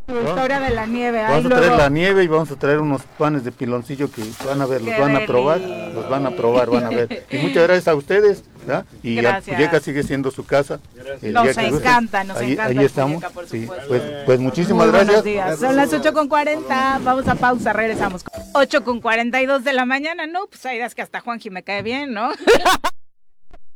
[0.08, 1.20] historia de la nieve.
[1.20, 4.10] Ahí Vamos a traer luego- la nieve y vamos a traer unos panes de piloncillo
[4.10, 6.88] que van a ver, los Qué van a probar, los van a probar, van a
[6.90, 7.26] ver.
[7.30, 8.84] Y muchas gracias a ustedes, ¿verdad?
[9.02, 9.48] Y Gracias.
[9.56, 10.80] Alpuyeca sigue siendo su casa.
[11.22, 13.24] El Nos día encanta, nos ahí, encanta ahí estamos.
[13.24, 13.88] Por Sí, supuesto.
[13.88, 15.22] pues, pues muchísimas Muy gracias.
[15.22, 15.58] Buenos días.
[15.58, 17.00] Son las 8 con 40.
[17.04, 18.24] Vamos a pausa, regresamos.
[18.54, 20.26] 8 con 42 de la mañana.
[20.26, 22.30] No, pues hay días que hasta Juanji me cae bien, ¿no?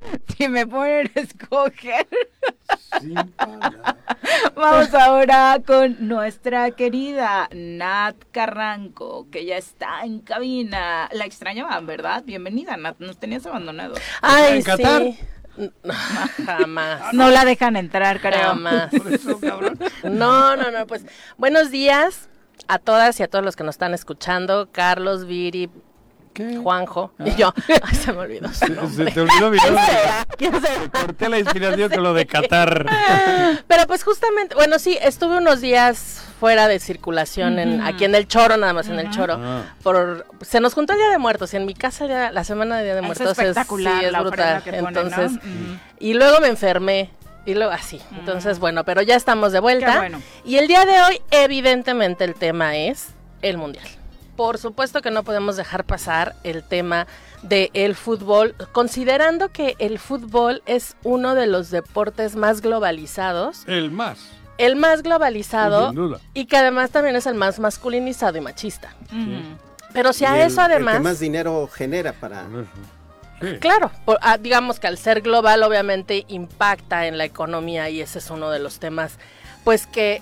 [0.36, 2.06] si me ponen a escoger.
[4.54, 11.08] Vamos ahora con nuestra querida Nat Carranco, que ya está en cabina.
[11.12, 12.22] La extrañaban, ¿verdad?
[12.24, 12.98] Bienvenida, Nat.
[12.98, 13.98] Nos tenías abandonados.
[14.20, 15.02] Ay, ¿En Qatar?
[15.02, 15.18] sí.
[15.56, 15.94] No,
[16.46, 17.12] jamás.
[17.12, 18.40] No la dejan entrar, creo.
[18.40, 18.90] Jamás.
[20.02, 21.04] No, no, no, pues
[21.36, 22.30] buenos días
[22.68, 24.70] a todas y a todos los que nos están escuchando.
[24.72, 25.68] Carlos, Viri,
[26.62, 27.52] Juanjo y yo.
[27.82, 29.92] Ay, se me olvidó su Se, te olvidó mi ¿Quién nombre.
[29.94, 30.26] será?
[30.38, 30.80] ¿Quién será?
[30.82, 32.86] Te corté la inspiración con lo de Qatar.
[33.66, 38.26] Pero pues justamente, bueno, sí, estuve unos días fuera de circulación en, aquí en el
[38.26, 39.38] Choro, nada más en el Choro.
[39.40, 39.62] Ah.
[39.82, 42.78] Por, se nos juntó el Día de Muertos y en mi casa ya- la semana
[42.78, 44.62] de Día de Muertos es, espectacular sí, es la brutal.
[44.62, 45.00] que ponen, ¿no?
[45.00, 45.32] Entonces,
[46.00, 47.10] y luego me enfermé.
[47.44, 48.00] Y luego así.
[48.16, 49.92] Entonces, bueno, pero ya estamos de vuelta.
[49.94, 50.22] Qué bueno.
[50.44, 53.08] Y el día de hoy, evidentemente, el tema es
[53.42, 53.84] el mundial.
[54.42, 57.06] Por supuesto que no podemos dejar pasar el tema
[57.44, 64.18] del fútbol, considerando que el fútbol es uno de los deportes más globalizados, El más.
[64.58, 66.18] el más globalizado Sin duda.
[66.34, 68.96] y que además también es el más masculinizado y machista.
[69.92, 71.00] Pero si Y a el- eso el que además...
[71.02, 72.44] más dinero genera para...
[73.60, 78.18] Claro, por- ah, digamos que al ser global obviamente impacta en la economía y ese
[78.18, 79.18] es uno de los temas
[79.62, 80.20] pues que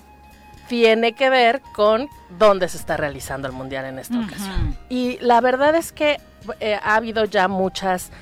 [0.71, 4.79] tiene que ver con dónde se está realizando el mundial en esta ocasión.
[4.89, 6.21] Y la verdad es que
[6.61, 8.13] eh, ha habido ya muchas,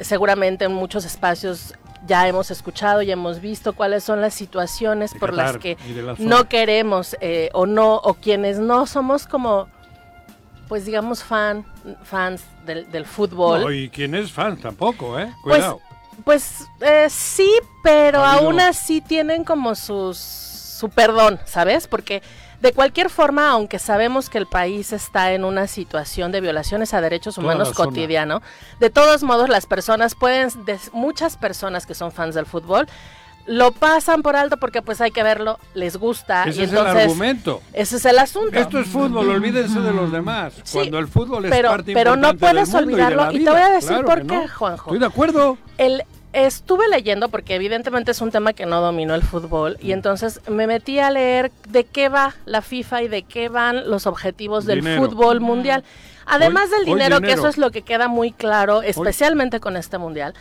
[0.00, 1.74] seguramente en muchos espacios
[2.04, 6.16] ya hemos escuchado y hemos visto cuáles son las situaciones De por las que la
[6.18, 9.68] no queremos eh, o no, o quienes no somos como,
[10.66, 11.64] pues digamos, fan,
[12.02, 13.60] fans del, del fútbol.
[13.60, 15.32] No, y quien es fan tampoco, ¿eh?
[15.44, 15.80] Pues, Cuidado.
[16.24, 17.48] pues eh, sí,
[17.84, 20.16] pero Ha habido- aún así tienen como sus,
[20.82, 21.86] su perdón, ¿sabes?
[21.86, 22.22] Porque
[22.60, 27.00] de cualquier forma, aunque sabemos que el país está en una situación de violaciones a
[27.00, 28.42] derechos humanos cotidiano,
[28.80, 32.88] de todos modos las personas pueden, de- muchas personas que son fans del fútbol,
[33.46, 36.44] lo pasan por alto porque pues hay que verlo, les gusta.
[36.48, 37.62] Ese y es el entonces, argumento.
[37.72, 38.58] Ese es el asunto.
[38.58, 40.52] Esto es fútbol, olvídense de los demás.
[40.64, 43.30] Sí, Cuando el fútbol es pero, parte pero no puedes y olvidarlo.
[43.30, 44.48] Y, te voy a decir Claro por qué, no.
[44.48, 44.90] Juanjo.
[44.90, 45.58] Estoy de acuerdo.
[45.78, 46.02] El,
[46.32, 50.66] estuve leyendo porque evidentemente es un tema que no dominó el fútbol y entonces me
[50.66, 54.80] metí a leer de qué va la FIFA y de qué van los objetivos del
[54.80, 55.02] Dinero.
[55.02, 55.84] fútbol mundial.
[56.24, 59.98] Además Hoy- del dinero, que eso es lo que queda muy claro, especialmente con este
[59.98, 60.34] mundial.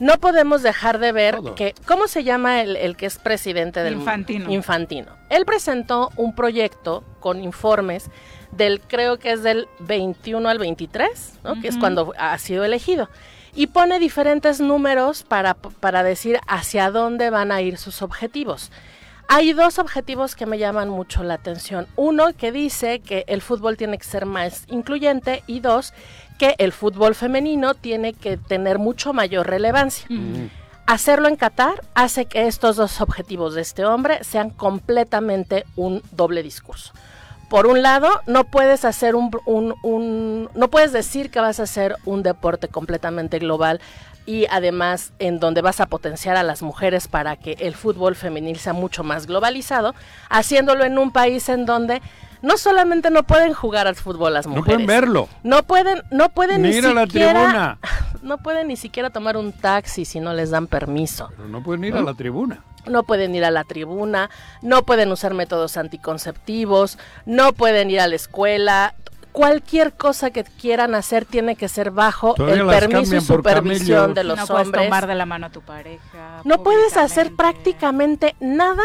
[0.00, 1.54] No podemos dejar de ver Todo.
[1.56, 4.50] que, ¿cómo se llama el, el que es presidente del Infantino.
[4.52, 5.12] Infantino.
[5.28, 8.10] Él presentó un proyecto con informes
[8.52, 11.60] del, creo que es del 21 al 23, ¿no?
[11.60, 13.08] que es cuando ha sido elegido.
[13.54, 18.70] Y pone diferentes números para, para decir hacia dónde van a ir sus objetivos.
[19.30, 21.86] Hay dos objetivos que me llaman mucho la atención.
[21.96, 25.92] Uno que dice que el fútbol tiene que ser más incluyente y dos
[26.38, 30.06] que el fútbol femenino tiene que tener mucho mayor relevancia.
[30.86, 36.42] Hacerlo en Qatar hace que estos dos objetivos de este hombre sean completamente un doble
[36.42, 36.94] discurso.
[37.48, 41.62] Por un lado, no puedes hacer un, un- un- no puedes decir que vas a
[41.62, 43.80] hacer un deporte completamente global
[44.26, 48.58] y además en donde vas a potenciar a las mujeres para que el fútbol femenil
[48.58, 49.94] sea mucho más globalizado,
[50.28, 52.02] haciéndolo en un país en donde
[52.42, 55.28] no solamente no pueden jugar al fútbol las No mujeres, pueden verlo.
[55.42, 57.78] no pueden, no pueden Ni ni, ir a la siquiera, tribuna.
[58.22, 61.28] no pueden ni siquiera tomar un taxi si no les dan permiso.
[61.36, 62.62] Pero no pueden ir a la tribuna.
[62.86, 64.30] No pueden ir a la tribuna,
[64.62, 68.94] no pueden usar métodos anticonceptivos, no pueden ir a la escuela.
[69.32, 74.24] Cualquier cosa que quieran hacer tiene que ser bajo Todavía el permiso y supervisión de
[74.24, 74.84] los no puedes hombres.
[74.84, 76.40] tomar de la mano a tu pareja.
[76.44, 78.82] No puedes hacer prácticamente nada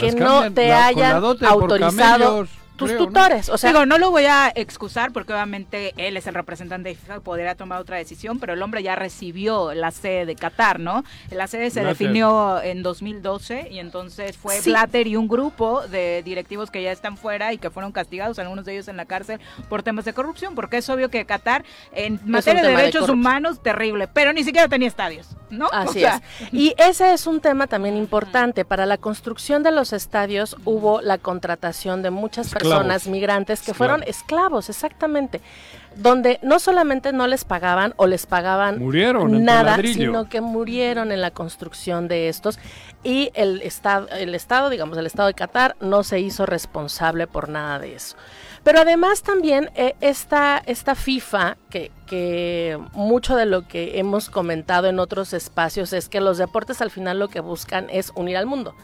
[0.00, 2.46] que Las no te hayan autorizado
[2.80, 3.06] tus creo, ¿no?
[3.06, 3.48] tutores.
[3.48, 6.94] O sea, Digo, no lo voy a excusar porque obviamente él es el representante de
[6.96, 10.80] FIFA y podría tomar otra decisión, pero el hombre ya recibió la sede de Qatar,
[10.80, 11.04] ¿no?
[11.30, 11.98] La sede se Blatter.
[11.98, 14.70] definió en 2012 y entonces fue Sí.
[14.70, 18.64] Blatter y un grupo de directivos que ya están fuera y que fueron castigados, algunos
[18.64, 22.18] de ellos en la cárcel, por temas de corrupción, porque es obvio que Qatar en
[22.24, 25.66] materia de derechos humanos, terrible, pero ni siquiera tenía estadios, ¿no?
[25.66, 26.48] O Así sea, es.
[26.52, 28.64] Y ese es un tema también importante.
[28.64, 32.69] Para la construcción de los estadios hubo la contratación de muchas Esclavos.
[32.70, 34.68] Personas migrantes que fueron Esclavos.
[34.68, 35.40] exactamente.
[35.96, 41.20] Donde no solamente no les pagaban o les pagaban Murieron nada, sino que murieron en
[41.20, 42.60] la construcción de estos
[43.02, 47.48] y el estado, el estado, digamos, el estado de Qatar no se hizo responsable por
[47.48, 48.16] nada de eso.
[48.62, 54.86] Pero además también eh, esta, esta FIFA, que, que mucho de lo que hemos comentado
[54.88, 58.46] en otros espacios es que los deportes al final lo que buscan es unir al
[58.46, 58.74] mundo.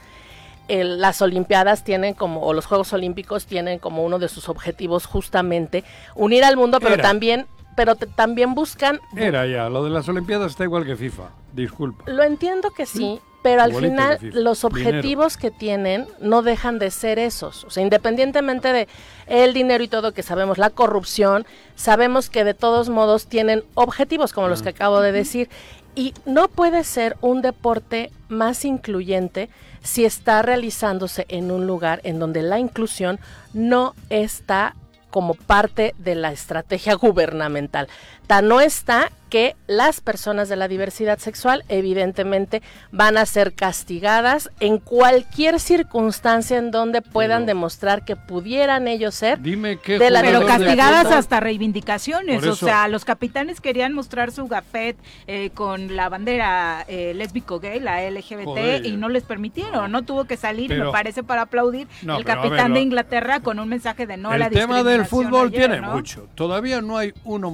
[0.68, 5.06] El- las Olimpiadas tienen como, o los Juegos Olímpicos tienen como uno de sus objetivos
[5.06, 5.84] justamente
[6.14, 7.02] unir al mundo, pero Era.
[7.02, 11.24] también, pero te- también buscan Era ya, lo de las Olimpiadas está igual que FIFA.
[11.52, 12.04] Disculpa.
[12.10, 16.90] lo entiendo que sí, pero al Igualito final los objetivos que tienen no dejan de
[16.90, 17.64] ser esos.
[17.64, 18.88] O sea, independientemente de
[19.26, 24.32] el dinero y todo que sabemos, la corrupción, sabemos que de todos modos tienen objetivos
[24.34, 25.48] como los que acabo de decir.
[25.96, 29.48] Y no puede ser un deporte más incluyente
[29.82, 33.18] si está realizándose en un lugar en donde la inclusión
[33.54, 34.76] no está
[35.10, 37.88] como parte de la estrategia gubernamental.
[38.26, 42.62] Tan no está que las personas de la diversidad sexual evidentemente
[42.92, 49.40] van a ser castigadas en cualquier circunstancia en donde puedan demostrar que pudieran ellos ser
[49.42, 52.44] Dime qué de la pero castigadas hasta reivindicaciones.
[52.46, 54.96] O sea, los capitanes querían mostrar su gafet
[55.26, 58.86] eh, con la bandera eh, lésbico gay, la LGBT, Joder.
[58.86, 59.90] y no les permitieron.
[59.90, 63.40] No, tuvo que salir, Pero- me parece, para aplaudir No, el capitán ver, de Inglaterra
[63.40, 65.94] con un mensaje de no a la el tema del discriminación fútbol ayer, tiene ¿no?
[65.94, 66.28] mucho.
[66.34, 67.44] Todavía no hay un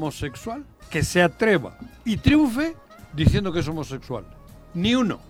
[0.62, 2.74] homosexual que se atreva y triunfe
[3.14, 4.24] diciendo que es homosexual.
[4.74, 5.20] Ni uno.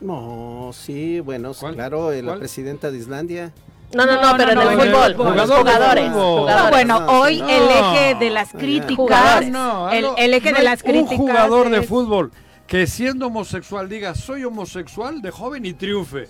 [0.00, 2.38] No, sí, bueno, claro, eh, la ¿Cuál?
[2.40, 3.52] presidenta de Islandia.
[3.94, 6.10] No, no, no, pero en el fútbol, jugadores.
[6.10, 6.10] jugadores.
[6.10, 9.46] No, bueno, Ah, hoy el eje de las Ah, críticas.
[9.48, 12.30] No, el, el eje no de las críticas Un jugador de fútbol
[12.66, 16.28] que siendo homosexual diga soy homosexual de joven y triunfe.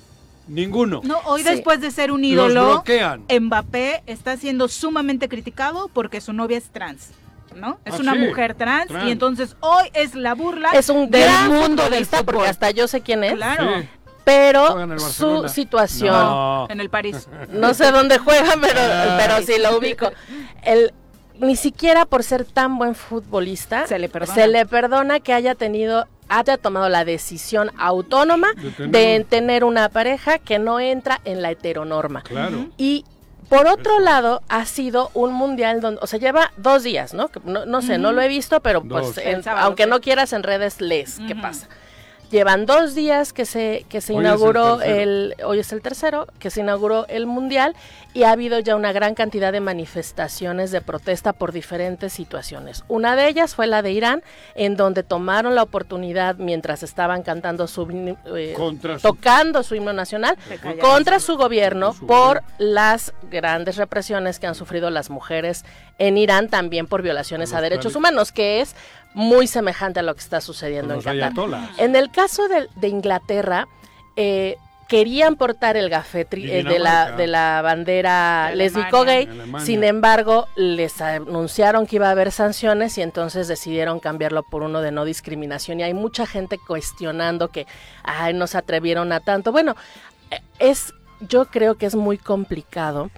[0.48, 1.00] Ninguno.
[1.04, 1.50] No, hoy Sí.
[1.50, 3.24] después de ser un Los ídolo, bloquean.
[3.40, 7.10] Mbappé está siendo sumamente criticado porque su novia es trans.
[7.54, 7.78] ¿No?
[7.84, 9.08] Es Ah, una sí, mujer trans, trans.
[9.08, 12.48] y entonces hoy es la burla Es un del gran mundo del futbolista porque fútbol.
[12.48, 13.34] hasta yo sé quién es.
[13.34, 13.80] Claro.
[13.80, 13.88] Sí.
[14.24, 16.66] Pero su situación, No.
[16.70, 17.28] En el París.
[17.50, 19.18] no sé dónde juega, pero, Ah.
[19.20, 20.10] pero sí lo ubico.
[20.62, 20.92] El,
[21.38, 24.34] ni siquiera por ser tan buen futbolista Se le perdona.
[24.34, 29.24] se le perdona que haya tenido haya tomado la decisión autónoma De tener de un-
[29.24, 32.22] tener una pareja que no entra en la heteronorma.
[32.22, 32.66] Claro.
[32.76, 33.04] Y
[33.48, 37.28] por otro lado, ha sido un mundial donde, o sea, lleva dos días, ¿no?
[37.28, 39.90] Que no, no sé, no lo he visto, pero pues, en- aunque sí.
[39.90, 41.66] no quieras en redes lees qué pasa.
[42.30, 45.82] Llevan dos días que se, que se Hoy es el inauguró el, hoy es el
[45.82, 47.74] tercero, que se inauguró el Mundial
[48.14, 52.84] y ha habido ya una gran cantidad de manifestaciones de protesta por diferentes situaciones.
[52.88, 54.22] Una de ellas fue la de Irán,
[54.54, 58.54] en donde tomaron la oportunidad mientras estaban cantando su, eh,
[58.98, 60.36] su- tocando su himno nacional
[60.80, 65.64] contra su gobierno por las grandes represiones que han sufrido las mujeres
[65.98, 68.74] en Irán, también por violaciones a derechos humanos, que es
[69.14, 71.14] muy semejante a lo que está sucediendo en Qatar.
[71.14, 71.70] ayatolás.
[71.78, 73.66] En el caso de, de Inglaterra,
[74.16, 74.56] eh,
[74.88, 79.28] querían portar el gafé tri- Y eh, de, la, de la bandera De lésbico gay,
[79.64, 84.80] sin embargo, les anunciaron que iba a haber sanciones y entonces decidieron cambiarlo por uno
[84.80, 85.78] de no discriminación.
[85.78, 87.66] Y hay mucha gente cuestionando que,
[88.02, 89.52] ay, no se atrevieron a tanto.
[89.52, 89.76] Bueno,
[90.32, 93.10] eh, es, yo creo que es muy complicado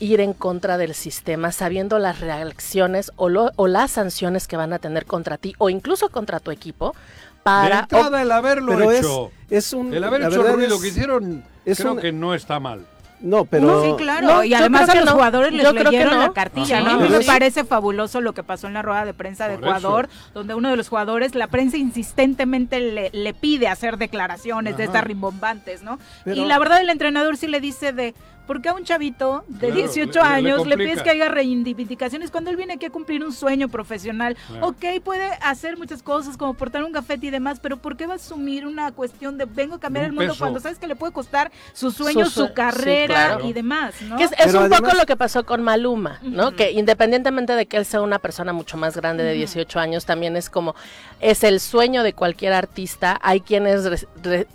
[0.00, 4.72] ir en contra del sistema sabiendo las reacciones o, lo- o las sanciones que van
[4.72, 6.98] a tener contra ti o incluso contra tu equipo De
[7.42, 9.30] para entrada, el haberlo Pero hecho.
[9.50, 12.58] es un- el haber hecho ruido es- que hicieron, es creo un- que no está
[12.58, 12.84] mal.
[13.22, 13.66] No, pero...
[13.66, 14.26] No, sí, claro.
[14.26, 15.12] No, y además a los no.
[15.12, 16.88] jugadores les Yo leyeron la cartilla, Ajá.
[16.88, 16.94] ¿no?
[17.00, 19.64] A mí me parece fabuloso lo que pasó en la rueda de prensa de Por
[19.68, 20.30] Ecuador, eso.
[20.32, 25.04] donde uno de los jugadores, la prensa insistentemente le, le pide hacer declaraciones de estas
[25.04, 25.98] rimbombantes, ¿no?
[26.24, 28.14] Pero- y la verdad el entrenador sí le dice de...
[28.50, 31.10] ¿Por qué a un chavito de Claro, 18 le- le- le años le, pides que
[31.10, 34.36] haga reivindicaciones cuando él viene aquí a cumplir un sueño profesional?
[34.48, 34.66] Claro.
[34.66, 38.14] Ok, puede hacer muchas cosas como portar un gafete y demás, pero ¿por qué va
[38.14, 40.42] a asumir una cuestión de vengo a cambiar el un mundo peso.
[40.42, 43.06] cuando sabes que le puede costar su sueño, Su su, sue- sí, carrera
[43.36, 43.46] claro.
[43.46, 44.16] y demás, ¿no?
[44.16, 46.50] Que es, un poco lo que pasó con Maluma, ¿no?
[46.50, 50.34] Que independientemente de que él sea una persona mucho más grande de 18 años, también
[50.36, 50.74] es como,
[51.20, 53.16] es el sueño de cualquier artista.
[53.22, 54.08] Hay quienes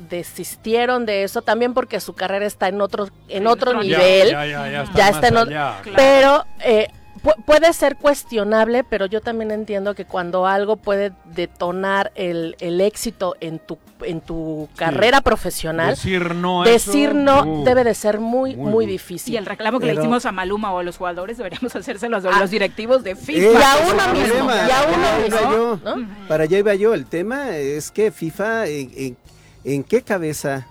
[0.10, 4.30] desistieron de eso también porque su carrera está en otro, en otro nivel.
[4.32, 5.94] Ya, ya, ya, ya está, está en otro-.
[5.96, 6.88] Pero eh,
[7.24, 12.82] pu- puede ser cuestionable, pero yo también entiendo que cuando algo puede detonar el, el
[12.82, 17.94] éxito en tu, en tu carrera profesional, Decir no decir eso, no uh, debe de
[17.94, 19.34] ser muy, muy difícil.
[19.34, 22.20] Y el reclamo que le hicimos a Maluma o a los jugadores deberíamos hacérselo a
[22.20, 22.40] Ah.
[22.40, 23.40] los directivos de Eh, FIFA.
[23.42, 26.08] Y a uno mismo, problema, y a uno para allá iba mismo, yo, ¿no?
[26.28, 26.94] Para allá iba yo.
[26.94, 29.18] El tema es que FIFA, ¿en, en-
[29.64, 30.68] en qué cabeza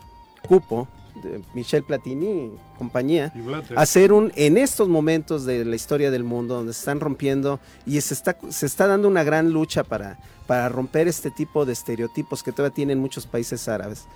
[0.47, 0.87] cupo
[1.25, 6.25] de Michel Platini y compañía Y hacer un en estos momentos de la historia del
[6.25, 10.19] mundo donde se están rompiendo y se está se está dando una gran lucha para
[10.47, 14.07] para romper este tipo de estereotipos que todavía tienen muchos países árabes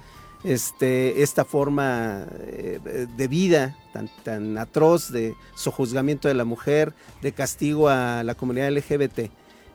[0.44, 7.32] este esta forma eh, de vida tan tan atroz de sojuzgamiento de la mujer de
[7.32, 9.30] castigo a la comunidad LGBT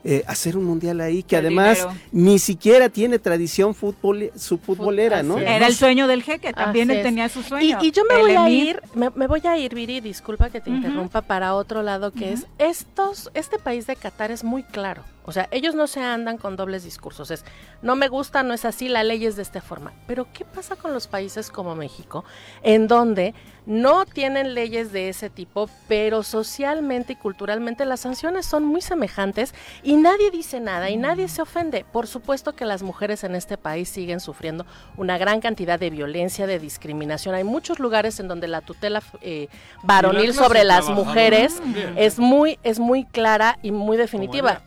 [0.05, 1.95] eh, hacer un mundial ahí que El además dinero.
[2.11, 5.38] ni siquiera tiene tradición fútbol, su futbolera, ¿no?
[5.39, 7.09] Era el sueño del jeque, también Así él es.
[7.09, 7.77] tenía su sueño.
[7.81, 10.59] y yo me El voy a ir, me, me voy a ir, Viri, disculpa que
[10.61, 15.03] te interrumpa, para otro lado, que es, estos, este país de Qatar es muy claro.
[15.25, 17.31] O sea, ellos no se andan con dobles discursos.
[17.31, 17.45] Es,
[17.81, 19.93] no me gusta, no es así, la ley es de esta forma.
[20.07, 22.25] Pero, ¿qué pasa con los países como México,
[22.61, 23.33] en donde
[23.65, 29.53] no tienen leyes de ese tipo, pero socialmente y culturalmente las sanciones son muy semejantes
[29.83, 31.85] y nadie dice nada y nadie se ofende?
[31.89, 34.65] Por supuesto que las mujeres en este país siguen sufriendo
[34.97, 37.35] una gran cantidad de violencia, de discriminación.
[37.35, 39.47] Hay muchos lugares en donde la tutela eh,
[39.83, 41.61] varonil sobre las mujeres
[41.95, 44.61] es muy, es muy clara y muy definitiva,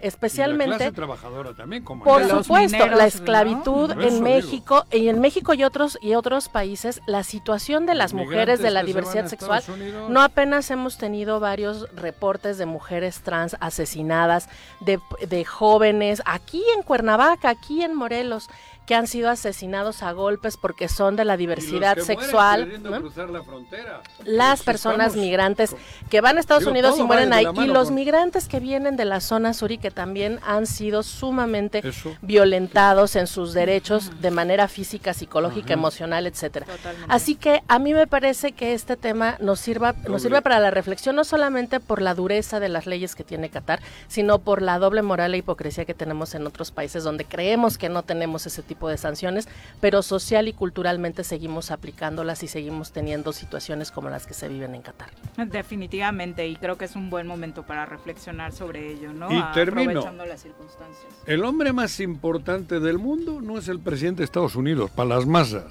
[0.49, 2.21] la clase trabajadora también, como por.
[2.23, 3.09] Los supuesto, mineros, la ¿no?
[3.09, 4.21] esclavitud en digo.
[4.23, 8.61] México y en México y otros y otros países, la situación de las Los mujeres
[8.61, 10.11] de la se diversidad sexual, Unidos.
[10.11, 14.49] no apenas hemos tenido varios reportes de mujeres trans asesinadas,
[14.81, 18.49] de, de jóvenes aquí en Cuernavaca, aquí en Morelos,
[18.87, 22.65] que han sido asesinados a golpes porque son de la diversidad sexual.
[22.65, 23.01] queriendo ¿no?
[23.01, 24.01] cruzar la frontera.
[24.25, 25.77] Las Pues personas estamos- migrantes
[26.09, 28.97] que van a Estados Digo, Unidos y mueren ahí, y los con- migrantes que vienen
[28.97, 32.15] de la zona sur y que también han sido sumamente Eso.
[32.23, 36.67] violentados en sus derechos de manera física, psicológica, emocional, etcétera.
[37.09, 40.71] Así que a mí me parece que este tema nos sirva, nos sirve para la
[40.71, 44.79] reflexión no solamente por la dureza de las leyes que tiene Qatar, sino por la
[44.79, 48.63] doble moral e hipocresía que tenemos en otros países donde creemos que no tenemos ese
[48.63, 49.49] tipo de sanciones,
[49.81, 54.75] pero social y culturalmente seguimos aplicándolas y seguimos teniendo situaciones como las que se viven
[54.75, 55.11] en Qatar.
[55.37, 59.33] Definitivamente, y creo que es un buen momento para reflexionar sobre ello, ¿no?
[59.33, 60.01] Y termino.
[60.01, 61.07] Aprovechando las circunstancias.
[61.27, 65.27] El hombre más importante del mundo no es el presidente de Estados Unidos, para las
[65.27, 65.65] masas.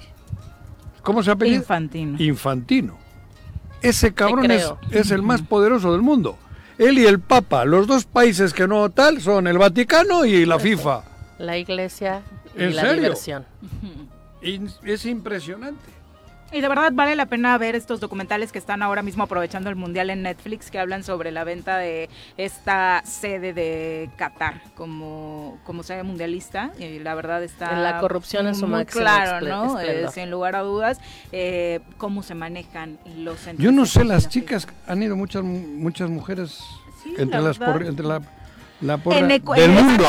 [1.02, 1.58] ¿Cómo se apellida?
[1.58, 2.20] Infantino.
[2.20, 2.98] Infantino.
[3.82, 6.36] Ese cabrón es el más poderoso del mundo.
[6.78, 10.58] Él y el Papa, los dos países que no tal, son el Vaticano y la
[10.58, 11.04] FIFA.
[11.38, 12.22] La iglesia
[12.56, 13.02] y ¿En la serio?
[13.02, 13.46] diversión.
[14.84, 15.96] Es impresionante.
[16.52, 19.74] Y de verdad vale la pena ver estos documentales que están ahora mismo aprovechando el
[19.74, 25.82] Mundial en Netflix, que hablan sobre la venta de esta sede de Qatar como, como
[25.82, 26.70] sede mundialista.
[26.78, 27.72] Y la verdad está...
[27.72, 29.80] La corrupción en su muy máximo claro, ¿no?
[29.80, 31.00] Eh, sin lugar a dudas,
[31.32, 36.60] eh, cómo se manejan los Yo no sé, las chicas, han ido muchas muchas mujeres
[37.18, 38.22] entre, la las porri- entre la,
[38.82, 40.04] la porra En del mundo.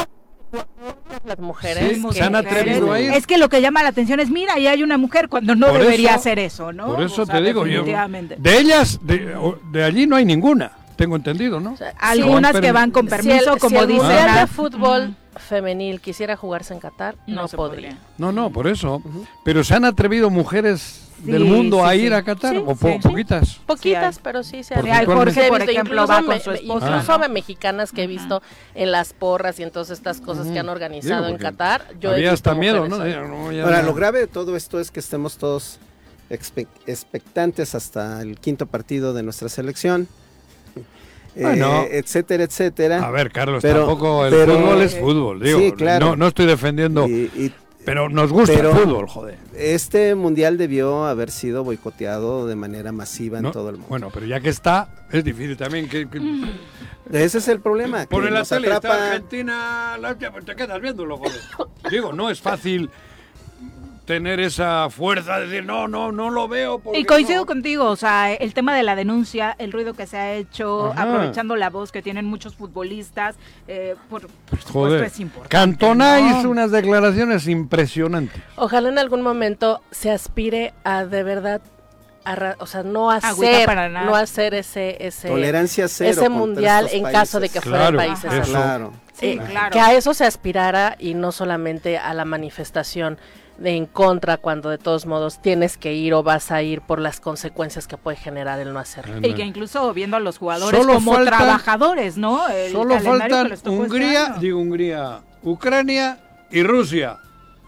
[1.28, 1.98] Las mujeres.
[1.98, 3.12] Sí, que- se han atrevido a ir.
[3.12, 5.68] Es que lo que llama la atención es, mira, ahí hay una mujer cuando no
[5.68, 6.88] Por debería eso- hacer eso, ¿no?
[6.88, 8.36] Por eso O sea, te digo, yo, definitivamente.
[8.40, 9.36] de ellas, de,
[9.72, 11.76] de allí no hay ninguna, tengo entendido, ¿no?
[12.00, 14.06] Algunas que van con Si el- permiso, si como el dicen.
[14.30, 17.98] Ah, de fútbol femenil quisiera jugarse en Qatar, no, No se podría.
[18.18, 19.02] No, no, por eso.
[19.44, 22.14] Pero se han atrevido mujeres del Sí, mundo a ir sí.
[22.14, 23.00] a Qatar, Sí, o po- sí.
[23.02, 23.56] poquitas.
[23.66, 27.18] Poquitas, pero sí se han por ejemplo, incluso va con me- su me- esposa, Incluso
[27.18, 27.30] ¿no?
[27.30, 28.42] mexicanas que he visto
[28.76, 31.86] en las porras y en todas estas cosas que han organizado Digo, en Qatar.
[32.00, 32.98] Yo he había visto hasta miedo, ¿no?
[32.98, 33.88] no, ya Ahora, no.
[33.88, 35.80] lo grave de todo esto es que estemos todos
[36.30, 40.08] expe- expectantes hasta el quinto partido de nuestra selección.
[41.36, 41.86] eh, Bueno.
[41.92, 43.06] etcétera, etcétera.
[43.06, 45.60] A ver, Carlos, Pero- tampoco el pero- fútbol es fútbol, digo.
[45.60, 46.08] Sí, claro.
[46.08, 47.06] no, no estoy defendiendo,
[47.88, 49.38] pero nos gusta pero el fútbol, joder.
[49.56, 53.88] Este mundial debió haber sido boicoteado de manera masiva en No, todo el mundo.
[53.90, 56.08] Bueno, pero ya que está, es difícil también que...
[56.10, 56.20] que
[57.12, 58.06] Ese es el problema.
[58.06, 61.40] Pone la tele, está atrapa- Argentina, la- te quedas viéndolo, joder.
[61.90, 62.90] Digo, no es fácil
[64.08, 66.82] tener esa fuerza de decir, no, no, no lo veo.
[66.94, 67.46] Y coincido no".
[67.46, 71.04] contigo, o sea, el tema de la denuncia, el ruido que se ha hecho, Ajá.
[71.04, 73.36] aprovechando la voz que tienen muchos futbolistas,
[73.68, 75.50] eh, por, por supuesto Joder, es importante.
[75.50, 76.40] Cantona ¿no?
[76.40, 78.42] hizo unas declaraciones impresionantes.
[78.56, 81.62] Ojalá en algún momento se aspire a de verdad,
[82.60, 84.06] o sea, no hacer, para nada.
[84.06, 88.32] no hacer ese, ese, Tolerancia cero ese mundial en caso de que Claro, países.
[88.48, 88.94] Claro.
[89.20, 89.72] Sí, Eh, claro.
[89.74, 93.18] Que a eso se aspirara y no solamente a la manifestación
[93.58, 97.00] de en contra cuando de todos modos tienes que ir o vas a ir por
[97.00, 99.18] las consecuencias que puede generar el no hacerlo.
[99.28, 102.48] Y que incluso viendo a los jugadores Solo como faltan- trabajadores, ¿no?
[102.50, 106.20] El Solo faltan este Hungría, digo Hungría, Ucrania
[106.52, 107.18] y Rusia.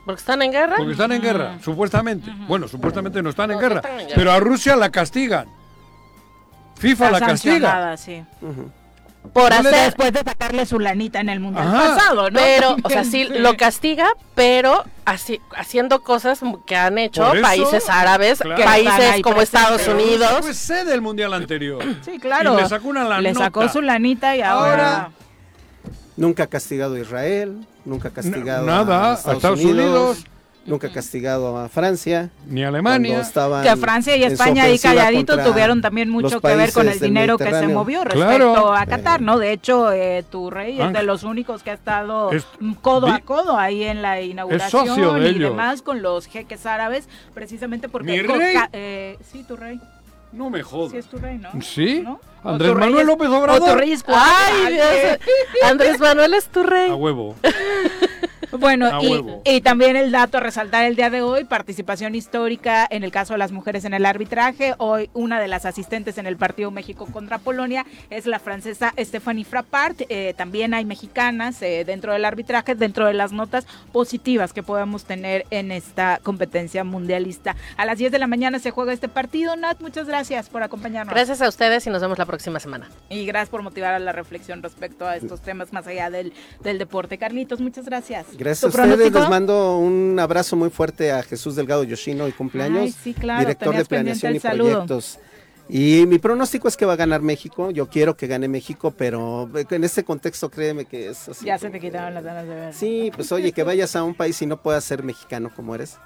[0.05, 0.75] Porque están en guerra.
[0.77, 2.31] Porque están en guerra, supuestamente.
[2.47, 3.75] Bueno, supuestamente no están en No, guerra.
[3.77, 4.15] están en guerra.
[4.15, 5.47] Pero a Rusia la castigan.
[6.77, 7.97] FIFA Está la castiga.
[7.97, 8.23] sí.
[9.33, 11.95] Por No hacer Después de sacarle su lanita en el mundial Ajá.
[11.95, 12.39] pasado, ¿no?
[12.39, 17.89] Pero, o sea, sí, lo castiga, pero así, haciendo cosas que han hecho eso, países
[17.89, 18.63] árabes, claro.
[18.63, 19.87] Países como Estados.
[19.87, 20.39] Unidos.
[20.41, 21.83] Fue sede del mundial anterior.
[22.03, 22.57] Sí, claro.
[22.57, 24.71] Y le sacó una la Le sacó su lanita y ahora...
[24.71, 25.11] Ahora-
[26.17, 30.25] Nunca ha castigado a Israel, nunca ha castigado nada, a a Estados, Estados Unidos, Unidos.
[30.69, 32.29] Nunca ha castigado a Francia.
[32.47, 33.09] Ni Alemania.
[33.11, 36.87] cuando estaban Que Francia y España ahí ofensiva calladito tuvieron también mucho que ver con
[36.87, 38.73] el dinero que se movió respecto Claro.
[38.73, 39.37] a Qatar, ¿no?
[39.39, 42.45] De hecho, eh, tu rey es de los únicos que ha estado Es-
[42.81, 45.51] codo a codo ahí en la inauguración socio de y ellos.
[45.51, 48.11] demás con los jeques árabes, precisamente porque...
[48.11, 48.55] ¿Mi rey?
[48.73, 49.79] eh, sí, tu rey.
[50.31, 50.91] No me jodas.
[50.91, 51.49] Sí, es tu rey, ¿no?
[51.61, 52.01] ¿Sí?
[52.03, 52.19] ¿No?
[52.43, 53.77] Andrés O Manuel es- López O tu Obrador.
[53.79, 54.19] rey es cuál?
[54.23, 54.85] Ay, Dios.
[55.63, 56.91] Andrés Manuel es tu rey.
[56.91, 57.35] A huevo.
[58.51, 58.89] Bueno,
[59.45, 63.33] y, también el dato a resaltar el día de hoy, participación histórica en el caso
[63.33, 64.73] de las mujeres en el arbitraje.
[64.77, 69.45] Hoy una de las asistentes en el partido México contra Polonia es la francesa Stephanie
[69.45, 70.01] Frappart.
[70.09, 75.05] Eh, también hay mexicanas eh, dentro del arbitraje, dentro de las notas positivas que podamos
[75.05, 77.55] tener en esta competencia mundialista.
[77.77, 79.55] A las 10 de la mañana se juega este partido.
[79.55, 81.13] Nat, muchas gracias por acompañarnos.
[81.13, 82.89] Gracias a ustedes y nos vemos la próxima semana.
[83.09, 86.79] Y gracias por motivar a la reflexión respecto a estos temas más allá del, del
[86.79, 87.17] deporte.
[87.17, 88.38] Carlitos, muchas gracias.
[88.39, 89.19] Gracias ¿Tu a ustedes, pronóstico?
[89.19, 93.39] les mando un abrazo muy fuerte a Jesús Delgado Yoshino y cumpleaños, Ay, sí, claro,
[93.41, 94.69] director de planeación y saludo.
[94.71, 95.19] proyectos.
[95.71, 99.47] Y mi pronóstico es que va a ganar México, yo quiero que gane México, pero
[99.69, 101.45] en este contexto créeme que es así.
[101.45, 102.73] Ya se te quitaron las ganas de ver.
[102.73, 105.97] Sí, pues oye, que vayas a un país y no puedas ser mexicano como eres.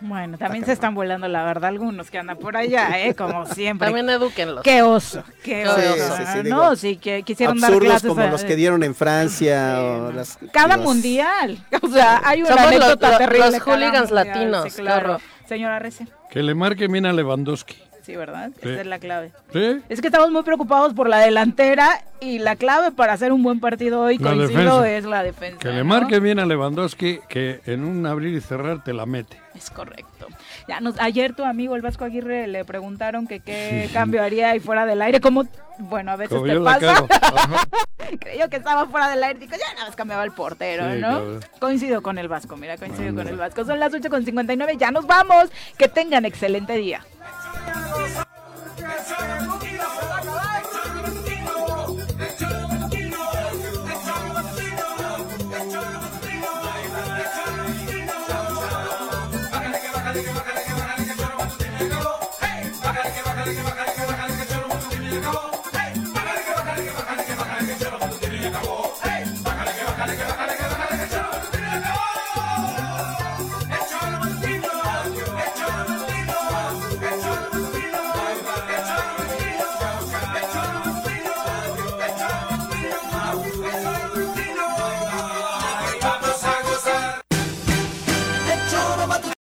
[0.00, 3.14] Bueno, también se están volando la verdad algunos que andan por allá, ¿eh?
[3.14, 3.86] Como siempre.
[3.86, 4.62] También edúquenlos.
[4.62, 5.68] Qué oso, qué Sí,
[6.00, 6.16] oso.
[6.16, 6.42] sí, sí, ¿no?
[6.44, 8.08] digo, sí, que quisieron dar clases.
[8.08, 11.58] como a- los que dieron en Francia o las Cada los- mundial.
[11.82, 13.50] O sea, hay una Somos anécdota los- terrible.
[13.50, 14.14] los hooligans mundial.
[14.26, 15.20] latinos, claro.
[15.48, 16.06] Señora Rece.
[16.30, 17.74] Que le marque bien a Lewandowski.
[18.08, 18.50] Sí, ¿verdad?
[18.62, 18.70] Sí.
[18.70, 19.32] Esa es la clave.
[19.52, 19.82] ¿Sí?
[19.90, 23.60] Es que estamos muy preocupados por la delantera y la clave para hacer un buen
[23.60, 24.90] partido hoy, La coincido, defensa.
[24.96, 25.58] es la defensa.
[25.58, 25.84] Que le ¿no?
[25.84, 29.36] marque bien a Lewandowski que en un abrir y cerrar te la mete.
[29.54, 30.26] Es correcto.
[30.68, 34.60] Ya nos, ayer tu amigo el Vasco Aguirre le preguntaron que qué cambio haría ahí
[34.60, 35.46] fuera del aire, como
[35.78, 37.04] bueno, a veces te pasa.
[38.20, 41.08] Creyó que estaba fuera del aire, digo, ya nada más cambiaba el portero, Sí, ¿no?
[41.08, 41.40] claro.
[41.60, 43.64] Coincido con el Vasco, mira, coincido con el Vasco.
[43.64, 45.50] Son las 8.59, ya nos vamos.
[45.76, 47.04] Que tengan excelente día.
[47.68, 48.24] Bájale
[48.76, 49.97] que bájale que